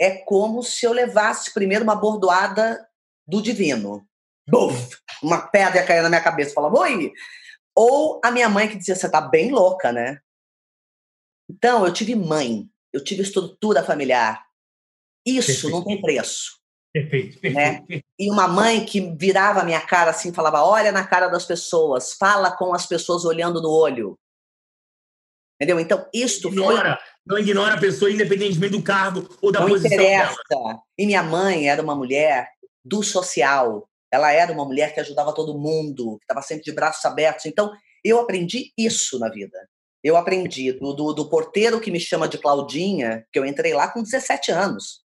é 0.00 0.10
como 0.18 0.62
se 0.62 0.86
eu 0.86 0.92
levasse 0.92 1.52
primeiro 1.52 1.84
uma 1.84 1.96
bordoada 1.96 2.86
do 3.26 3.42
divino. 3.42 4.06
Buf! 4.48 4.98
Uma 5.22 5.40
pedra 5.48 5.80
ia 5.80 5.86
cair 5.86 6.02
na 6.02 6.08
minha 6.08 6.22
cabeça. 6.22 6.54
Falava, 6.54 6.78
oi! 6.78 7.12
Ou 7.76 8.20
a 8.24 8.30
minha 8.30 8.48
mãe 8.48 8.68
que 8.68 8.76
dizia, 8.76 8.94
você 8.94 9.10
tá 9.10 9.20
bem 9.20 9.50
louca, 9.50 9.92
né? 9.92 10.18
Então, 11.48 11.86
eu 11.86 11.92
tive 11.92 12.14
mãe, 12.14 12.68
eu 12.92 13.04
tive 13.04 13.22
estrutura 13.22 13.84
familiar. 13.84 14.44
Isso 15.26 15.46
perfeito. 15.46 15.70
não 15.70 15.84
tem 15.84 16.00
preço. 16.00 16.58
Perfeito, 16.92 17.38
né? 17.42 17.80
perfeito. 17.80 17.90
Né? 17.90 18.00
E 18.18 18.30
uma 18.30 18.48
mãe 18.48 18.84
que 18.84 19.14
virava 19.16 19.60
a 19.60 19.64
minha 19.64 19.80
cara 19.80 20.10
assim, 20.10 20.32
falava: 20.32 20.64
olha 20.64 20.90
na 20.90 21.06
cara 21.06 21.28
das 21.28 21.44
pessoas, 21.44 22.14
fala 22.14 22.50
com 22.56 22.72
as 22.72 22.86
pessoas 22.86 23.24
olhando 23.24 23.60
no 23.60 23.70
olho. 23.70 24.18
Entendeu? 25.56 25.80
Então, 25.80 26.06
isto 26.12 26.48
ignora, 26.48 26.96
foi... 26.96 27.06
Não 27.26 27.38
ignora 27.38 27.74
a 27.74 27.80
pessoa, 27.80 28.10
independentemente 28.10 28.72
do 28.72 28.82
cargo 28.82 29.28
ou 29.40 29.50
da 29.50 29.60
não 29.60 29.68
posição 29.68 29.92
interessa. 29.92 30.36
Dela. 30.48 30.80
E 30.98 31.06
minha 31.06 31.22
mãe 31.22 31.68
era 31.68 31.82
uma 31.82 31.94
mulher 31.94 32.50
do 32.84 33.02
social. 33.02 33.88
Ela 34.12 34.32
era 34.32 34.52
uma 34.52 34.64
mulher 34.64 34.94
que 34.94 35.00
ajudava 35.00 35.34
todo 35.34 35.58
mundo, 35.58 36.18
que 36.18 36.24
estava 36.24 36.42
sempre 36.42 36.64
de 36.64 36.72
braços 36.72 37.04
abertos. 37.04 37.46
Então, 37.46 37.72
eu 38.04 38.20
aprendi 38.20 38.72
isso 38.78 39.18
na 39.18 39.28
vida. 39.28 39.68
Eu 40.02 40.16
aprendi 40.16 40.72
do, 40.72 40.92
do, 40.92 41.12
do, 41.12 41.28
porteiro 41.28 41.80
que 41.80 41.90
me 41.90 41.98
chama 41.98 42.28
de 42.28 42.38
Claudinha, 42.38 43.26
que 43.32 43.38
eu 43.38 43.44
entrei 43.44 43.74
lá 43.74 43.88
com 43.88 44.02
17 44.02 44.52
anos. 44.52 45.04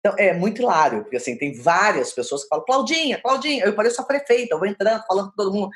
Então, 0.00 0.18
é 0.18 0.32
muito 0.32 0.60
hilário, 0.60 1.02
porque 1.02 1.16
assim, 1.16 1.36
tem 1.36 1.54
várias 1.60 2.12
pessoas 2.12 2.42
que 2.42 2.48
falam, 2.48 2.64
Claudinha, 2.64 3.20
Claudinha, 3.20 3.64
eu 3.64 3.74
pareço 3.74 4.00
a 4.00 4.04
prefeita, 4.04 4.54
eu 4.54 4.58
vou 4.58 4.68
entrando, 4.68 5.04
falando 5.06 5.30
com 5.30 5.36
todo 5.36 5.52
mundo. 5.52 5.70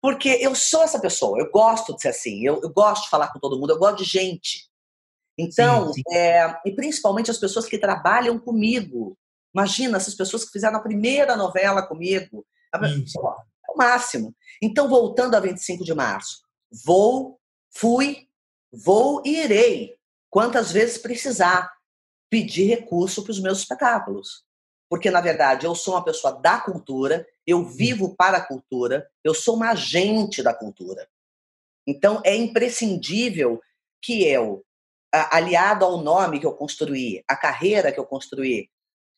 Porque 0.00 0.28
eu 0.40 0.54
sou 0.54 0.82
essa 0.82 1.00
pessoa, 1.00 1.38
eu 1.38 1.50
gosto 1.50 1.94
de 1.94 2.02
ser 2.02 2.08
assim, 2.08 2.46
eu, 2.46 2.60
eu 2.62 2.70
gosto 2.70 3.04
de 3.04 3.10
falar 3.10 3.32
com 3.32 3.38
todo 3.38 3.58
mundo, 3.58 3.72
eu 3.72 3.78
gosto 3.78 3.98
de 3.98 4.04
gente. 4.04 4.68
Então, 5.38 5.92
sim, 5.92 6.02
sim. 6.06 6.16
É, 6.16 6.60
e 6.64 6.72
principalmente 6.72 7.30
as 7.30 7.38
pessoas 7.38 7.66
que 7.66 7.78
trabalham 7.78 8.38
comigo. 8.38 9.16
Imagina 9.56 9.96
essas 9.96 10.14
pessoas 10.14 10.44
que 10.44 10.52
fizeram 10.52 10.76
a 10.76 10.82
primeira 10.82 11.34
novela 11.34 11.82
comigo. 11.82 12.44
é 13.68 13.72
o 13.72 13.76
máximo. 13.78 14.34
Então, 14.60 14.88
voltando 14.88 15.34
a 15.34 15.40
25 15.40 15.82
de 15.82 15.94
março, 15.94 16.42
vou 16.84 17.40
Fui, 17.78 18.26
vou 18.72 19.22
e 19.22 19.44
irei, 19.44 19.98
quantas 20.30 20.72
vezes 20.72 20.96
precisar, 20.96 21.70
pedir 22.30 22.64
recurso 22.64 23.22
para 23.22 23.32
os 23.32 23.38
meus 23.38 23.58
espetáculos. 23.58 24.46
Porque, 24.88 25.10
na 25.10 25.20
verdade, 25.20 25.66
eu 25.66 25.74
sou 25.74 25.92
uma 25.92 26.02
pessoa 26.02 26.40
da 26.40 26.58
cultura, 26.58 27.26
eu 27.46 27.58
hum. 27.58 27.64
vivo 27.64 28.16
para 28.16 28.38
a 28.38 28.46
cultura, 28.46 29.06
eu 29.22 29.34
sou 29.34 29.56
uma 29.56 29.72
agente 29.72 30.42
da 30.42 30.54
cultura. 30.54 31.06
Então, 31.86 32.22
é 32.24 32.34
imprescindível 32.34 33.60
que 34.00 34.24
eu, 34.24 34.64
aliado 35.12 35.84
ao 35.84 36.00
nome 36.02 36.40
que 36.40 36.46
eu 36.46 36.54
construí, 36.54 37.22
a 37.28 37.36
carreira 37.36 37.92
que 37.92 38.00
eu 38.00 38.06
construí, 38.06 38.70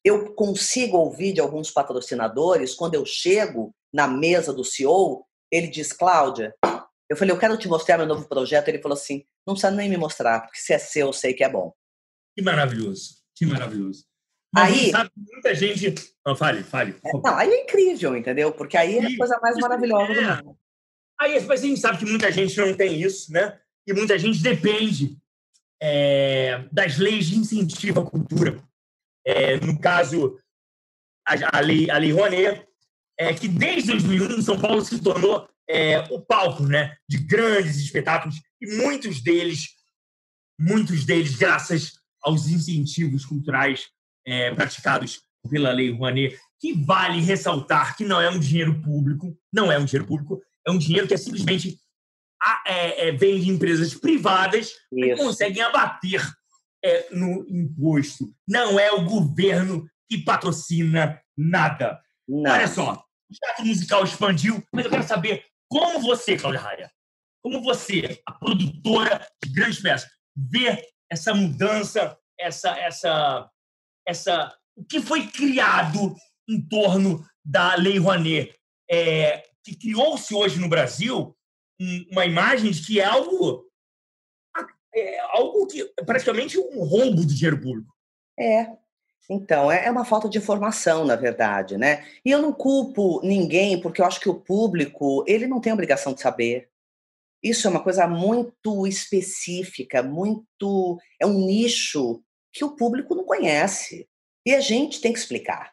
eu 0.09 0.35
consigo 0.35 0.97
ouvir 0.97 1.33
de 1.33 1.41
alguns 1.41 1.71
patrocinadores, 1.71 2.75
quando 2.75 2.95
eu 2.95 3.05
chego 3.07 3.75
na 3.93 4.07
mesa 4.07 4.53
do 4.53 4.65
CEO, 4.65 5.25
ele 5.51 5.69
diz, 5.69 5.93
Cláudia, 5.93 6.55
eu 7.09 7.17
falei, 7.17 7.35
eu 7.35 7.39
quero 7.39 7.57
te 7.57 7.69
mostrar 7.69 7.97
meu 7.97 8.07
novo 8.07 8.29
projeto. 8.29 8.69
Ele 8.69 8.83
falou 8.83 8.97
assim, 8.97 9.25
não 9.47 9.55
precisa 9.55 9.71
nem 9.71 9.89
me 9.89 9.97
mostrar, 9.97 10.41
porque 10.41 10.59
se 10.59 10.73
é 10.73 10.79
seu, 10.79 11.07
eu 11.07 11.13
sei 11.13 11.33
que 11.33 11.43
é 11.43 11.49
bom. 11.49 11.73
Que 12.37 12.43
maravilhoso, 12.43 13.17
que 13.35 13.47
maravilhoso. 13.47 14.05
Mas 14.55 14.73
aí, 14.73 14.91
sabe, 14.91 15.11
muita 15.17 15.55
gente... 15.55 15.95
Não, 16.27 16.37
fale, 16.37 16.63
fale. 16.63 16.97
Não, 17.05 17.37
aí 17.37 17.51
é 17.51 17.63
incrível, 17.65 18.17
entendeu? 18.17 18.53
Porque 18.53 18.77
aí 18.77 18.99
é 18.99 19.07
a 19.07 19.17
coisa 19.17 19.39
mais 19.43 19.57
maravilhosa 19.57 20.13
do 20.13 20.21
é. 20.21 20.37
mundo. 20.37 20.59
Aí, 21.21 21.41
mas 21.47 21.63
a 21.63 21.67
gente 21.67 21.81
sabe 21.81 21.99
que 21.99 22.05
muita 22.05 22.31
gente 22.31 22.57
não 22.59 22.75
tem 22.75 23.01
isso, 23.01 23.33
né? 23.33 23.59
E 23.87 23.93
muita 23.93 24.19
gente 24.19 24.41
depende 24.43 25.19
é, 25.83 26.65
das 26.71 26.99
leis 26.99 27.27
de 27.27 27.39
incentivo 27.39 28.01
à 28.01 28.07
cultura. 28.07 28.63
É, 29.29 29.61
no 29.61 29.79
caso, 29.79 30.41
a, 31.27 31.59
a, 31.59 31.61
lei, 31.61 31.91
a 31.91 31.99
Lei 31.99 32.13
Rouanet, 32.13 32.67
é, 33.21 33.35
que 33.35 33.47
desde 33.47 33.93
2001 33.93 34.41
São 34.41 34.59
Paulo 34.59 34.83
se 34.83 35.03
tornou 35.03 35.47
é, 35.69 35.99
o 36.11 36.19
palco 36.19 36.63
né, 36.63 36.97
de 37.07 37.19
grandes 37.19 37.77
espetáculos 37.77 38.37
e 38.59 38.77
muitos 38.79 39.21
deles, 39.21 39.67
muitos 40.59 41.05
deles 41.05 41.37
graças 41.37 41.93
aos 42.23 42.47
incentivos 42.49 43.27
culturais 43.27 43.89
é, 44.27 44.55
praticados 44.55 45.21
pela 45.51 45.73
Lei 45.73 45.93
Rouanet, 45.93 46.39
que 46.59 46.73
vale 46.73 47.21
ressaltar 47.21 47.99
que 47.99 48.07
não 48.07 48.19
é 48.19 48.31
um 48.31 48.41
dinheiro 48.41 48.81
público, 48.81 49.39
não 49.53 49.71
é 49.71 49.79
um 49.79 49.85
dinheiro 49.85 50.07
público, 50.07 50.41
é 50.67 50.71
um 50.71 50.79
dinheiro 50.79 51.07
que 51.07 51.13
é 51.13 51.19
simplesmente 51.19 51.79
é, 52.67 53.09
é, 53.09 53.13
vem 53.13 53.39
de 53.39 53.51
empresas 53.51 53.93
privadas 53.93 54.73
que 54.89 55.17
conseguem 55.17 55.63
abater 55.63 56.23
é, 56.89 57.09
no 57.11 57.47
imposto. 57.49 58.25
Não 58.47 58.79
é 58.79 58.91
o 58.93 59.05
governo 59.05 59.89
que 60.09 60.19
patrocina 60.19 61.21
nada. 61.37 62.01
Não. 62.27 62.51
Olha 62.51 62.67
só, 62.67 63.05
o 63.31 63.35
teatro 63.35 63.67
musical 63.67 64.05
expandiu, 64.05 64.63
mas 64.73 64.85
eu 64.85 64.91
quero 64.91 65.03
saber 65.03 65.45
como 65.69 66.01
você, 66.01 66.37
Cláudia 66.37 66.61
Raia, 66.61 66.91
como 67.43 67.63
você, 67.63 68.21
a 68.27 68.33
produtora 68.33 69.27
de 69.43 69.53
grandes 69.53 69.81
peças, 69.81 70.11
vê 70.35 70.83
essa 71.11 71.35
mudança, 71.35 72.17
essa, 72.39 72.71
essa, 72.79 73.51
essa, 74.07 74.59
o 74.77 74.85
que 74.85 75.01
foi 75.01 75.27
criado 75.27 76.15
em 76.49 76.61
torno 76.61 77.25
da 77.45 77.75
Lei 77.75 77.99
Rouanet, 77.99 78.55
é, 78.91 79.43
que 79.63 79.77
criou-se 79.77 80.35
hoje 80.35 80.59
no 80.59 80.69
Brasil 80.69 81.35
uma 82.11 82.27
imagem 82.27 82.71
de 82.71 82.85
que 82.85 83.01
é 83.01 83.05
algo, 83.05 83.68
é 84.99 85.21
algo 85.21 85.67
que 85.67 85.83
é 85.99 86.05
praticamente 86.05 86.59
um 86.59 86.85
roubo 86.85 87.25
do 87.25 87.35
dinheiro 87.35 87.61
público. 87.61 87.95
É, 88.39 88.71
então, 89.31 89.71
é, 89.71 89.87
é 89.87 89.91
uma 89.91 90.07
falta 90.07 90.29
de 90.29 90.39
informação, 90.39 91.05
na 91.05 91.15
verdade, 91.15 91.77
né? 91.77 92.07
E 92.25 92.31
eu 92.31 92.41
não 92.41 92.53
culpo 92.53 93.21
ninguém, 93.23 93.81
porque 93.81 94.01
eu 94.01 94.07
acho 94.07 94.21
que 94.21 94.29
o 94.29 94.41
público, 94.41 95.23
ele 95.27 95.47
não 95.47 95.61
tem 95.61 95.73
obrigação 95.73 96.15
de 96.15 96.23
saber. 96.23 96.71
Isso 97.43 97.67
é 97.67 97.71
uma 97.71 97.83
coisa 97.83 98.07
muito 98.07 98.87
específica, 98.87 100.03
muito. 100.03 100.99
É 101.21 101.27
um 101.27 101.45
nicho 101.47 102.23
que 102.53 102.65
o 102.65 102.75
público 102.75 103.15
não 103.15 103.25
conhece. 103.25 104.09
E 104.47 104.55
a 104.55 104.61
gente 104.61 105.01
tem 105.01 105.13
que 105.13 105.19
explicar, 105.19 105.73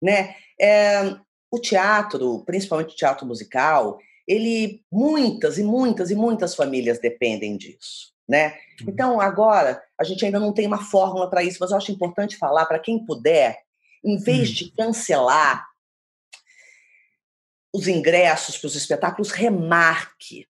né? 0.00 0.36
É, 0.60 1.16
o 1.50 1.58
teatro, 1.58 2.44
principalmente 2.44 2.92
o 2.92 2.96
teatro 2.96 3.26
musical, 3.26 3.98
ele 4.28 4.84
muitas 4.90 5.58
e 5.58 5.64
muitas 5.64 6.10
e 6.10 6.14
muitas 6.14 6.54
famílias 6.54 7.00
dependem 7.00 7.56
disso 7.56 8.11
né? 8.28 8.48
Uhum. 8.80 8.86
Então, 8.88 9.20
agora, 9.20 9.82
a 9.98 10.04
gente 10.04 10.24
ainda 10.24 10.38
não 10.40 10.52
tem 10.52 10.66
uma 10.66 10.82
fórmula 10.82 11.28
para 11.28 11.42
isso, 11.42 11.58
mas 11.60 11.70
eu 11.70 11.76
acho 11.76 11.92
importante 11.92 12.36
falar 12.36 12.66
para 12.66 12.78
quem 12.78 13.04
puder, 13.04 13.58
Em 14.04 14.16
vez 14.18 14.50
Hum. 14.50 14.52
de 14.54 14.70
cancelar 14.72 15.64
os 17.72 17.86
ingressos 17.88 18.58
para 18.58 18.66
os 18.66 18.74
espetáculos, 18.74 19.30
remarque. 19.30 20.46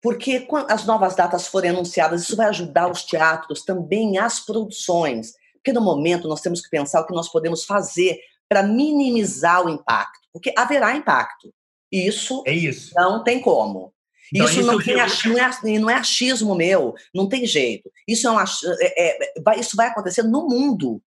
Porque 0.00 0.40
quando 0.40 0.70
as 0.70 0.86
novas 0.86 1.16
datas 1.16 1.46
forem 1.48 1.70
anunciadas, 1.70 2.22
isso 2.22 2.36
vai 2.36 2.46
ajudar 2.46 2.88
os 2.90 3.02
teatros, 3.04 3.64
também 3.64 4.18
as 4.18 4.38
produções. 4.40 5.32
Porque 5.54 5.72
no 5.72 5.80
momento 5.80 6.28
nós 6.28 6.40
temos 6.40 6.60
que 6.60 6.70
pensar 6.70 7.00
o 7.00 7.06
que 7.06 7.12
nós 7.14 7.28
podemos 7.28 7.64
fazer 7.64 8.18
para 8.48 8.62
minimizar 8.62 9.66
o 9.66 9.68
impacto. 9.68 10.20
Porque 10.32 10.54
haverá 10.56 10.94
impacto. 10.96 11.52
Isso 11.90 12.42
É 12.46 12.52
isso. 12.52 12.94
não 12.94 13.24
tem 13.24 13.40
como. 13.40 13.92
Então, 14.34 14.46
isso 14.48 14.58
isso 14.60 14.66
não, 14.66 14.78
que 14.78 14.84
tem 14.84 14.94
eu- 14.94 15.06
não, 15.32 15.38
é, 15.38 15.78
não 15.78 15.90
é 15.90 15.94
achismo 15.94 16.54
meu, 16.54 16.94
não 17.14 17.28
tem 17.28 17.46
jeito. 17.46 17.90
Isso, 18.06 18.26
é 18.26 18.30
um 18.30 18.38
ach- 18.38 18.62
é- 18.80 19.10
é- 19.36 19.40
vai, 19.42 19.60
isso 19.60 19.76
vai 19.76 19.88
acontecer 19.88 20.22
no 20.22 20.48
mundo. 20.48 21.00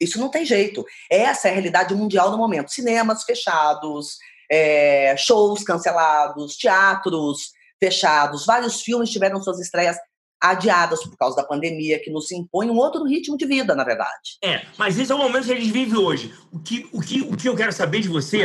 Isso 0.00 0.18
não 0.18 0.30
tem 0.30 0.44
jeito. 0.46 0.84
Essa 1.10 1.48
é 1.48 1.50
a 1.50 1.54
realidade 1.54 1.94
mundial 1.94 2.30
no 2.30 2.38
momento. 2.38 2.70
Cinemas 2.72 3.24
fechados, 3.24 4.16
é, 4.50 5.14
shows 5.18 5.62
cancelados, 5.62 6.56
teatros 6.56 7.52
fechados, 7.78 8.46
vários 8.46 8.80
filmes 8.80 9.10
tiveram 9.10 9.42
suas 9.42 9.60
estreias 9.60 9.96
adiadas 10.40 11.02
por 11.02 11.16
causa 11.16 11.36
da 11.36 11.44
pandemia, 11.44 11.98
que 12.02 12.10
nos 12.10 12.30
impõe 12.30 12.70
um 12.70 12.76
outro 12.76 13.04
ritmo 13.04 13.36
de 13.36 13.46
vida, 13.46 13.74
na 13.74 13.84
verdade. 13.84 14.38
É, 14.42 14.64
mas 14.78 14.98
esse 14.98 15.10
é 15.10 15.14
o 15.14 15.18
momento 15.18 15.46
que 15.46 15.52
a 15.52 15.56
gente 15.56 15.70
vive 15.72 15.96
hoje. 15.96 16.34
O 16.52 16.58
que, 16.58 16.88
o 16.92 17.00
que, 17.00 17.20
o 17.22 17.36
que 17.36 17.48
eu 17.48 17.56
quero 17.56 17.72
saber 17.72 18.00
de 18.00 18.08
você 18.08 18.42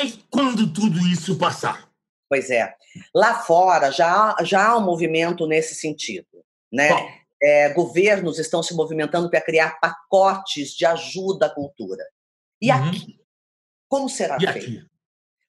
é 0.00 0.06
quando 0.30 0.70
tudo 0.72 0.98
isso 1.06 1.36
passar. 1.36 1.88
Pois 2.32 2.48
é. 2.48 2.74
Lá 3.14 3.34
fora 3.34 3.90
já, 3.90 4.10
há- 4.38 4.42
já 4.42 4.68
há 4.68 4.78
um 4.78 4.80
movimento 4.80 5.46
nesse 5.46 5.74
sentido. 5.74 6.26
Né? 6.72 6.88
Bom, 6.88 7.08
é, 7.42 7.68
governos 7.74 8.38
estão 8.38 8.62
se 8.62 8.74
movimentando 8.74 9.28
para 9.28 9.42
criar 9.42 9.78
pacotes 9.78 10.70
de 10.70 10.86
ajuda 10.86 11.44
à 11.44 11.50
cultura. 11.50 12.02
E 12.58 12.70
Uhum. 12.72 12.88
aqui? 12.88 13.20
Como 13.86 14.08
será 14.08 14.38
e 14.40 14.46
feito? 14.46 14.56
aqui? 14.56 14.86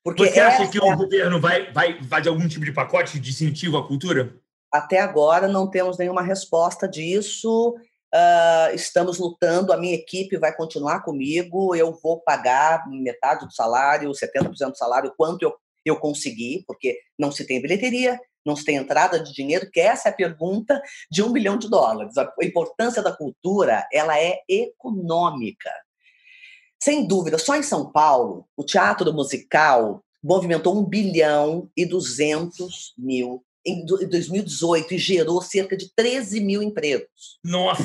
Porque 0.04 0.28
Você 0.28 0.42
acha 0.42 0.64
essa 0.64 0.72
que 0.74 0.78
o 0.78 0.98
governo 0.98 1.40
vai, 1.40 1.72
vai 1.72 2.04
fazer 2.04 2.28
algum 2.28 2.50
tipo 2.50 2.66
de 2.66 2.74
pacote 2.74 3.18
de 3.18 3.30
incentivo 3.30 3.78
à 3.78 3.88
cultura? 3.88 4.36
até 4.70 5.00
agora 5.00 5.48
não 5.48 5.70
temos 5.70 5.98
nenhuma 5.98 6.22
resposta 6.22 6.86
disso. 6.86 7.76
ah, 8.14 8.70
estamos 8.74 9.18
lutando, 9.20 9.72
a 9.72 9.78
minha 9.78 9.96
equipe 9.96 10.36
vai 10.38 10.54
continuar 10.54 11.00
comigo. 11.02 11.74
Eu 11.76 11.94
vou 11.94 12.20
pagar 12.20 12.84
metade 12.90 13.46
do 13.46 13.54
salário, 13.54 14.12
70% 14.14 14.72
do 14.72 14.78
salário, 14.78 15.14
quanto 15.18 15.44
eu, 15.44 15.56
eu 15.86 15.98
conseguir, 15.98 16.64
porque 16.66 16.98
não 17.18 17.32
se 17.32 17.46
tem 17.46 17.62
bilheteria, 17.62 18.20
não 18.46 18.56
se 18.56 18.66
tem 18.66 18.76
entrada 18.76 19.20
de 19.20 19.34
dinheiro, 19.34 19.70
que 19.72 19.80
essa 19.80 20.10
é 20.10 20.12
a 20.12 20.16
pergunta 20.16 20.82
de 21.10 21.24
um 21.24 21.32
bilhão 21.32 21.58
de 21.58 21.70
dólares. 21.70 22.18
A 22.18 22.30
importância 22.42 23.02
da 23.02 23.16
cultura 23.16 23.88
ela 23.92 24.20
é 24.20 24.40
econômica. 24.48 25.72
Sem 26.82 27.08
dúvida, 27.08 27.38
só 27.38 27.56
em 27.56 27.64
São 27.64 27.92
Paulo, 27.92 28.46
o 28.58 28.64
teatro 28.64 29.12
musical 29.14 30.04
movimentou 30.22 30.78
1 30.78 30.86
bilhão 30.86 31.70
e 31.76 31.86
200 31.86 32.94
mil 32.98 33.44
em 33.66 33.86
2018 33.86 34.94
e 34.94 34.98
gerou 34.98 35.42
cerca 35.42 35.78
de 35.78 35.90
13 35.96 36.42
mil 36.42 36.62
empregos. 36.62 37.40
Nossa, 37.44 37.84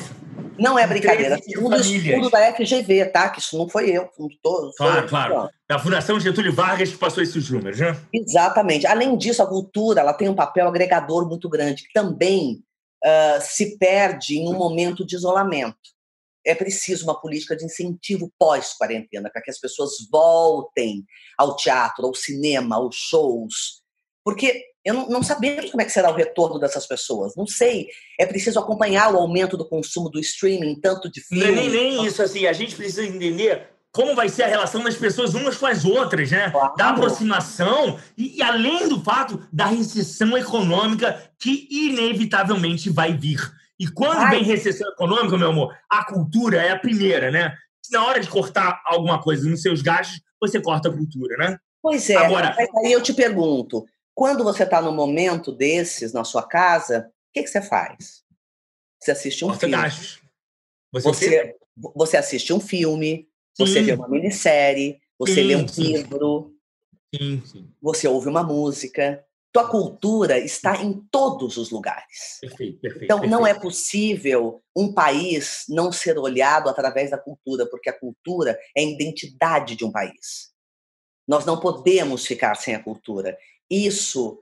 Não 0.59 0.77
é 0.77 0.85
brincadeira. 0.85 1.35
13 1.37 1.47
mil 1.47 1.55
Segundo 1.55 1.73
o 1.73 1.81
estudo 1.81 2.29
da 2.29 2.53
FGV, 2.53 3.05
tá? 3.05 3.29
Que 3.29 3.39
isso 3.39 3.57
não 3.57 3.67
foi 3.69 3.89
eu. 3.89 4.09
Tô, 4.41 4.71
foi- 4.77 4.87
Claro, 4.87 5.07
claro. 5.07 5.49
da 5.67 5.79
Fundação 5.79 6.19
Getúlio 6.19 6.53
Vargas 6.53 6.89
que 6.91 6.97
passou 6.97 7.23
esses 7.23 7.49
números, 7.49 7.79
né? 7.79 7.95
Exatamente. 8.13 8.85
Além 8.85 9.17
disso, 9.17 9.41
a 9.41 9.47
cultura 9.47 10.01
ela 10.01 10.13
tem 10.13 10.27
um 10.29 10.35
papel 10.35 10.67
agregador 10.67 11.27
muito 11.27 11.47
grande, 11.49 11.83
que 11.83 11.93
também 11.93 12.63
ah, 13.03 13.39
se 13.41 13.77
perde 13.77 14.37
em 14.37 14.49
um 14.49 14.57
momento 14.57 15.05
de 15.05 15.15
isolamento. 15.15 15.77
É 16.45 16.55
preciso 16.55 17.03
uma 17.03 17.19
política 17.19 17.55
de 17.55 17.65
incentivo 17.65 18.31
pós-quarentena, 18.39 19.29
para 19.29 19.41
que 19.41 19.51
as 19.51 19.59
pessoas 19.59 19.91
voltem 20.11 21.03
ao 21.37 21.55
teatro, 21.55 22.05
ao 22.05 22.15
cinema, 22.15 22.77
aos 22.77 22.95
shows. 22.95 23.81
Porque 24.23 24.63
eu 24.85 24.93
não, 24.93 25.09
não 25.09 25.23
sabemos 25.23 25.71
como 25.71 25.81
é 25.81 25.85
que 25.85 25.91
será 25.91 26.09
o 26.09 26.15
retorno 26.15 26.59
dessas 26.59 26.87
pessoas. 26.87 27.35
Não 27.35 27.45
sei. 27.45 27.87
É 28.19 28.25
preciso 28.25 28.59
acompanhar 28.59 29.13
o 29.13 29.17
aumento 29.17 29.57
do 29.57 29.67
consumo 29.67 30.09
do 30.09 30.19
streaming, 30.19 30.79
tanto 30.79 31.11
de 31.11 31.19
é 31.19 31.23
filmes. 31.23 31.55
nem, 31.55 31.69
nem 31.69 32.05
isso, 32.05 32.21
assim, 32.21 32.47
a 32.47 32.53
gente 32.53 32.75
precisa 32.75 33.05
entender 33.05 33.67
como 33.91 34.15
vai 34.15 34.29
ser 34.29 34.43
a 34.43 34.47
relação 34.47 34.83
das 34.83 34.95
pessoas 34.95 35.33
umas 35.33 35.57
com 35.57 35.65
as 35.65 35.83
outras, 35.83 36.31
né? 36.31 36.49
Claro. 36.51 36.75
Da 36.77 36.89
aproximação 36.89 37.99
e, 38.17 38.37
e 38.37 38.41
além 38.43 38.87
do 38.87 39.01
fato 39.03 39.45
da 39.51 39.65
recessão 39.65 40.37
econômica 40.37 41.29
que 41.39 41.67
inevitavelmente 41.71 42.89
vai 42.89 43.13
vir. 43.13 43.39
E 43.79 43.87
quando 43.87 44.29
vem 44.29 44.43
recessão 44.43 44.89
econômica, 44.91 45.37
meu 45.37 45.49
amor, 45.49 45.75
a 45.89 46.05
cultura 46.05 46.61
é 46.61 46.71
a 46.71 46.79
primeira, 46.79 47.31
né? 47.31 47.55
Na 47.91 48.05
hora 48.05 48.19
de 48.19 48.27
cortar 48.27 48.81
alguma 48.85 49.21
coisa 49.21 49.49
nos 49.49 49.61
seus 49.61 49.81
gastos, 49.81 50.21
você 50.39 50.61
corta 50.61 50.89
a 50.89 50.93
cultura, 50.93 51.35
né? 51.37 51.57
Pois 51.81 52.09
é, 52.09 52.15
Agora- 52.15 52.55
mas 52.57 52.69
aí 52.85 52.91
eu 52.91 53.01
te 53.01 53.13
pergunto, 53.13 53.85
quando 54.19 54.43
você 54.43 54.63
está 54.63 54.81
num 54.81 54.93
momento 54.93 55.49
desses 55.49 56.11
na 56.11 56.25
sua 56.25 56.43
casa, 56.45 57.09
o 57.09 57.33
que, 57.33 57.41
que 57.41 57.47
você 57.47 57.61
faz? 57.61 58.21
Você 58.99 59.11
assiste 59.11 59.45
um 59.45 59.47
Corta 59.47 59.61
filme. 59.61 59.81
gastos. 59.81 60.21
Você, 60.91 61.09
Você, 61.09 61.55
você 61.95 62.17
assiste 62.17 62.51
um 62.51 62.59
filme, 62.59 63.29
você 63.57 63.79
Sim. 63.79 63.83
vê 63.83 63.93
uma 63.93 64.09
minissérie, 64.09 64.99
você 65.17 65.35
Sim, 65.35 65.43
lê 65.43 65.55
um 65.55 65.65
sim. 65.65 65.83
livro, 65.83 66.53
você 67.81 68.09
ouve 68.09 68.27
uma 68.27 68.43
música. 68.43 69.25
Tua 69.53 69.69
cultura 69.69 70.37
está 70.37 70.75
em 70.83 71.01
todos 71.09 71.55
os 71.55 71.69
lugares. 71.69 72.39
Perfeito, 72.41 72.81
perfeito. 72.81 73.05
Então, 73.05 73.25
não 73.25 73.47
é 73.47 73.53
possível 73.53 74.61
um 74.75 74.93
país 74.93 75.63
não 75.69 75.93
ser 75.93 76.17
olhado 76.17 76.67
através 76.67 77.09
da 77.09 77.17
cultura, 77.17 77.65
porque 77.69 77.89
a 77.89 77.97
cultura 77.97 78.59
é 78.75 78.81
a 78.81 78.83
identidade 78.83 79.77
de 79.77 79.85
um 79.85 79.91
país. 79.93 80.51
Nós 81.25 81.45
não 81.45 81.57
podemos 81.57 82.25
ficar 82.25 82.55
sem 82.55 82.75
a 82.75 82.83
cultura. 82.83 83.37
Isso 83.69 84.39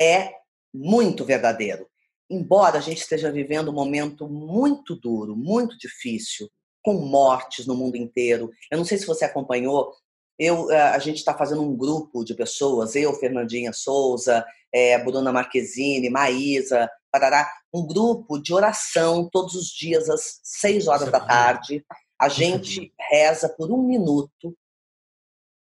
é 0.00 0.34
muito 0.74 1.24
verdadeiro. 1.24 1.88
Embora 2.28 2.78
a 2.78 2.80
gente 2.80 2.98
esteja 2.98 3.30
vivendo 3.30 3.70
um 3.70 3.74
momento 3.74 4.28
muito 4.28 4.96
duro, 4.96 5.36
muito 5.36 5.78
difícil, 5.78 6.50
com 6.82 6.94
mortes 6.94 7.66
no 7.66 7.74
mundo 7.74 7.96
inteiro. 7.96 8.50
Eu 8.70 8.78
não 8.78 8.84
sei 8.84 8.98
se 8.98 9.06
você 9.06 9.24
acompanhou, 9.24 9.92
eu, 10.38 10.70
eh, 10.70 10.80
a 10.80 10.98
gente 10.98 11.16
está 11.16 11.36
fazendo 11.36 11.62
um 11.62 11.76
grupo 11.76 12.24
de 12.24 12.34
pessoas, 12.34 12.94
eu, 12.94 13.14
Fernandinha 13.14 13.72
Souza, 13.72 14.44
é, 14.72 14.98
Bruna 15.02 15.32
Marquezine, 15.32 16.10
Maísa, 16.10 16.90
parará, 17.10 17.50
um 17.72 17.86
grupo 17.86 18.38
de 18.38 18.52
oração 18.52 19.28
todos 19.30 19.54
os 19.54 19.68
dias 19.68 20.10
às 20.10 20.40
seis 20.42 20.86
horas 20.86 21.10
da 21.10 21.18
Sabia. 21.18 21.26
tarde. 21.28 21.86
A 22.18 22.28
gente 22.28 22.92
reza 23.10 23.48
por 23.48 23.70
um 23.70 23.82
minuto 23.82 24.56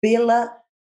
pela, 0.00 0.46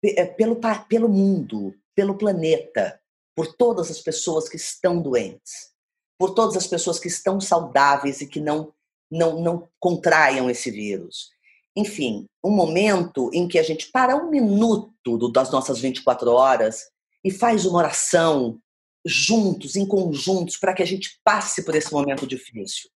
pe- 0.01 0.15
eh, 0.17 0.27
pelo, 0.27 0.61
pelo 0.89 1.09
mundo, 1.09 1.75
pelo 1.95 2.17
planeta, 2.17 3.01
por 3.35 3.55
todas 3.55 3.91
as 3.91 4.01
pessoas 4.01 4.49
que 4.49 4.57
estão 4.57 5.01
doentes, 5.01 5.73
por 6.19 6.35
todas 6.35 6.57
as 6.57 6.67
pessoas 6.67 6.99
que 6.99 7.09
estão 7.09 7.41
saudáveis 7.41 8.21
e 8.21 8.27
que 8.27 8.41
não, 8.41 8.73
não, 9.11 9.41
não 9.41 9.69
contraiam 9.81 10.49
esse 10.49 10.71
vírus. 10.71 11.31
Enfim, 11.77 12.27
um 12.43 12.51
momento 12.51 13.31
em 13.33 13.49
que 13.49 13.59
a 13.59 13.63
gente 13.63 13.91
para 13.91 14.17
um 14.17 14.31
minuto 14.31 15.31
das 15.33 15.51
nossas 15.51 15.81
24 15.81 16.31
horas 16.31 16.85
e 17.25 17.31
faz 17.31 17.67
uma 17.67 17.79
oração 17.79 18.61
juntos, 19.05 19.77
em 19.77 19.87
conjuntos, 19.87 20.57
para 20.57 20.73
que 20.73 20.83
a 20.83 20.87
gente 20.87 21.21
passe 21.25 21.65
por 21.65 21.75
esse 21.75 21.93
momento 21.93 22.27
difícil. 22.27 22.89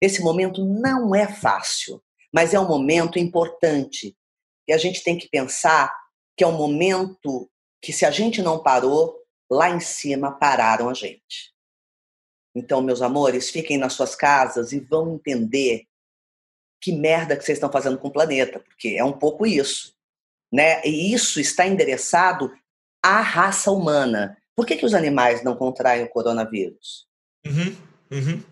Esse 0.00 0.20
momento 0.22 0.64
não 0.64 1.14
é 1.14 1.26
fácil, 1.26 2.02
mas 2.32 2.52
é 2.52 2.60
um 2.60 2.68
momento 2.68 3.18
importante. 3.18 4.16
E 4.68 4.72
a 4.72 4.78
gente 4.78 5.02
tem 5.02 5.16
que 5.16 5.28
pensar 5.28 5.94
que 6.36 6.42
é 6.42 6.46
um 6.46 6.56
momento 6.56 7.48
que, 7.84 7.92
se 7.92 8.06
a 8.06 8.10
gente 8.10 8.40
não 8.40 8.62
parou, 8.62 9.22
lá 9.50 9.68
em 9.68 9.78
cima 9.78 10.32
pararam 10.32 10.88
a 10.88 10.94
gente. 10.94 11.52
Então, 12.56 12.80
meus 12.80 13.02
amores, 13.02 13.50
fiquem 13.50 13.76
nas 13.76 13.92
suas 13.92 14.16
casas 14.16 14.72
e 14.72 14.80
vão 14.80 15.14
entender 15.16 15.84
que 16.80 16.92
merda 16.92 17.36
que 17.36 17.44
vocês 17.44 17.58
estão 17.58 17.70
fazendo 17.70 17.98
com 17.98 18.08
o 18.08 18.12
planeta, 18.12 18.58
porque 18.58 18.96
é 18.96 19.04
um 19.04 19.12
pouco 19.12 19.46
isso. 19.46 19.94
Né? 20.50 20.82
E 20.82 21.12
isso 21.12 21.38
está 21.38 21.66
endereçado 21.66 22.50
à 23.02 23.20
raça 23.20 23.70
humana. 23.70 24.36
Por 24.56 24.64
que, 24.64 24.76
que 24.76 24.86
os 24.86 24.94
animais 24.94 25.44
não 25.44 25.54
contraem 25.54 26.04
o 26.04 26.08
coronavírus? 26.08 27.06
Uhum, 27.44 27.76
uhum. 28.10 28.42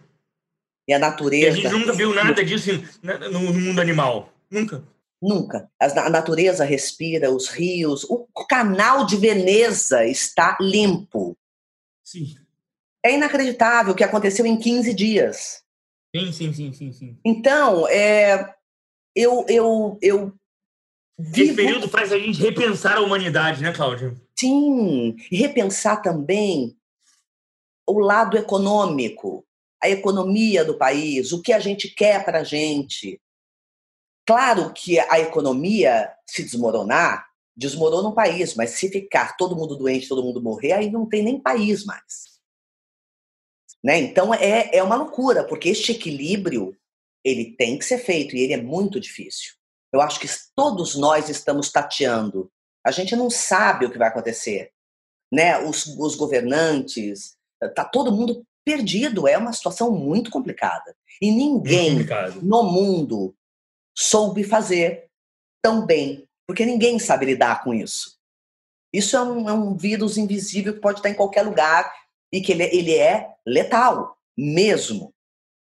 E 0.86 0.92
a 0.92 0.96
E 0.96 0.96
a 0.96 0.98
natureza. 0.98 1.56
gente 1.56 1.72
nunca 1.72 1.92
viu 1.94 2.12
nada 2.12 2.44
disso 2.44 2.70
no 3.30 3.40
mundo 3.40 3.80
animal. 3.80 4.30
Nunca. 4.50 4.84
Nunca. 5.22 5.70
A 5.78 6.10
natureza 6.10 6.64
respira, 6.64 7.30
os 7.30 7.48
rios, 7.48 8.04
o 8.10 8.26
canal 8.48 9.06
de 9.06 9.16
Veneza 9.16 10.04
está 10.04 10.58
limpo. 10.60 11.38
Sim. 12.02 12.34
É 13.04 13.14
inacreditável 13.14 13.92
o 13.92 13.96
que 13.96 14.02
aconteceu 14.02 14.44
em 14.44 14.58
15 14.58 14.92
dias. 14.92 15.62
Sim, 16.14 16.32
sim, 16.32 16.52
sim, 16.52 16.72
sim, 16.72 16.92
sim. 16.92 17.18
Então, 17.24 17.86
é, 17.88 18.52
eu, 19.14 19.46
eu, 19.48 19.98
eu 20.02 20.34
Esse 21.18 21.44
vivo 21.44 21.56
período 21.56 21.88
faz 21.88 22.12
a 22.12 22.18
gente 22.18 22.40
repensar 22.40 22.96
a 22.96 23.00
humanidade, 23.00 23.62
né, 23.62 23.72
Cláudia? 23.72 24.14
Sim, 24.36 25.14
repensar 25.30 26.02
também 26.02 26.76
o 27.86 27.98
lado 28.00 28.36
econômico, 28.36 29.44
a 29.82 29.88
economia 29.88 30.64
do 30.64 30.76
país, 30.76 31.32
o 31.32 31.40
que 31.40 31.52
a 31.52 31.60
gente 31.60 31.88
quer 31.88 32.24
para 32.24 32.40
a 32.40 32.44
gente. 32.44 33.20
Claro 34.26 34.72
que 34.72 34.98
a 34.98 35.18
economia 35.18 36.12
se 36.26 36.42
desmoronar, 36.42 37.26
desmorona 37.56 38.08
um 38.08 38.14
país, 38.14 38.54
mas 38.54 38.70
se 38.70 38.88
ficar 38.88 39.36
todo 39.36 39.56
mundo 39.56 39.76
doente, 39.76 40.08
todo 40.08 40.22
mundo 40.22 40.42
morrer, 40.42 40.72
aí 40.72 40.90
não 40.90 41.06
tem 41.06 41.22
nem 41.22 41.40
país 41.40 41.84
mais. 41.84 42.32
Né? 43.82 43.98
Então 43.98 44.32
é, 44.32 44.70
é 44.72 44.82
uma 44.82 44.96
loucura, 44.96 45.44
porque 45.44 45.68
este 45.68 45.92
equilíbrio 45.92 46.76
ele 47.24 47.56
tem 47.56 47.78
que 47.78 47.84
ser 47.84 47.98
feito 47.98 48.36
e 48.36 48.40
ele 48.40 48.52
é 48.52 48.62
muito 48.62 49.00
difícil. 49.00 49.54
Eu 49.92 50.00
acho 50.00 50.18
que 50.18 50.28
todos 50.56 50.94
nós 50.94 51.28
estamos 51.28 51.70
tateando. 51.70 52.50
A 52.84 52.90
gente 52.90 53.14
não 53.14 53.28
sabe 53.28 53.86
o 53.86 53.90
que 53.90 53.98
vai 53.98 54.08
acontecer. 54.08 54.70
Né? 55.30 55.58
Os, 55.58 55.86
os 55.98 56.14
governantes, 56.14 57.36
tá 57.74 57.84
todo 57.84 58.12
mundo 58.12 58.44
perdido. 58.64 59.28
É 59.28 59.36
uma 59.36 59.52
situação 59.52 59.90
muito 59.90 60.30
complicada. 60.30 60.96
E 61.20 61.30
ninguém 61.30 62.06
no 62.40 62.62
mundo 62.62 63.34
soube 63.96 64.44
fazer 64.44 65.06
tão 65.62 65.86
bem, 65.86 66.26
porque 66.46 66.66
ninguém 66.66 66.98
sabe 66.98 67.26
lidar 67.26 67.62
com 67.62 67.72
isso. 67.72 68.18
Isso 68.92 69.16
é 69.16 69.22
um, 69.22 69.48
é 69.48 69.52
um 69.52 69.76
vírus 69.76 70.18
invisível 70.18 70.74
que 70.74 70.80
pode 70.80 70.98
estar 70.98 71.08
em 71.08 71.14
qualquer 71.14 71.42
lugar 71.42 71.92
e 72.32 72.40
que 72.40 72.52
ele, 72.52 72.64
ele 72.64 72.94
é 72.94 73.28
letal, 73.46 74.18
mesmo. 74.36 75.14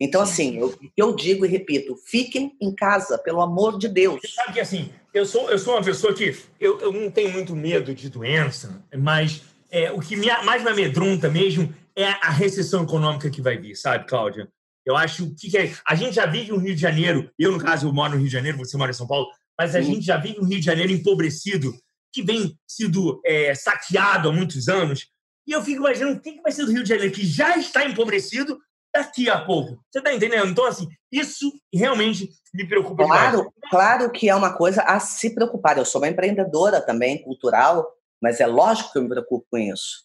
Então, 0.01 0.21
assim, 0.21 0.59
eu, 0.59 0.77
eu 0.97 1.15
digo 1.15 1.45
e 1.45 1.49
repito, 1.49 1.97
fiquem 2.07 2.57
em 2.61 2.75
casa, 2.75 3.19
pelo 3.19 3.41
amor 3.41 3.79
de 3.79 3.89
Deus. 3.89 4.21
Você 4.21 4.29
sabe 4.29 4.55
que, 4.55 4.61
assim, 4.61 4.93
eu 5.13 5.25
sou, 5.25 5.51
eu 5.51 5.59
sou 5.59 5.75
uma 5.75 5.83
pessoa 5.83 6.15
que 6.15 6.37
eu, 6.59 6.81
eu 6.81 6.93
não 6.93 7.11
tenho 7.11 7.31
muito 7.31 7.55
medo 7.55 7.95
de 7.95 8.09
doença, 8.09 8.83
mas 8.97 9.43
é, 9.71 9.93
o 9.93 10.01
que 10.01 10.17
me, 10.17 10.27
mais 10.45 10.63
me 10.63 10.71
amedronta 10.71 11.29
mesmo 11.31 11.73
é 11.95 12.07
a 12.07 12.31
recessão 12.31 12.83
econômica 12.83 13.31
que 13.31 13.43
vai 13.43 13.57
vir, 13.57 13.77
sabe, 13.77 14.07
Cláudia? 14.07 14.49
Eu 14.85 14.97
acho 14.97 15.35
que, 15.35 15.51
que 15.51 15.59
é, 15.59 15.73
a 15.87 15.95
gente 15.95 16.15
já 16.15 16.27
vive 16.27 16.53
um 16.53 16.59
Rio 16.59 16.75
de 16.75 16.81
Janeiro, 16.81 17.31
eu, 17.39 17.53
no 17.53 17.59
caso, 17.59 17.87
eu 17.87 17.93
moro 17.93 18.13
no 18.13 18.17
Rio 18.19 18.27
de 18.27 18.33
Janeiro, 18.33 18.59
você 18.59 18.77
mora 18.77 18.91
em 18.91 18.95
São 18.95 19.07
Paulo, 19.07 19.29
mas 19.59 19.77
a 19.77 19.81
gente 19.81 20.05
já 20.05 20.17
vive 20.17 20.41
um 20.41 20.45
Rio 20.45 20.59
de 20.59 20.65
Janeiro 20.65 20.93
empobrecido, 20.93 21.73
que 22.13 22.23
vem 22.23 22.59
sido 22.67 23.21
é, 23.25 23.55
saqueado 23.55 24.29
há 24.29 24.33
muitos 24.33 24.69
anos. 24.69 25.09
E 25.47 25.53
eu 25.53 25.63
fico 25.63 25.81
imaginando 25.81 26.19
o 26.19 26.21
que 26.21 26.41
vai 26.41 26.53
ser 26.53 26.65
do 26.65 26.73
Rio 26.73 26.83
de 26.83 26.89
Janeiro, 26.89 27.13
que 27.13 27.25
já 27.25 27.57
está 27.57 27.85
empobrecido 27.85 28.59
daqui 28.95 29.31
a 29.31 29.45
pouco. 29.45 29.83
Você 29.91 29.99
está 29.99 30.13
entendendo? 30.13 30.49
Então, 30.49 30.67
assim, 30.67 30.87
isso 31.11 31.51
realmente 31.73 32.29
me 32.53 32.67
preocupa 32.67 33.05
claro, 33.05 33.39
demais. 33.39 33.53
Claro 33.71 34.11
que 34.11 34.29
é 34.29 34.35
uma 34.35 34.55
coisa 34.57 34.83
a 34.83 35.01
se 35.01 35.35
preocupar. 35.35 35.79
Eu 35.79 35.85
sou 35.85 36.01
uma 36.01 36.09
empreendedora 36.09 36.81
também, 36.81 37.23
cultural, 37.23 37.89
mas 38.21 38.41
é 38.41 38.47
lógico 38.47 38.93
que 38.93 38.99
eu 38.99 39.03
me 39.03 39.09
preocupo 39.09 39.47
com 39.51 39.59
isso. 39.59 40.05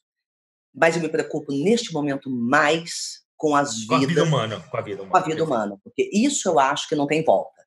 Mas 0.73 0.95
eu 0.95 1.01
me 1.01 1.09
preocupo 1.09 1.51
neste 1.51 1.91
momento 1.91 2.29
mais 2.29 3.26
com 3.37 3.55
as 3.55 3.73
vidas. 3.81 3.87
Com 3.87 3.95
a 3.95 4.07
vida 4.07 4.23
humana. 4.23 4.59
Com 4.59 4.77
a 4.77 4.81
vida 4.81 5.03
humana. 5.03 5.11
Com 5.11 5.17
a 5.17 5.21
vida 5.21 5.43
humana. 5.43 5.79
Porque 5.83 6.09
isso 6.11 6.49
eu 6.49 6.59
acho 6.59 6.89
que 6.89 6.95
não 6.95 7.07
tem 7.07 7.23
volta. 7.23 7.57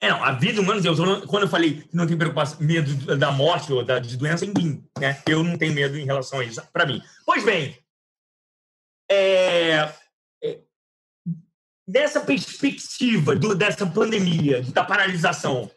É, 0.00 0.10
não, 0.10 0.22
a 0.22 0.32
vida 0.32 0.60
humana, 0.60 0.80
eu, 0.84 1.26
quando 1.26 1.44
eu 1.44 1.48
falei 1.48 1.82
que 1.82 1.96
não 1.96 2.06
tem 2.06 2.18
preocupação, 2.18 2.60
medo 2.60 3.16
da 3.16 3.32
morte 3.32 3.72
ou 3.72 3.82
da, 3.82 3.98
de 3.98 4.16
doença, 4.16 4.44
em 4.44 4.52
mim, 4.52 4.84
né? 4.98 5.22
Eu 5.26 5.42
não 5.42 5.56
tenho 5.56 5.72
medo 5.72 5.98
em 5.98 6.04
relação 6.04 6.38
a 6.38 6.44
isso, 6.44 6.60
para 6.70 6.84
mim. 6.84 7.00
Pois 7.24 7.42
bem, 7.42 7.78
é, 9.10 9.90
é, 10.44 10.60
dessa 11.88 12.20
perspectiva 12.20 13.34
do, 13.34 13.54
dessa 13.54 13.86
pandemia, 13.86 14.62
da 14.64 14.84
paralisação, 14.84 15.70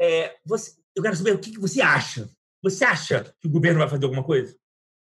é, 0.00 0.36
você, 0.46 0.72
eu 0.96 1.02
quero 1.02 1.16
saber 1.16 1.34
o 1.34 1.38
que, 1.38 1.52
que 1.52 1.60
você 1.60 1.82
acha. 1.82 2.30
Você 2.62 2.84
acha 2.84 3.34
que 3.40 3.46
o 3.46 3.50
governo 3.50 3.78
vai 3.78 3.88
fazer 3.88 4.04
alguma 4.04 4.24
coisa? 4.24 4.56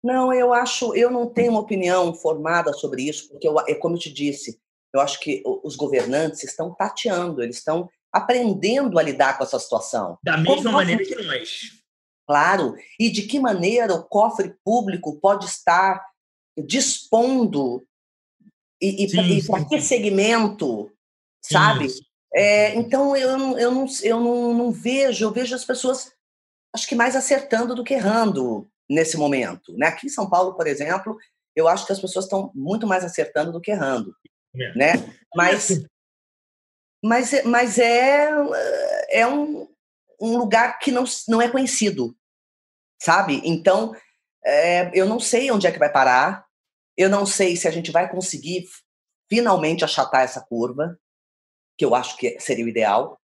Não, 0.02 0.32
eu 0.32 0.52
acho, 0.52 0.94
eu 0.94 1.10
não 1.10 1.26
tenho 1.26 1.52
uma 1.52 1.60
opinião 1.60 2.14
formada 2.14 2.72
sobre 2.72 3.02
isso, 3.02 3.28
porque 3.28 3.46
eu, 3.46 3.58
é 3.60 3.74
como 3.74 3.96
eu 3.96 3.98
te 3.98 4.12
disse, 4.12 4.58
eu 4.94 5.00
acho 5.00 5.20
que 5.20 5.42
os 5.44 5.76
governantes 5.76 6.42
estão 6.42 6.74
tateando, 6.74 7.42
eles 7.42 7.58
estão 7.58 7.88
aprendendo 8.12 8.98
a 8.98 9.02
lidar 9.02 9.36
com 9.36 9.44
essa 9.44 9.58
situação. 9.58 10.18
Da 10.22 10.36
mesma 10.36 10.56
como 10.56 10.72
maneira 10.72 11.04
que 11.04 11.14
nós. 11.22 11.80
Claro. 12.26 12.76
E 12.98 13.10
de 13.10 13.22
que 13.22 13.38
maneira 13.38 13.94
o 13.94 14.04
cofre 14.04 14.54
público 14.64 15.20
pode 15.20 15.46
estar 15.46 16.04
dispondo 16.64 17.84
e, 18.80 19.04
e 19.04 19.46
para 19.46 19.64
que 19.64 19.80
segmento, 19.80 20.90
sabe? 21.42 21.88
É, 22.32 22.74
então 22.76 23.16
eu, 23.16 23.58
eu, 23.58 23.70
não, 23.72 23.86
eu 24.02 24.20
não, 24.20 24.54
não 24.54 24.72
vejo, 24.72 25.24
eu 25.24 25.32
vejo 25.32 25.54
as 25.54 25.64
pessoas 25.64 26.12
acho 26.72 26.86
que 26.86 26.94
mais 26.94 27.16
acertando 27.16 27.74
do 27.74 27.82
que 27.82 27.94
errando 27.94 28.69
nesse 28.90 29.16
momento. 29.16 29.72
Né? 29.76 29.86
Aqui 29.86 30.08
em 30.08 30.10
São 30.10 30.28
Paulo, 30.28 30.56
por 30.56 30.66
exemplo, 30.66 31.16
eu 31.54 31.68
acho 31.68 31.86
que 31.86 31.92
as 31.92 32.00
pessoas 32.00 32.24
estão 32.24 32.50
muito 32.54 32.86
mais 32.86 33.04
acertando 33.04 33.52
do 33.52 33.60
que 33.60 33.70
errando. 33.70 34.12
É. 34.54 34.74
Né? 34.76 35.16
Mas, 35.34 35.84
mas, 37.02 37.32
é, 37.32 37.42
mas 37.44 37.78
é, 37.78 38.28
é 39.10 39.26
um, 39.26 39.68
um 40.20 40.36
lugar 40.36 40.80
que 40.80 40.90
não, 40.90 41.04
não 41.28 41.40
é 41.40 41.48
conhecido, 41.48 42.16
sabe? 43.00 43.40
Então, 43.44 43.94
é, 44.44 44.90
eu 44.92 45.06
não 45.06 45.20
sei 45.20 45.50
onde 45.52 45.68
é 45.68 45.72
que 45.72 45.78
vai 45.78 45.90
parar, 45.90 46.44
eu 46.96 47.08
não 47.08 47.24
sei 47.24 47.56
se 47.56 47.68
a 47.68 47.70
gente 47.70 47.92
vai 47.92 48.10
conseguir 48.10 48.66
finalmente 49.30 49.84
achatar 49.84 50.22
essa 50.22 50.40
curva, 50.40 50.98
que 51.78 51.84
eu 51.84 51.94
acho 51.94 52.16
que 52.16 52.38
seria 52.40 52.64
o 52.64 52.68
ideal, 52.68 53.20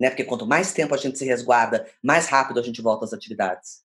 né? 0.00 0.08
Porque 0.08 0.24
quanto 0.24 0.46
mais 0.46 0.72
tempo 0.72 0.94
a 0.94 0.98
gente 0.98 1.18
se 1.18 1.24
resguarda, 1.24 1.90
mais 2.02 2.28
rápido 2.28 2.60
a 2.60 2.62
gente 2.62 2.80
volta 2.80 3.04
às 3.04 3.12
atividades. 3.12 3.81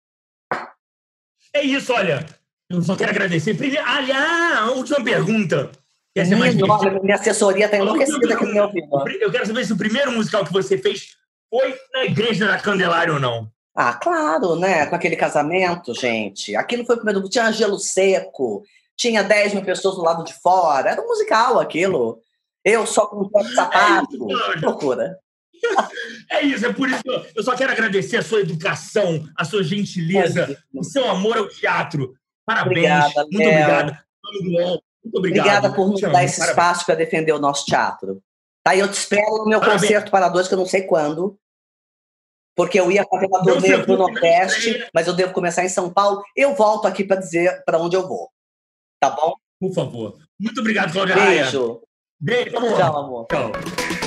É 1.53 1.61
isso, 1.61 1.93
olha. 1.93 2.25
Eu 2.69 2.81
só 2.81 2.95
quero 2.95 3.11
agradecer. 3.11 3.57
Aliás, 3.85 4.57
a 4.59 4.71
última 4.71 5.03
pergunta. 5.03 5.71
Essa 6.15 6.33
é 6.33 6.37
olha, 6.37 6.99
minha 7.01 7.15
assessoria 7.15 7.65
está 7.65 7.77
enlouquecida 7.77 8.33
aqui 8.33 8.45
no 8.45 8.53
meu 8.53 8.63
ouvido. 8.63 8.87
Eu 9.21 9.31
quero 9.31 9.45
saber 9.45 9.65
se 9.65 9.73
o 9.73 9.77
primeiro 9.77 10.11
musical 10.11 10.43
que 10.43 10.51
você 10.51 10.77
fez 10.77 11.15
foi 11.49 11.77
na 11.93 12.05
Igreja 12.05 12.47
da 12.47 12.57
Candelária 12.57 13.13
ou 13.13 13.19
não. 13.19 13.49
Ah, 13.75 13.93
claro, 13.93 14.55
né? 14.55 14.87
Com 14.87 14.95
aquele 14.95 15.15
casamento, 15.15 15.93
gente. 15.93 16.55
Aquilo 16.55 16.83
foi 16.85 16.95
o 16.95 16.99
primeiro. 16.99 17.29
Tinha 17.29 17.51
gelo 17.51 17.77
seco, 17.77 18.63
tinha 18.95 19.23
10 19.23 19.53
mil 19.53 19.63
pessoas 19.63 19.95
do 19.95 20.01
lado 20.01 20.23
de 20.23 20.33
fora. 20.33 20.89
Era 20.89 21.01
um 21.01 21.07
musical 21.07 21.59
aquilo. 21.59 22.19
Eu 22.65 22.87
só 22.87 23.05
com 23.05 23.21
um 23.21 23.29
pé 23.29 23.43
de 23.43 23.53
sapato. 23.53 24.27
É 24.55 24.65
loucura. 24.65 25.19
É 26.29 26.41
isso, 26.41 26.65
é 26.65 26.73
por 26.73 26.89
isso 26.89 27.01
que 27.01 27.09
eu 27.35 27.43
só 27.43 27.55
quero 27.55 27.71
agradecer 27.71 28.17
a 28.17 28.21
sua 28.21 28.41
educação, 28.41 29.27
a 29.35 29.45
sua 29.45 29.63
gentileza, 29.63 30.61
o 30.73 30.83
seu 30.83 31.09
amor 31.09 31.37
ao 31.37 31.47
teatro. 31.47 32.13
Parabéns. 32.45 32.77
Obrigada, 32.77 33.21
muito 33.23 33.37
Léo. 33.37 33.49
obrigado. 33.49 33.97
Muito 35.03 35.17
obrigado. 35.17 35.47
Obrigada 35.47 35.73
por 35.73 35.89
nos 35.89 36.01
dar 36.01 36.23
esse 36.23 36.37
Parabéns. 36.37 36.49
espaço 36.49 36.85
para 36.85 36.95
defender 36.95 37.31
o 37.31 37.39
nosso 37.39 37.65
teatro. 37.65 38.21
Tá, 38.63 38.75
eu 38.75 38.89
te 38.89 38.95
espero 38.95 39.37
no 39.37 39.45
meu 39.45 39.59
Parabéns. 39.59 39.81
concerto 39.83 40.11
para 40.11 40.27
dois, 40.27 40.47
que 40.47 40.53
eu 40.53 40.57
não 40.57 40.65
sei 40.65 40.81
quando. 40.81 41.39
Porque 42.55 42.79
eu 42.79 42.91
ia 42.91 43.05
fazer 43.05 43.27
uma 43.27 43.43
turnê 43.43 43.77
para 43.77 43.93
o 43.93 43.97
Nordeste, 43.97 44.87
mas 44.93 45.07
eu 45.07 45.13
devo 45.13 45.31
começar 45.31 45.63
em 45.63 45.69
São 45.69 45.93
Paulo. 45.93 46.23
Eu 46.35 46.55
volto 46.55 46.87
aqui 46.87 47.03
para 47.03 47.17
dizer 47.17 47.63
para 47.63 47.77
onde 47.77 47.95
eu 47.95 48.07
vou. 48.07 48.29
Tá 48.99 49.11
bom? 49.11 49.35
Por 49.59 49.73
favor. 49.73 50.17
Muito 50.39 50.59
obrigado, 50.59 50.91
Cláudia 50.91 51.15
Beijo. 51.15 51.81
Beijo, 52.19 52.57
amor. 52.57 52.77
Tchau, 52.77 52.97
amor. 52.97 53.27
Tchau. 53.27 54.06